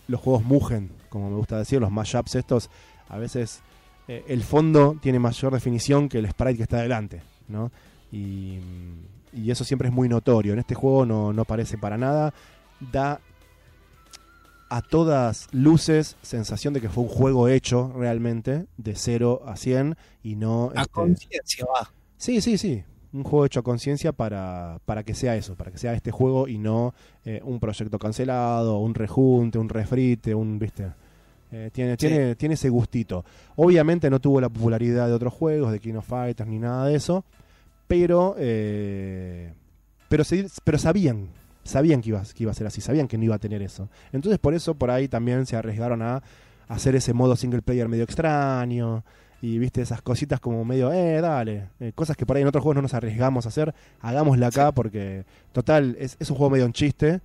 [0.09, 2.69] Los juegos mugen, como me gusta decir, los mashups estos,
[3.07, 3.61] a veces
[4.09, 7.71] eh, el fondo tiene mayor definición que el sprite que está adelante, ¿no?
[8.11, 8.59] Y,
[9.31, 10.51] y eso siempre es muy notorio.
[10.51, 12.33] En este juego no, no parece para nada.
[12.91, 13.21] Da
[14.69, 19.95] a todas luces sensación de que fue un juego hecho realmente de 0 a 100
[20.21, 20.73] y no...
[20.75, 21.93] A este, conciencia va.
[22.17, 22.83] Sí, sí, sí.
[23.17, 26.47] Un juego hecho a conciencia para, para que sea eso, para que sea este juego
[26.47, 26.93] y no
[27.25, 30.91] eh, un proyecto cancelado, un rejunte, un refrite, un, viste.
[31.51, 32.07] Eh, tiene, Sí.
[32.07, 33.25] tiene, tiene ese gustito.
[33.55, 36.95] Obviamente no tuvo la popularidad de otros juegos, de King of Fighters ni nada de
[36.95, 37.23] eso,
[37.87, 39.53] pero eh,
[40.09, 41.29] pero, se- pero sabían,
[41.63, 43.89] sabían que iba, que iba a ser así, sabían que no iba a tener eso.
[44.11, 46.21] Entonces por eso por ahí también se arriesgaron a
[46.67, 49.03] hacer ese modo single player medio extraño
[49.41, 52.63] y viste esas cositas como medio, eh, dale, eh, cosas que por ahí en otros
[52.63, 56.65] juegos no nos arriesgamos a hacer, hagámosla acá porque total es, es un juego medio
[56.65, 57.21] en chiste,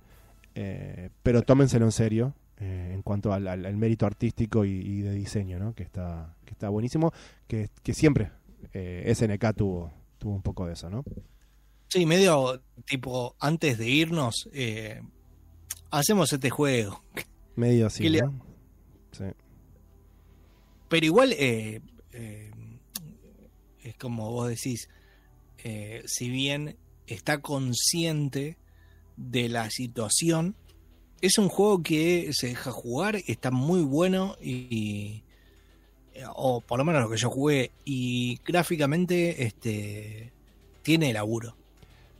[0.55, 2.33] eh, pero tómenselo en serio.
[2.59, 5.73] eh, en cuanto al, al- al mérito artístico y, y de diseño, ¿no?
[5.73, 7.11] que está que está buenísimo,
[7.47, 8.31] que, que siempre
[8.73, 11.03] SNK tuvo tuvo un poco de eso, ¿no?
[11.89, 14.47] Sí, medio tipo, antes de irnos,
[15.91, 17.03] hacemos este juego.
[17.55, 18.33] Medio así, ¿Qué le- ¿no?
[19.11, 19.25] Sí.
[20.89, 21.33] Pero igual,
[22.13, 22.51] eh,
[23.83, 24.89] es como vos decís,
[25.63, 26.77] eh, si bien
[27.07, 28.57] está consciente
[29.17, 30.55] de la situación,
[31.21, 35.23] es un juego que se deja jugar, está muy bueno y,
[36.35, 40.31] o por lo menos lo que yo jugué, y gráficamente este
[40.81, 41.55] tiene laburo.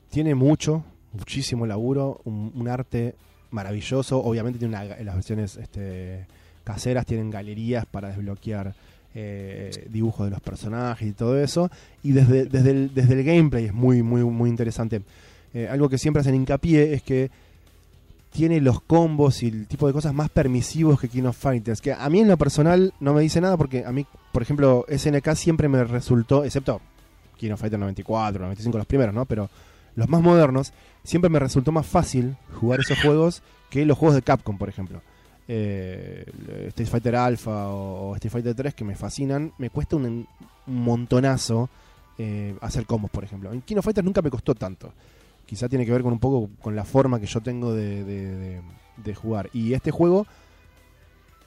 [0.10, 3.16] Tiene mucho, muchísimo laburo, un, arte
[3.52, 4.20] maravilloso.
[4.24, 6.28] Obviamente tiene las versiones este,
[6.64, 8.74] caseras tienen galerías para desbloquear
[9.16, 11.70] eh, dibujos de los personajes y todo eso.
[12.02, 15.02] Y desde, desde, el, desde el gameplay es muy, muy, muy interesante.
[15.54, 17.30] Eh, algo que siempre hacen hincapié es que
[18.32, 21.80] tiene los combos y el tipo de cosas más permisivos que King of Fighters.
[21.80, 24.86] Que a mí en lo personal no me dice nada porque a mí, por ejemplo,
[24.90, 26.82] SNK siempre me resultó, excepto
[27.38, 29.26] King of Fighters 94, 95, los primeros, ¿no?
[29.26, 29.50] Pero
[29.96, 30.74] los más modernos,
[31.04, 35.02] siempre me resultó más fácil jugar esos juegos que los juegos de Capcom, por ejemplo.
[35.48, 36.26] Eh,
[36.70, 40.28] Street Fighter Alpha o, Street Fighter 3 que me fascinan, me cuesta un, un
[40.84, 41.70] montonazo
[42.18, 43.52] eh, hacer combos, por ejemplo.
[43.52, 44.94] En King of Fighters nunca me costó tanto.
[45.46, 48.62] Quizá tiene que ver con un poco con la forma que yo tengo de,
[49.16, 49.50] jugar.
[49.54, 50.26] Y este juego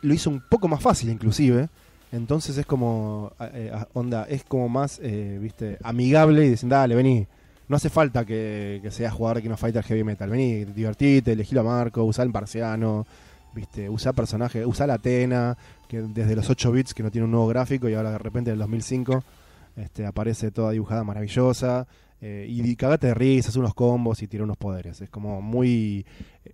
[0.02, 1.68] lo hizo un poco más fácil, inclusive.
[2.12, 7.26] Entonces es como, eh, onda, es como más, viste, amigable y dicen, dale, vení.
[7.68, 10.30] No hace falta que, que seas jugador de King of Fighters Heavy Metal.
[10.30, 13.06] Vení, divertite, elegí a Marco, usá el Marciano,
[13.56, 15.56] viste, usá personaje, usá la Atena,
[15.88, 18.50] que desde los 8 bits que no tiene un nuevo gráfico y ahora de repente
[18.50, 19.24] en el 2005
[19.76, 21.88] este, aparece toda dibujada maravillosa.
[22.20, 25.00] eh, y, y cagate de risa, hace unos combos y tira unos poderes.
[25.00, 26.06] Es como muy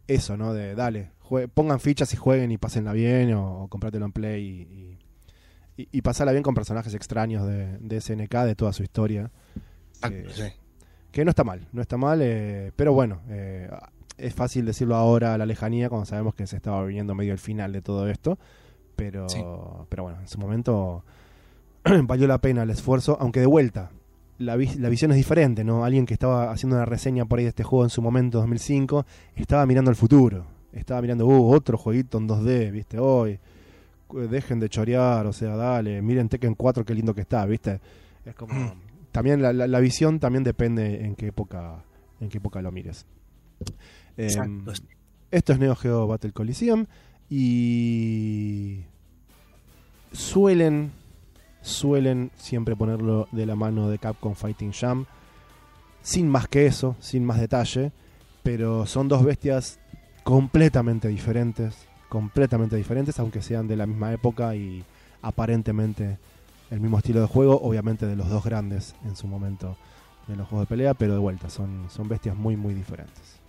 [0.09, 0.53] eso, ¿no?
[0.55, 1.11] De dale,
[1.55, 4.99] pongan fichas y jueguen y pásenla bien o, o comprátelo en Play
[5.77, 9.31] y, y, y pasarla bien con personajes extraños de, de SNK, de toda su historia.
[10.11, 10.43] Eh, sí.
[11.13, 13.71] que no está mal, no está mal, eh, pero bueno, eh,
[14.19, 17.39] es fácil decirlo ahora a la lejanía cuando sabemos que se estaba viniendo medio el
[17.39, 18.39] final de todo esto,
[18.97, 19.43] pero, Sí.
[19.89, 21.05] pero bueno, en su momento
[22.05, 23.91] valió la pena el esfuerzo, aunque de vuelta,
[24.39, 25.85] la, vis- la visión es diferente, ¿no?
[25.85, 29.05] Alguien que estaba haciendo una reseña por ahí de este juego en su momento, 2005,
[29.37, 32.99] estaba mirando el futuro, estaba mirando, uh, otro jueguito en 2D, ¿viste?
[32.99, 33.39] Hoy,
[34.31, 37.81] dejen de chorear, o sea, dale, miren Tekken 4, qué lindo que está, ¿viste?
[38.25, 38.55] Es como...
[38.55, 38.73] Mm.
[39.11, 41.83] También la, la- la visión también depende en qué época
[42.21, 43.05] en qué época lo mires.
[44.17, 44.73] Exacto.
[45.31, 46.87] esto es Neo Geo Battle Coliseum
[47.31, 48.85] y
[50.13, 50.93] suelen
[51.63, 55.07] suelen siempre ponerlo de la mano de Capcom Fighting Jam
[56.03, 57.93] sin más que eso, sin más detalle,
[58.43, 59.79] pero son dos bestias
[60.25, 64.85] completamente diferentes, completamente diferentes aunque sean de la misma época y
[65.23, 66.19] aparentemente
[66.71, 69.77] el mismo estilo de juego, obviamente de los dos grandes en su momento
[70.27, 73.41] de los juegos de pelea, pero de vuelta son son bestias muy muy diferentes.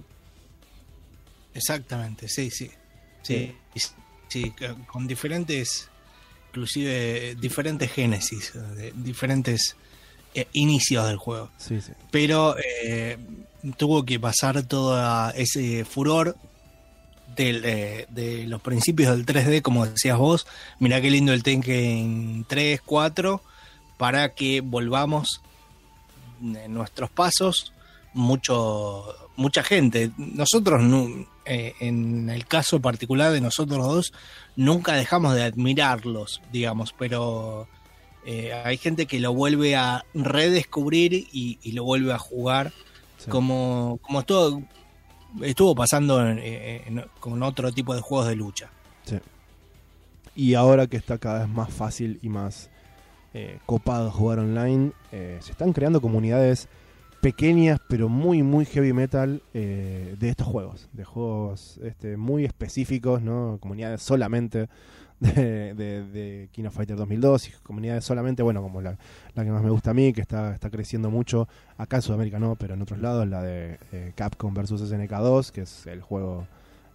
[1.53, 2.69] Exactamente, sí, sí.
[3.21, 3.53] Sí,
[4.27, 4.53] sí,
[4.87, 5.89] con diferentes,
[6.49, 9.75] inclusive diferentes génesis, de- diferentes
[10.35, 11.49] eh, inicios del juego.
[11.57, 11.93] Sí, sí.
[12.11, 13.17] Pero eh,
[13.77, 16.35] tuvo que pasar todo ese furor
[17.35, 20.45] del, eh, de los principios del 3D, como decías vos.
[20.79, 23.41] Mirá qué lindo el Tekken 3, 4,
[23.97, 25.41] para que volvamos
[26.41, 27.71] en nuestros pasos
[28.13, 34.13] mucho mucha gente nosotros nu- eh, en el caso particular de nosotros dos
[34.55, 37.67] nunca dejamos de admirarlos digamos pero
[38.25, 42.71] eh, hay gente que lo vuelve a redescubrir y, y lo vuelve a jugar
[43.17, 43.29] Sí.
[43.29, 44.63] como como estuvo
[45.41, 48.69] estuvo pasando en- en- con otro tipo de juegos de lucha
[50.35, 52.69] Y ahora que está cada vez más fácil y más
[53.35, 56.67] eh, copado jugar online, se están creando comunidades
[57.23, 63.21] pequeñas pero muy muy heavy metal eh, de estos juegos, de juegos este, muy específicos,
[63.21, 63.57] ¿no?
[63.61, 64.67] Comunidades solamente
[65.21, 68.97] de, de, de King Fighter 2002 y comunidades solamente, bueno, como la,
[69.35, 71.47] la que más me gusta a mí, que está, está creciendo mucho,
[71.77, 75.51] acá en Sudamérica no, pero en otros lados, la de eh, Capcom versus SNK 2,
[75.53, 76.45] que es el juego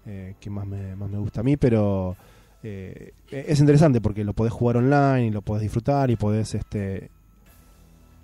[0.04, 2.16] eh, que más me, más me gusta a mí, pero
[2.62, 7.10] eh, es interesante porque lo podés jugar online y lo podés disfrutar y podés, este,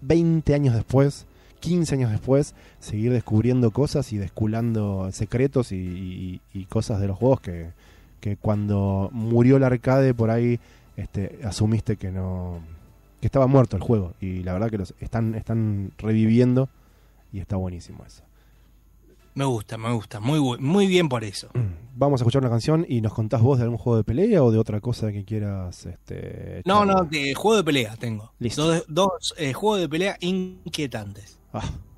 [0.02, 1.26] 20 años después,
[1.64, 7.16] 15 años después, seguir descubriendo cosas y desculando secretos y, y- y cosas de los
[7.18, 7.70] juegos que,
[8.20, 10.58] que cuando murió el arcade por ahí
[10.96, 12.60] este, asumiste que no
[13.20, 16.68] que estaba muerto el juego y la verdad que los están están reviviendo
[17.32, 18.22] y está buenísimo eso.
[19.34, 21.48] me gusta me gusta muy muy bien por eso
[21.96, 24.50] Vamos a escuchar una canción y nos contás vos de algún juego de pelea o
[24.50, 26.96] de otra cosa que quieras este no charlar?
[26.96, 28.66] no de juego de pelea tengo Listo.
[28.66, 31.93] dos, dos eh, juegos de pelea inquietantes Ah.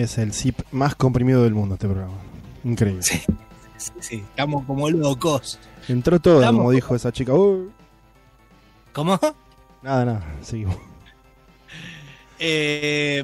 [0.00, 2.14] Es el zip más comprimido del mundo este programa.
[2.64, 3.02] Increíble.
[3.02, 3.20] Sí,
[3.76, 5.58] sí, sí, estamos como locos.
[5.88, 7.34] Entró todo, Estamos- como dijo esa chica.
[7.34, 7.70] Uy.
[8.92, 9.18] ¿Cómo?
[9.82, 10.76] Nada, nada, seguimos.
[12.38, 13.22] Eh,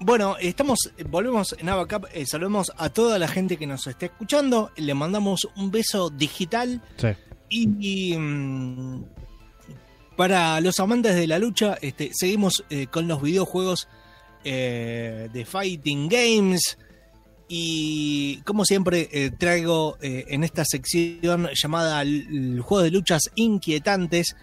[0.00, 0.78] bueno, estamos,
[1.08, 5.46] volvemos en Abacap, eh, saludamos a toda la gente que nos está escuchando, le mandamos
[5.56, 7.08] un beso digital Sí.
[7.48, 9.04] y, y, mm,
[10.16, 13.86] para los amantes de la lucha, este, seguimos eh, con los videojuegos
[14.46, 16.78] eh, de Fighting Games
[17.48, 24.36] y como siempre eh, traigo eh, en esta sección llamada el, juego de luchas inquietantes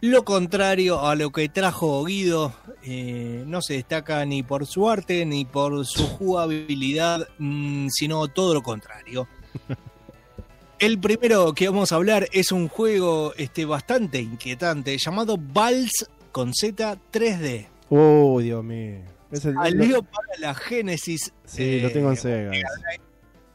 [0.00, 2.52] lo contrario a lo que trajo Guido,
[2.84, 8.54] eh, no se destaca ni por su arte ni por su jugabilidad, mm, sino todo
[8.54, 9.26] lo contrario.
[10.78, 16.54] El primero que vamos a hablar es un juego este, bastante inquietante llamado Vals con
[16.54, 17.66] Z 3D.
[17.90, 19.00] Oh, Dios mío.
[19.30, 21.32] Es el, Salió para la Genesis.
[21.44, 22.52] sí, lo tengo en eh, Sega.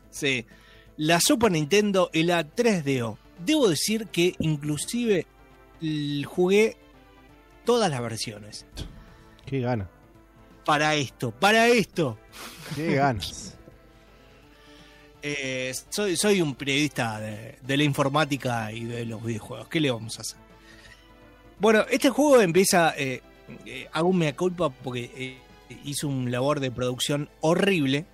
[0.09, 0.45] Sí.
[0.97, 3.17] La Super Nintendo y la 3DO.
[3.43, 5.25] Debo decir que inclusive
[6.25, 6.77] jugué
[7.65, 8.65] todas las versiones.
[9.45, 9.89] Qué gana.
[10.65, 12.17] Para esto, para esto.
[12.75, 13.49] Qué ganas.
[15.25, 19.69] Eh, soy, soy un periodista de, de la informática y de los videojuegos.
[19.69, 20.37] ¿Qué le vamos a hacer?
[21.59, 22.93] Bueno, este juego empieza.
[22.97, 23.21] Eh,
[23.65, 25.37] eh, hago un mea culpa porque eh,
[25.83, 28.05] hizo un labor de producción horrible.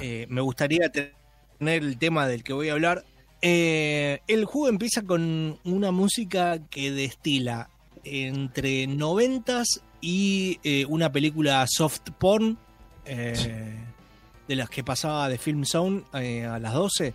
[0.00, 3.04] Eh, me gustaría tener el tema del que voy a hablar.
[3.40, 7.70] Eh, el juego empieza con una música que destila
[8.04, 12.58] entre noventas y una película soft porn.
[13.04, 17.14] de las que pasaba de Film Zone a las 12.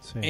[0.00, 0.20] Sí.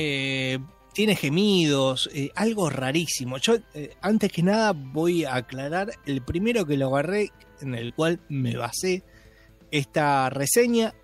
[0.95, 3.37] Tiene gemidos, eh, algo rarísimo.
[3.39, 7.93] Yo, eh, antes que nada, voy a aclarar el primero que lo agarré, en el
[7.95, 9.03] cual me basé
[9.73, 10.95] esta reseña,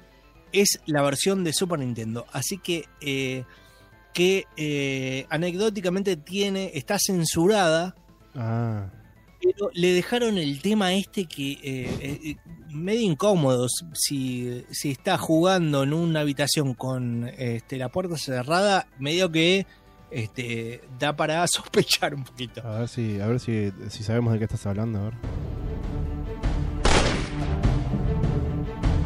[0.53, 2.27] es la versión de Super Nintendo.
[2.33, 3.45] Así que, eh,
[4.15, 7.95] que anecdóticamente tiene, está censurada
[8.35, 8.91] Ah,
[9.43, 12.37] pero le dejaron el tema este que
[12.71, 19.31] medio incómodo si, si está jugando en una habitación con este, la puerta cerrada, medio
[19.33, 19.67] que
[20.11, 22.66] este, da para sospechar un poquito.
[22.66, 24.99] a ver si, a ver si, si sabemos de qué estás hablando.
[24.99, 25.15] A ver.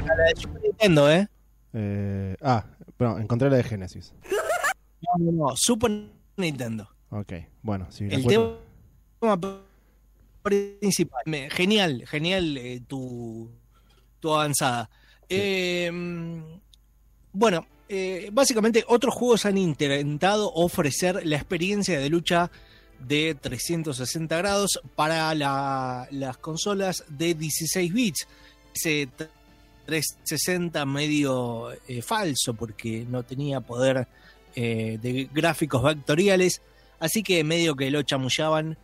[0.07, 1.29] La de Super Nintendo, ¿eh?
[1.73, 2.65] Eh, ah,
[2.99, 4.15] bueno, encontré la de Genesis.
[5.03, 5.91] No, no, no, Super
[6.37, 6.89] Nintendo.
[7.11, 7.33] Ok,
[7.63, 8.59] bueno, si la El tema
[10.43, 11.23] principal.
[11.51, 13.51] Genial, genial eh, tu,
[14.21, 14.91] tu avanzada.
[15.29, 15.91] Eh,
[17.33, 22.51] bueno, eh, básicamente otros juegos han intentado ofrecer la experiencia de lucha
[22.99, 28.27] de 360 grados para la- las consolas de 16 bits.
[28.75, 29.09] Ese
[29.87, 34.09] 360 medio eh, falso porque no tenía poder
[34.57, 36.63] eh, de gráficos vectoriales.
[37.01, 38.77] Así que medio que lo chamullaban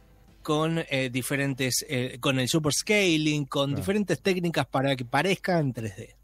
[0.42, 1.84] con eh, diferentes,
[2.20, 3.80] con el super scaling, con Claro.
[3.80, 6.14] diferentes técnicas para que parezca en 3D.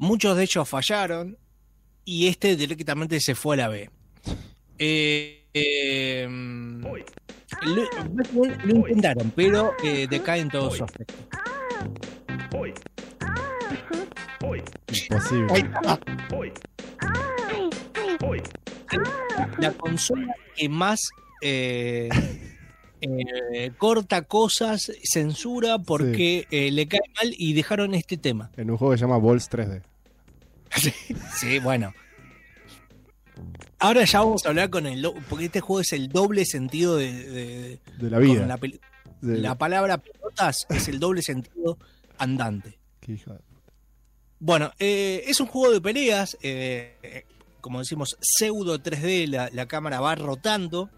[0.00, 1.36] Muchos de ellos fallaron
[2.06, 3.90] y este directamente se fue a la B.
[4.78, 7.84] Eh, eh, lo,
[8.64, 11.18] lo intentaron, pero eh, decaen todos sus aspectos.
[15.10, 15.70] Imposible.
[19.58, 21.10] La consola que más
[21.42, 22.08] eh,
[23.78, 28.50] corta cosas, censura porque eh, le cae mal y dejaron este tema.
[28.56, 29.82] En un juego que se llama Balls 3D.
[31.36, 31.92] Sí, bueno.
[33.78, 35.06] Ahora ya vamos a hablar con el...
[35.28, 37.12] Porque este juego es el doble sentido de...
[37.12, 38.46] de- De la vida.
[38.46, 38.80] la, peli-
[39.22, 41.78] De- la palabra pelotas es el doble sentido
[42.18, 42.78] andante.
[43.00, 43.38] Qué hija
[44.38, 47.24] Bueno, eh, es un juego de peleas, eh, eh,
[47.62, 50.90] como decimos, pseudo 3D, la, la cámara va rotando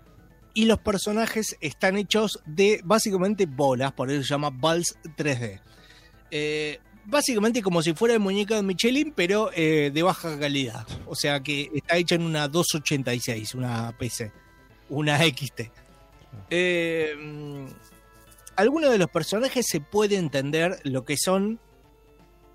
[0.55, 5.61] y los personajes están hechos de básicamente bolas, por eso se llama Balls 3D.
[6.33, 10.87] Eh, básicamente como si fuera el muñeco de Michelin, pero eh, de baja calidad.
[11.07, 14.33] O sea que está hecha en una 286, una PC,
[14.89, 15.63] una XT.
[16.51, 17.15] Eh,
[18.57, 21.59] algunos de los personajes se puede entender lo que son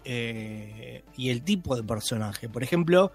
[0.05, 2.47] eh, y el tipo de personaje.
[2.49, 3.11] Por ejemplo,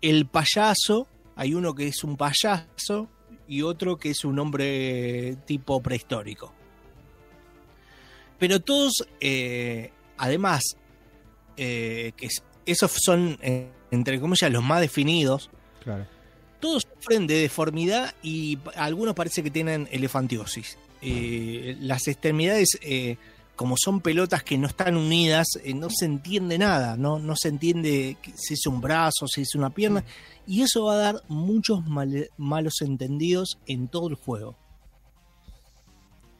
[0.00, 3.08] el payaso, hay uno que es un payaso
[3.46, 6.52] y otro que es un hombre tipo prehistórico.
[8.38, 10.62] Pero todos, eh, además,
[11.56, 15.50] eh, que es- esos son, eh, entre comillas, los más definidos,
[15.82, 16.06] Claro.
[16.60, 20.78] todos sufren de deformidad y algunos parece que tienen elefantiosis.
[21.02, 23.16] Eh, las extremidades eh,
[23.56, 28.16] como son pelotas que no están unidas, no se entiende nada, no, no se entiende
[28.34, 30.04] si es un brazo, si es una pierna,
[30.46, 31.80] y eso va a dar muchos
[32.38, 34.56] malos entendidos en todo el juego.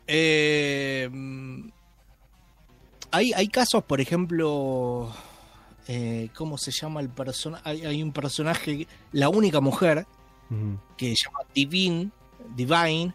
[0.07, 1.09] Eh,
[3.13, 5.13] hay, hay casos, por ejemplo,
[5.89, 7.63] eh, ¿cómo se llama el personaje?
[7.69, 10.07] Hay, hay un personaje, la única mujer,
[10.99, 12.11] que se llama Divine,
[12.57, 13.15] Divine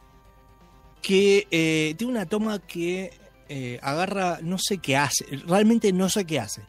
[1.01, 3.11] que eh, tiene una toma que
[3.47, 6.61] eh, agarra, no sé qué hace, realmente no sé qué hace,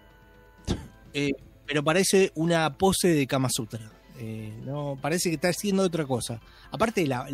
[1.15, 1.31] Eh,
[1.67, 3.91] pero parece una pose de Kama Sutra.
[4.19, 6.41] Eh, no, parece que está haciendo otra cosa.
[6.71, 7.27] Aparte, la-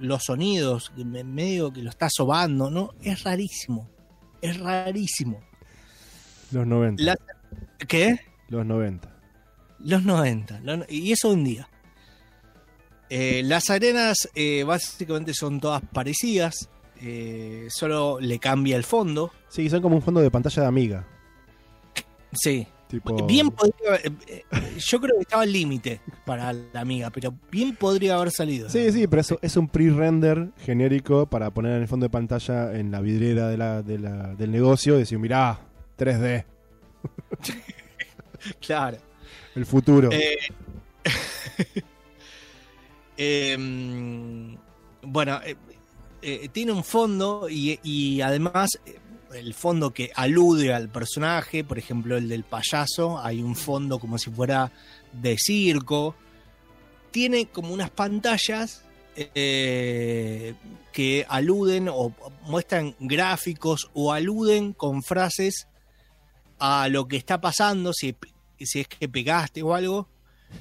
[0.00, 2.92] los sonidos, me- medio que lo está sobando, ¿no?
[3.02, 3.88] Es rarísimo.
[4.40, 5.40] Es rarísimo.
[6.52, 7.02] Los 90.
[7.02, 7.16] La-
[7.86, 8.18] ¿Qué?
[8.48, 9.14] Los 90.
[9.80, 10.60] Los 90.
[10.60, 11.68] lo- y eso un día.
[13.08, 16.68] Eh, las arenas eh, básicamente son todas parecidas.
[17.02, 19.32] eh, solo le cambia el fondo.
[19.48, 21.06] Sí, son como un fondo de pantalla de amiga.
[22.32, 22.66] Sí.
[22.90, 23.94] Tipo, Bien podría.
[24.02, 24.44] eh, eh,
[24.78, 28.68] yo creo que estaba al límite para la amiga, pero bien podría haber salido.
[28.68, 32.72] Sí, sí, pero eso es un pre-render genérico para poner en el fondo de pantalla
[32.76, 35.60] en la vidriera de la, de la- del negocio y decir, mirá,
[35.96, 36.44] 3D,
[38.60, 38.98] Claro.
[39.54, 40.08] el futuro.
[40.12, 40.36] Eh,
[43.16, 44.56] em,
[45.02, 45.40] bueno,
[46.22, 48.70] eh, tiene un fondo y, y además
[49.34, 54.18] el fondo que alude al personaje, por ejemplo el del payaso, hay un fondo como
[54.18, 54.72] si fuera
[55.12, 56.14] de circo.
[57.10, 58.82] Tiene como unas pantallas
[59.16, 60.54] eh,
[60.92, 62.14] que aluden o
[62.46, 65.66] muestran gráficos o aluden con frases
[66.58, 68.14] a lo que está pasando, si,
[68.58, 70.08] si es que pegaste o algo.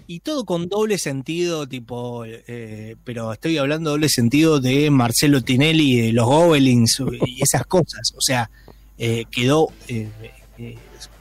[0.07, 6.02] Y todo con doble sentido, tipo, eh, pero estoy hablando doble sentido de Marcelo Tinelli,
[6.02, 8.11] de los Gobelins y esas cosas.
[8.16, 8.49] O sea,
[8.98, 10.10] eh, quedó eh,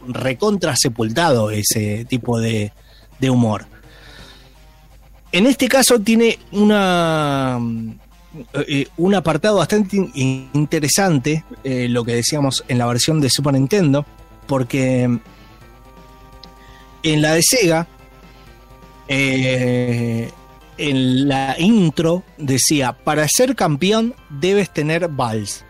[0.09, 2.73] recontra sepultado ese tipo de,
[3.31, 3.67] humor.
[5.33, 7.59] En este caso tiene una
[8.97, 14.07] un apartado bastante in- interesante, lo que decíamos en la versión de Super Nintendo,
[14.47, 15.19] porque
[17.03, 17.87] en la de Sega,
[19.09, 20.31] eh,
[20.77, 25.65] en la intro decía, para ser campeón debes tener vals.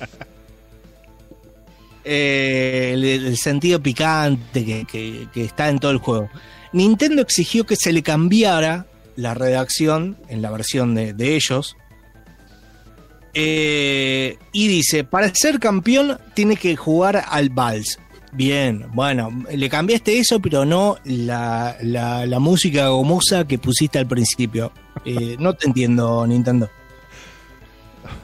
[2.02, 6.30] Eh, el, el sentido picante que, que- que está en todo el juego.
[6.72, 11.76] Nintendo exigió que se le cambiara la redacción en la versión de, de ellos.
[13.34, 17.98] Eh, y dice, para ser campeón tiene que jugar al vals.
[18.32, 24.72] Bien, bueno, le cambiaste eso, pero no la, la- música gomosa que pusiste al principio.
[25.04, 26.70] Eh, no te entiendo, Nintendo.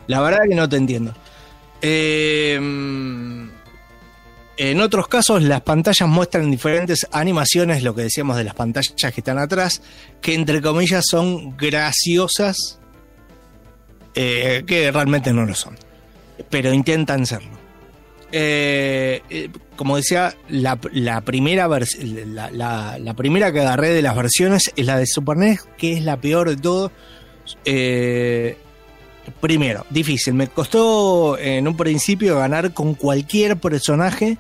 [0.07, 1.13] La verdad que no te entiendo.
[1.83, 2.55] Eh,
[4.59, 9.21] en otros casos, las pantallas muestran diferentes animaciones, lo que decíamos de las pantallas que
[9.21, 9.83] están atrás,
[10.23, 12.79] que entre comillas son graciosas,
[14.15, 15.77] eh, que realmente no lo son,
[16.49, 17.56] pero intentan serlo.
[18.39, 24.99] Eh, eh, como decía, la, primera la, primera que agarré de las versiones es la
[24.99, 26.93] de Super NES, que es la peor de todo.
[27.65, 28.59] Eh,
[29.41, 30.35] primero, difícil.
[30.35, 34.37] Me costó en un principio ganar con cualquier personaje.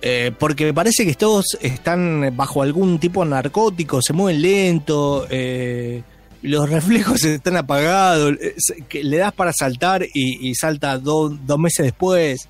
[0.00, 5.26] eh, porque me parece que todos están bajo algún tipo de narcótico, se mueven lento,
[5.30, 6.04] eh,
[6.46, 8.54] los reflejos están apagados, eh,
[9.02, 12.48] le das para saltar y, salta do- dos meses después.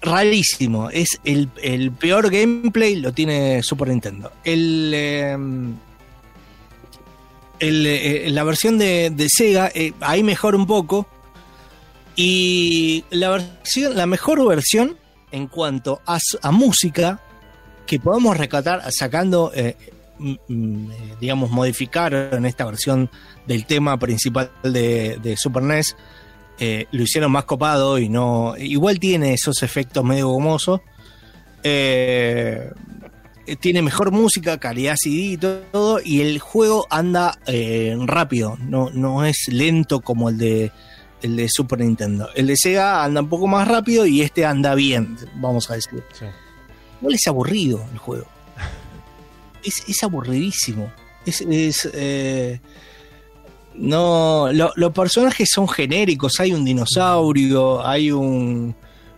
[0.00, 4.30] Rarísimo, es el, el peor gameplay, lo tiene Super Nintendo.
[4.44, 5.36] El, eh,
[7.58, 11.08] el, eh, la versión de, de Sega, eh, ahí mejora un poco.
[12.14, 14.96] Y la, versión, la mejor versión
[15.32, 17.20] en cuanto a, a música
[17.86, 19.50] que podemos rescatar sacando,
[21.20, 23.10] digamos, modificar en esta versión
[23.46, 25.96] del tema principal de, de Super NES.
[26.58, 28.54] eh, lo hicieron más copado y no.
[28.58, 30.80] Igual tiene esos efectos medio gomosos.
[31.62, 32.70] Eh,
[33.48, 38.90] eh, tiene mejor música, calidad CD y todo, y el juego anda eh, rápido, no,
[38.90, 40.72] no es lento como el de
[41.22, 42.28] el de Super Nintendo.
[42.34, 46.04] El de Sega anda un poco más rápido y este anda bien, vamos a decir.
[46.12, 46.26] Sí.
[47.00, 48.26] Igual es aburrido el juego.
[49.64, 50.92] Es, es aburridísimo.
[51.26, 52.60] Es, es, eh,
[53.74, 56.40] no, lo- los personajes son genéricos.
[56.40, 58.74] Hay un dinosaurio, hay un,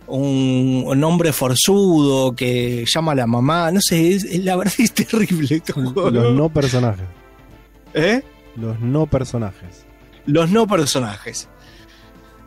[0.07, 3.71] un, un hombre forzudo que llama a la mamá.
[3.71, 6.09] No sé, es- la verdad es terrible este juego.
[6.09, 7.05] Los no personajes.
[7.93, 8.21] ¿Eh?
[8.55, 9.85] Los no personajes.
[10.25, 11.47] Los no personajes.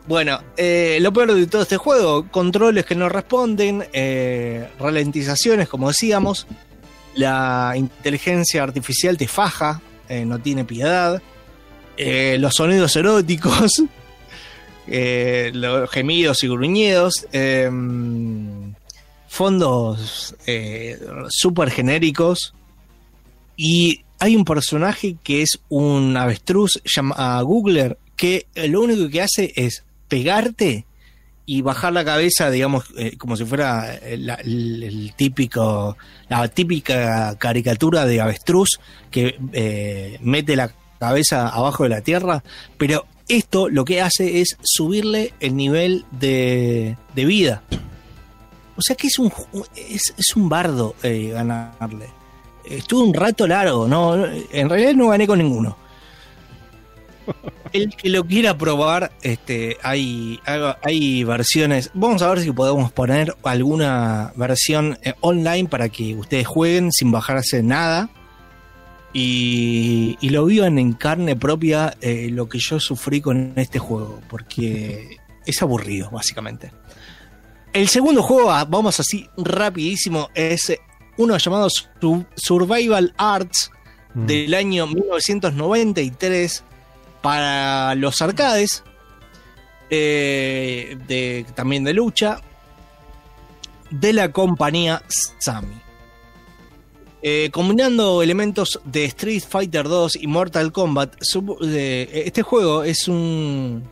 [0.07, 5.87] Bueno, eh, lo peor de todo este juego, controles que no responden, eh, ralentizaciones, como
[5.87, 6.45] decíamos,
[7.15, 11.21] la inteligencia artificial te faja, eh, no tiene piedad,
[11.97, 13.71] eh, los sonidos eróticos,
[14.87, 17.69] eh, los gemidos y gruñidos, eh,
[19.27, 22.53] fondos eh, súper genéricos,
[23.57, 29.21] y hay un personaje que es un avestruz llamado Googler que eh, lo único que
[29.21, 30.85] hace es pegarte
[31.45, 35.97] y bajar la cabeza, digamos, eh, como si fuera eh, el, típico,
[36.27, 38.79] la típica caricatura de avestruz
[39.11, 42.43] que eh, mete la cabeza abajo de la tierra,
[42.77, 47.63] pero esto lo que hace es subirle el nivel de, de vida.
[48.75, 49.31] O sea que es un,
[49.75, 52.09] es, es un bardo ganarle.
[52.65, 55.77] Estuve un rato largo, no, en realidad no gané con ninguno.
[57.73, 60.39] El que lo quiera probar, este, hay,
[60.81, 61.91] hay, versiones.
[61.93, 67.11] Vamos a ver si podemos poner alguna versión eh, online para que ustedes jueguen sin
[67.11, 68.09] bajarse nada.
[69.13, 74.21] Y, y lo vivan en carne propia eh, lo que yo sufrí con este juego,
[74.29, 76.71] porque es aburrido, básicamente.
[77.71, 80.79] El segundo juego, ah, vamos así rapidísimo, es eh,
[81.17, 83.71] uno llamado Su- Survival Arts
[84.15, 84.25] Mm.
[84.27, 86.63] del año 1993
[87.25, 88.83] para los arcades,
[89.89, 92.39] eh, también de lucha,
[93.89, 95.01] de la compañía
[95.39, 95.73] Sami.
[97.23, 101.15] Eh, combinando elementos de Street Fighter 2 y Mortal Kombat,
[101.63, 103.89] eh, este juego es un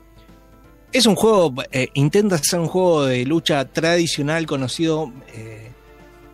[0.91, 1.55] es un juego
[1.95, 5.11] intenta ser un juego de lucha tradicional conocido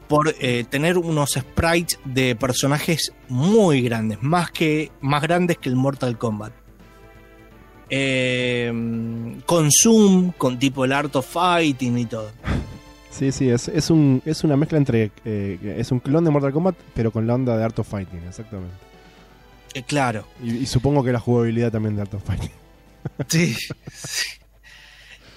[0.09, 0.33] por
[0.69, 6.51] tener unos sprites de personajes muy grandes, más que más grandes que el Mortal Kombat.
[7.89, 8.71] Eh,
[9.45, 12.31] con zoom, con tipo el Art of Fighting y todo.
[13.11, 15.11] Sí, sí, es, es, un, es una mezcla entre.
[15.25, 18.21] eh, es un clon de Mortal Kombat, pero con la onda de Art of Fighting,
[18.27, 18.75] exactamente.
[19.73, 20.25] Eh, claro.
[20.43, 22.51] Y, y supongo que la jugabilidad también de Art of Fighting.
[23.27, 23.55] Sí.
[23.93, 24.25] sí.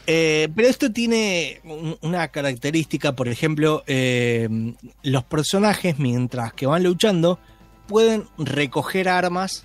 [0.06, 7.38] Eh, pero esto tiene un- una característica, por ejemplo, los personajes mientras que van luchando
[7.86, 9.64] pueden recoger armas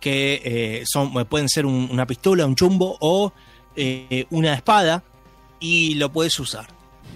[0.00, 3.32] que eh, son pueden ser un- una pistola, un chumbo o
[3.76, 5.02] eh, una espada
[5.60, 6.66] y lo puedes usar,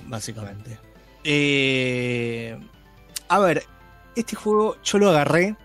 [0.06, 0.78] básicamente.
[1.24, 2.58] Eh,
[3.28, 3.64] a ver,
[4.16, 5.56] este juego yo lo agarré.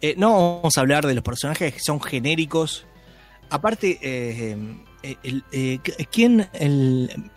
[0.00, 2.86] Eh, no vamos a hablar de los personajes que son genéricos.
[3.50, 4.56] Aparte, eh,
[5.02, 5.78] eh, eh,
[6.10, 7.30] ¿quién el,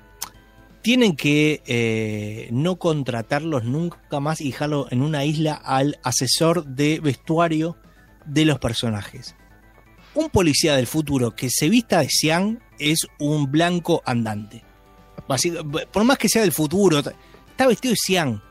[0.81, 6.99] tienen que eh, no contratarlos nunca más y dejarlo en una isla al asesor de
[6.99, 7.77] vestuario
[8.29, 9.35] de los personajes?
[10.15, 14.63] Un policía del futuro que se vista de Xiang es un blanco andante.
[15.91, 18.41] Por más que sea del futuro, está vestido de Xiang.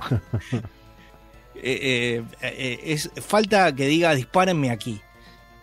[1.60, 5.00] Eh, eh, eh, es, falta que diga dispárenme aquí.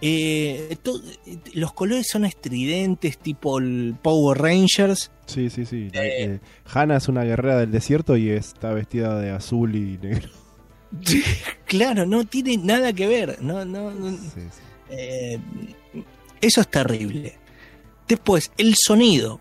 [0.02, 5.10] Eh, to- eh, los colores son estridentes, tipo el Power Rangers.
[5.26, 5.90] Sí, sí, sí.
[5.94, 10.30] La- eh, Hannah es una guerrera del desierto y está vestida de azul y negro.
[11.66, 13.42] Claro, no tiene nada que ver.
[13.42, 14.42] No, no, no- Sí, sí.
[14.90, 15.40] eh,
[16.42, 17.36] eso es terrible.
[18.08, 19.40] Después, el sonido.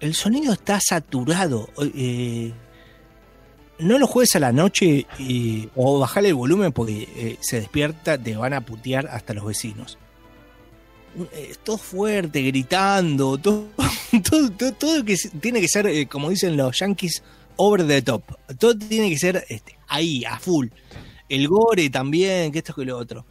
[0.00, 1.68] El sonido está saturado.
[1.94, 2.52] eh,
[3.80, 8.18] no lo juegues a la noche y- o bajale el volumen porque eh, se despierta,
[8.18, 9.98] te van a putear hasta los vecinos.
[11.32, 13.68] Eh, todo fuerte, gritando, todo,
[14.28, 17.22] todo, todo, todo que tiene que ser, eh, como dicen los yankees,
[17.58, 18.22] over the top.
[18.58, 20.68] Todo tiene que ser este, ahí, a full.
[21.28, 23.26] El gore también, que esto que lo otro.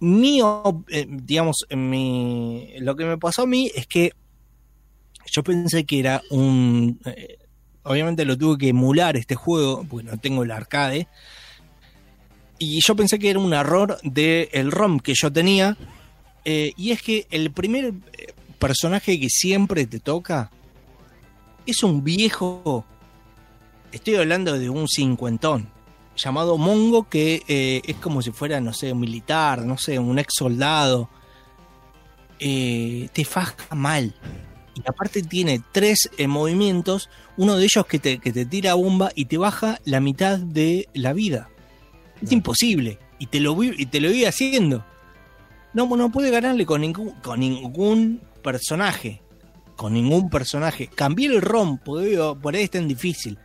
[0.00, 0.40] Mi,
[0.88, 4.12] eh, digamos, mi, lo que me pasó a mí es que
[5.32, 7.00] yo pensé que era un...
[7.06, 7.38] eh,
[7.84, 11.08] obviamente lo tuve que emular este juego, porque no tengo el arcade.
[12.58, 15.76] Y yo pensé que era un error del ROM que yo tenía.
[16.44, 17.94] eh, y es que el primer
[18.58, 20.50] personaje que siempre te toca
[21.66, 22.84] es un viejo.
[23.94, 25.68] Estoy hablando de un cincuentón.
[26.16, 30.18] Llamado Mongo, que eh, es como si fuera, no sé, un militar, no sé, un
[30.18, 31.08] ex soldado.
[32.40, 34.12] Eh, te faja mal.
[34.74, 39.12] Y aparte tiene tres eh, movimientos, uno de ellos que te, que te tira bomba
[39.14, 41.48] y te baja la mitad de la vida.
[42.20, 42.98] Es imposible.
[43.20, 44.84] Y te lo vi, y te lo vi haciendo.
[45.72, 49.22] No, no puede ganarle con ningún, con ningún personaje.
[49.76, 50.88] Con ningún personaje.
[50.88, 53.38] Cambié el ROM, por ahí es tan difícil.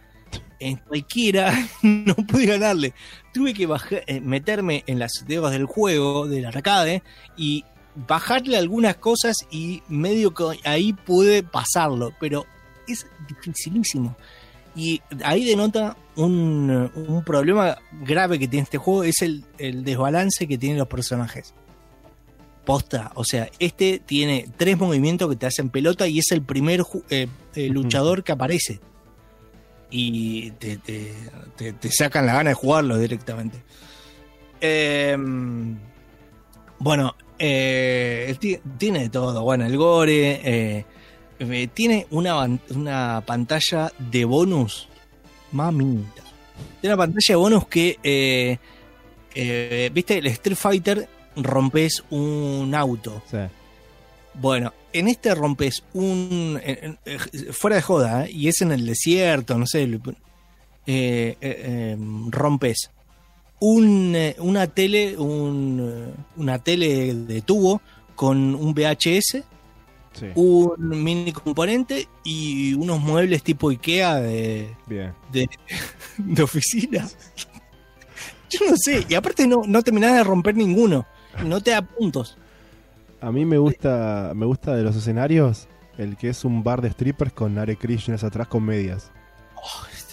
[0.60, 2.94] En cualquiera no pude ganarle.
[3.34, 7.04] Tuve que bajar, eh, meterme en las dedos del juego, del arcade,
[7.38, 7.64] y
[8.08, 12.46] bajarle algunas cosas y medio que ahí pude pasarlo, pero
[12.88, 14.16] es dificilísimo.
[14.76, 20.48] Y ahí denota un, un problema grave que tiene este juego, es el, el desbalance
[20.48, 21.54] que tienen los personajes.
[22.66, 26.84] Posta, o sea, este tiene tres movimientos que te hacen pelota y es el primer
[27.10, 28.80] eh, eh, luchador que aparece.
[29.92, 31.14] Y te, te-
[31.74, 33.58] te- sacan la gana de jugarlo directamente.
[34.62, 35.78] Em,
[36.80, 39.42] bueno, eh, ti- tiene todo.
[39.44, 40.42] Bueno, el gore.
[40.44, 40.86] eh,
[41.40, 42.46] eh, tiene una,
[42.76, 44.88] una pantalla de bonus.
[45.52, 46.22] Mamita.
[46.82, 48.60] Tiene una pantalla de bonus que.
[49.94, 50.18] ¿Viste?
[50.18, 51.08] El Street Fighter
[51.38, 53.22] rompes un auto.
[53.32, 53.38] Sí.
[54.40, 56.60] Bueno, en este rompes un.
[56.64, 57.18] en- en- eh,
[57.52, 58.32] fuera de joda, ¿eh?
[58.32, 59.84] y es en el desierto, no sé.
[59.84, 59.98] eh,
[60.88, 61.98] eh, eh,
[62.30, 62.90] rompes
[63.60, 67.82] un, una tele, un, una tele de tubo
[68.16, 69.44] con un VHS,
[70.14, 70.26] Sí.
[70.34, 75.14] un mini componente y unos muebles tipo IKEA de, Bien.
[75.32, 75.48] de,
[76.18, 77.08] de oficina.
[78.50, 81.06] Yo no sé, y aparte no, no terminás de romper ninguno,
[81.46, 82.38] no te da puntos.
[83.22, 85.68] A mí me gusta, me gusta de los escenarios
[85.98, 89.12] el que es un bar de strippers con Hare Krishnas atrás con medias.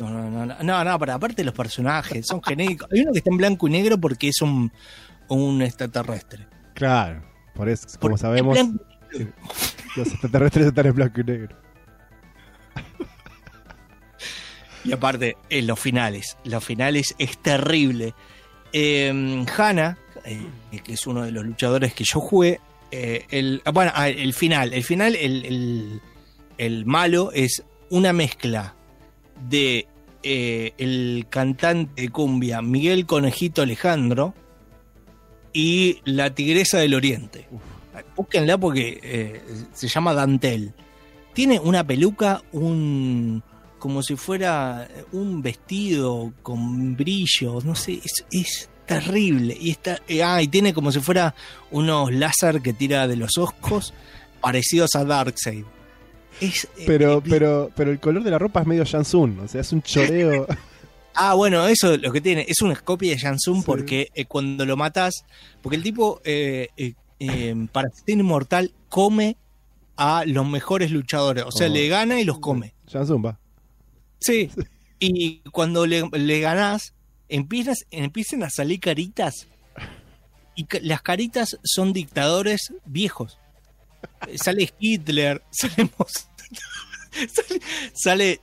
[0.00, 2.88] No, no, no, no, no, no, pero aparte los personajes son genéricos.
[2.92, 4.70] Hay uno que está en blanco y negro porque es un,
[5.28, 6.46] un extraterrestre.
[6.74, 7.22] Claro.
[7.54, 8.58] Por eso, como Porque sabemos,
[9.96, 11.56] los extraterrestres están en blanco y negro.
[14.84, 16.36] Y aparte, en los finales.
[16.44, 18.14] Los finales es terrible.
[18.72, 20.46] Eh, Hanna, eh,
[20.84, 22.60] que es uno de los luchadores que yo jugué,
[22.90, 24.72] eh, el, ah, bueno, ah, el final.
[24.72, 26.00] El final, el, el-
[26.58, 28.74] el malo es una mezcla
[29.48, 29.86] de
[30.22, 34.34] eh, el cantante de cumbia Miguel Conejito Alejandro
[35.52, 37.46] y la Tigresa del Oriente.
[38.16, 39.42] Búsquenla porque eh,
[39.72, 40.72] se llama Dantel.
[41.32, 43.42] Tiene una peluca, un
[43.78, 49.56] como si fuera un vestido con brillo, no sé, es, es terrible.
[49.60, 51.34] Y está, eh, ah, y tiene como si fuera
[51.70, 53.92] unos láser que tira de los ojos,
[54.40, 55.64] parecidos a Darkseid.
[56.40, 59.48] Es, eh, Pero, eh, pero, pero el color de la ropa es medio Jansun, o
[59.48, 60.46] sea, es un choreo.
[61.18, 62.44] Ah, bueno, eso es lo que tiene.
[62.46, 63.62] Es una copia de Jansum Sí.
[63.64, 65.24] porque eh, cuando lo matas,
[65.62, 66.68] porque el tipo, eh,
[67.72, 69.38] para ser inmortal, come
[69.96, 71.44] a los mejores luchadores.
[71.46, 71.70] O sea, Oh.
[71.72, 72.74] le gana y los come.
[72.92, 73.38] Jansun va.
[74.20, 74.50] Sí.
[74.98, 76.92] Y cuando le, le ganás,
[77.28, 79.46] empiezas, empiezan a salir caritas.
[80.54, 83.38] Y las caritas son dictadores viejos.
[84.26, 85.90] Eh, Sale Hitler, sale
[87.32, 87.60] sale,
[87.94, 88.40] sale-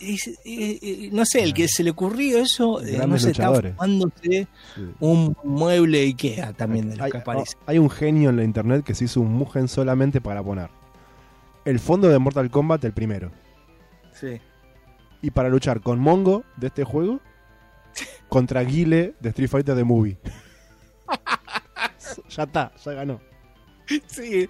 [0.00, 4.46] es- es- no sé, el que se le ocurrió eso, eh, no sé, está fumándose
[4.74, 4.82] Sí.
[5.00, 7.56] un mueble Ikea también de los hay, que aparece.
[7.66, 10.68] hay un genio en la internet que se hizo un Mugen solamente para poner
[11.64, 13.30] el fondo de Mortal Kombat, el primero.
[14.12, 14.40] Sí.
[15.22, 17.20] Y para luchar con Mongo de este juego
[18.28, 20.18] contra Guile de Street Fighter The Movie.
[22.28, 23.20] ya está, ya ganó.
[24.06, 24.48] Sí.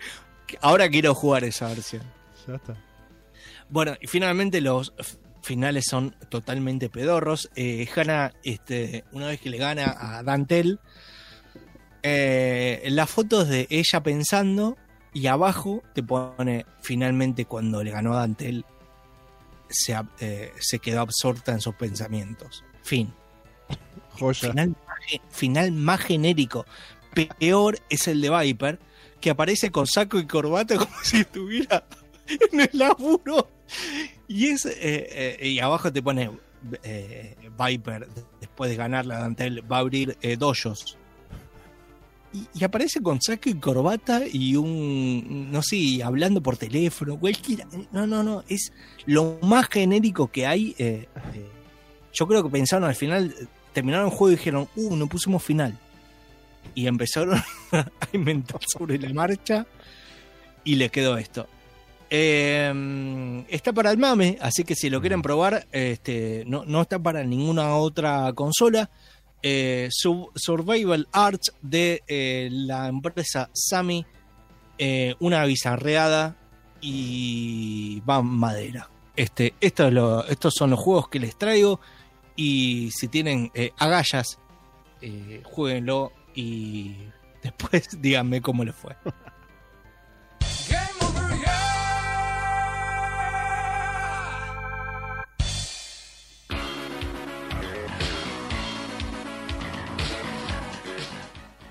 [0.60, 2.02] Ahora quiero jugar esa versión.
[2.46, 2.76] Ya está.
[3.68, 4.92] Bueno, y finalmente los
[5.42, 7.50] finales son totalmente pedorros.
[7.56, 10.78] Eh, Hannah, este, una vez que le gana a Dantel,
[12.02, 14.76] eh, las fotos de ella pensando
[15.14, 18.64] y abajo te pone finalmente cuando le ganó a Dantel,
[19.68, 22.64] se, eh, se quedó absorta en sus pensamientos.
[22.82, 23.12] Fin.
[24.18, 24.50] Joya.
[24.50, 24.76] Final,
[25.30, 26.66] final más genérico.
[27.14, 28.78] Peor es el de Viper,
[29.20, 31.86] que aparece con saco y corbata como si estuviera
[32.26, 33.48] en el laburo.
[34.28, 36.30] Y es eh, eh, y abajo te pone
[36.82, 38.08] eh, Viper,
[38.40, 40.98] después de ganar la Dantel, va a abrir dojos.
[42.32, 47.66] Y, y aparece con saco y corbata y un, no sé, hablando por teléfono, cualquiera.
[47.92, 48.72] No, no, no, es
[49.04, 50.74] lo más genérico que hay.
[52.12, 53.34] yo creo que pensaron al final,
[53.72, 55.78] terminaron el juego y dijeron, uh, no pusimos final.
[56.74, 57.38] Y empezaron
[57.72, 59.66] a inventar sobre la marcha
[60.64, 61.46] y les quedó esto.
[62.14, 66.98] Eh, está para el mame, así que si lo quieren probar, este, no, no está
[66.98, 68.90] para ninguna otra consola.
[69.42, 74.04] Eh, Sub- Survival Arts de eh, la empresa Sami,
[74.78, 76.36] eh, una bizarreada
[76.82, 78.88] y va madera.
[79.16, 81.80] Este, esto es lo- estos son los juegos que les traigo
[82.36, 84.38] y si tienen eh, agallas,
[85.00, 86.96] eh, jueguenlo y
[87.42, 88.96] después díganme cómo les fue.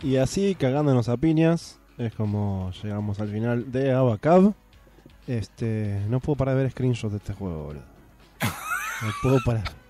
[0.04, 4.54] Y así, cagándonos a piñas, es como llegamos al final de Abacab.
[5.28, 7.84] Este, no puedo parar de ver screenshots de este juego, boludo.
[9.04, 9.81] No puedo parar.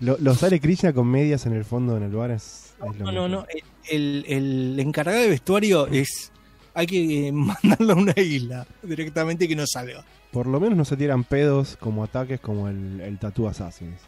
[0.00, 3.06] Lo, lo sale Krishna con medias en el fondo en el bar es, es lo
[3.06, 3.46] No, no, no.
[3.88, 6.32] El, el encargado de vestuario es.
[6.74, 7.32] Hay que
[7.62, 10.04] mandarlo a una isla directamente y que no salga.
[10.32, 14.00] Por lo menos no se tiran pedos como ataques como el, el Tattoo Assassins.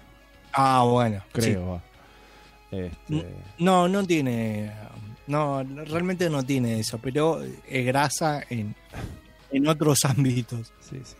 [0.52, 1.22] Ah, bueno.
[1.34, 1.40] sí.
[1.40, 1.82] Creo, va.
[2.70, 3.26] Este,
[3.58, 4.70] No, no tiene.
[5.26, 8.74] No, realmente no tiene eso, pero es grasa en,
[9.50, 10.72] en otros ámbitos.
[10.80, 11.14] Sí, sí.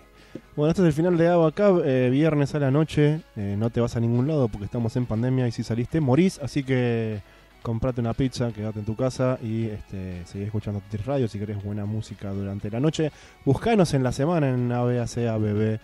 [0.57, 1.83] Bueno, este es el final de Abacab.
[1.85, 3.21] Eh, viernes a la noche.
[3.37, 6.39] eh, no te vas a ningún lado porque estamos en pandemia y si saliste morís.
[6.41, 7.21] Así que
[7.63, 11.63] comprate una pizza, quédate en tu casa y este, seguí escuchando Tetris Radio si querés
[11.63, 13.13] buena música durante la noche.
[13.45, 15.79] Buscanos en la semana en ABACABB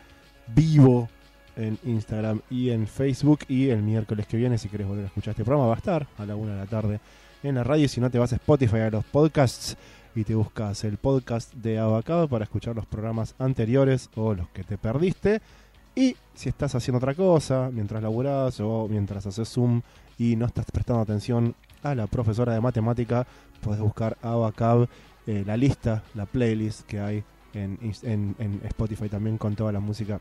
[0.49, 1.09] vivo
[1.57, 3.41] en Instagram y en Facebook.
[3.49, 6.07] Y el miércoles que viene, si querés volver a escuchar este programa, va a estar
[6.19, 7.01] a la una de la tarde
[7.43, 7.85] en la radio.
[7.85, 9.77] Y si no, te vas a Spotify a los podcasts
[10.15, 14.63] y te buscas el podcast de Abacab para escuchar los programas anteriores o los que
[14.63, 15.41] te perdiste.
[15.95, 19.83] Y si estás haciendo otra cosa, mientras laburás o mientras haces Zoom
[20.19, 23.27] y no estás prestando atención a la profesora de matemática,
[23.61, 24.89] puedes buscar Abacab,
[25.27, 27.25] eh, la lista, la playlist que hay
[27.55, 30.21] en, Spotify también con toda la música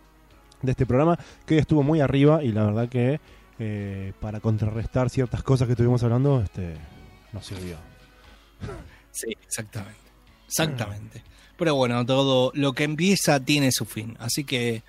[0.61, 3.19] de este programa, que estuvo muy arriba y la verdad que
[3.59, 6.75] eh, para contrarrestar ciertas cosas que estuvimos hablando, este
[7.31, 7.77] nos sirvió.
[9.13, 9.99] Sí, exactamente.
[10.47, 11.23] Exactamente.
[11.57, 14.17] Pero bueno, todo lo que empieza tiene su fin.
[14.19, 14.83] Así que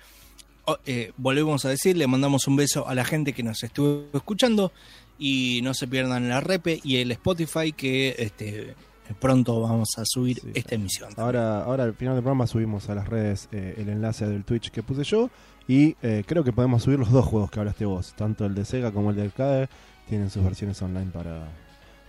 [0.65, 4.07] oh, eh, volvemos a decir, le mandamos un beso a la gente que nos estuvo
[4.13, 4.71] escuchando
[5.17, 8.75] y no se pierdan la repe y el Spotify que este,
[9.19, 11.13] pronto vamos a subir Sí, esta emisión.
[11.17, 14.71] Ahora, ahora al final del programa subimos a las redes eh, el enlace del Twitch
[14.71, 15.29] que puse yo
[15.67, 18.65] y eh, creo que podemos subir los dos juegos que hablaste vos, tanto el de
[18.65, 19.69] Sega como el de Arcade,
[20.09, 21.47] tienen sus versiones online para,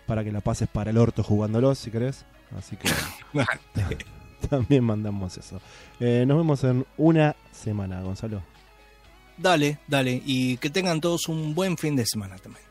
[0.06, 2.24] para que la pases para el orto jugándolos si querés.
[2.56, 2.88] Así que
[4.48, 5.60] también mandamos eso.
[6.00, 8.42] Eh, nos vemos en una semana, Gonzalo.
[9.36, 10.22] Dale, dale.
[10.24, 12.64] Y que tengan todos un buen fin de semana también.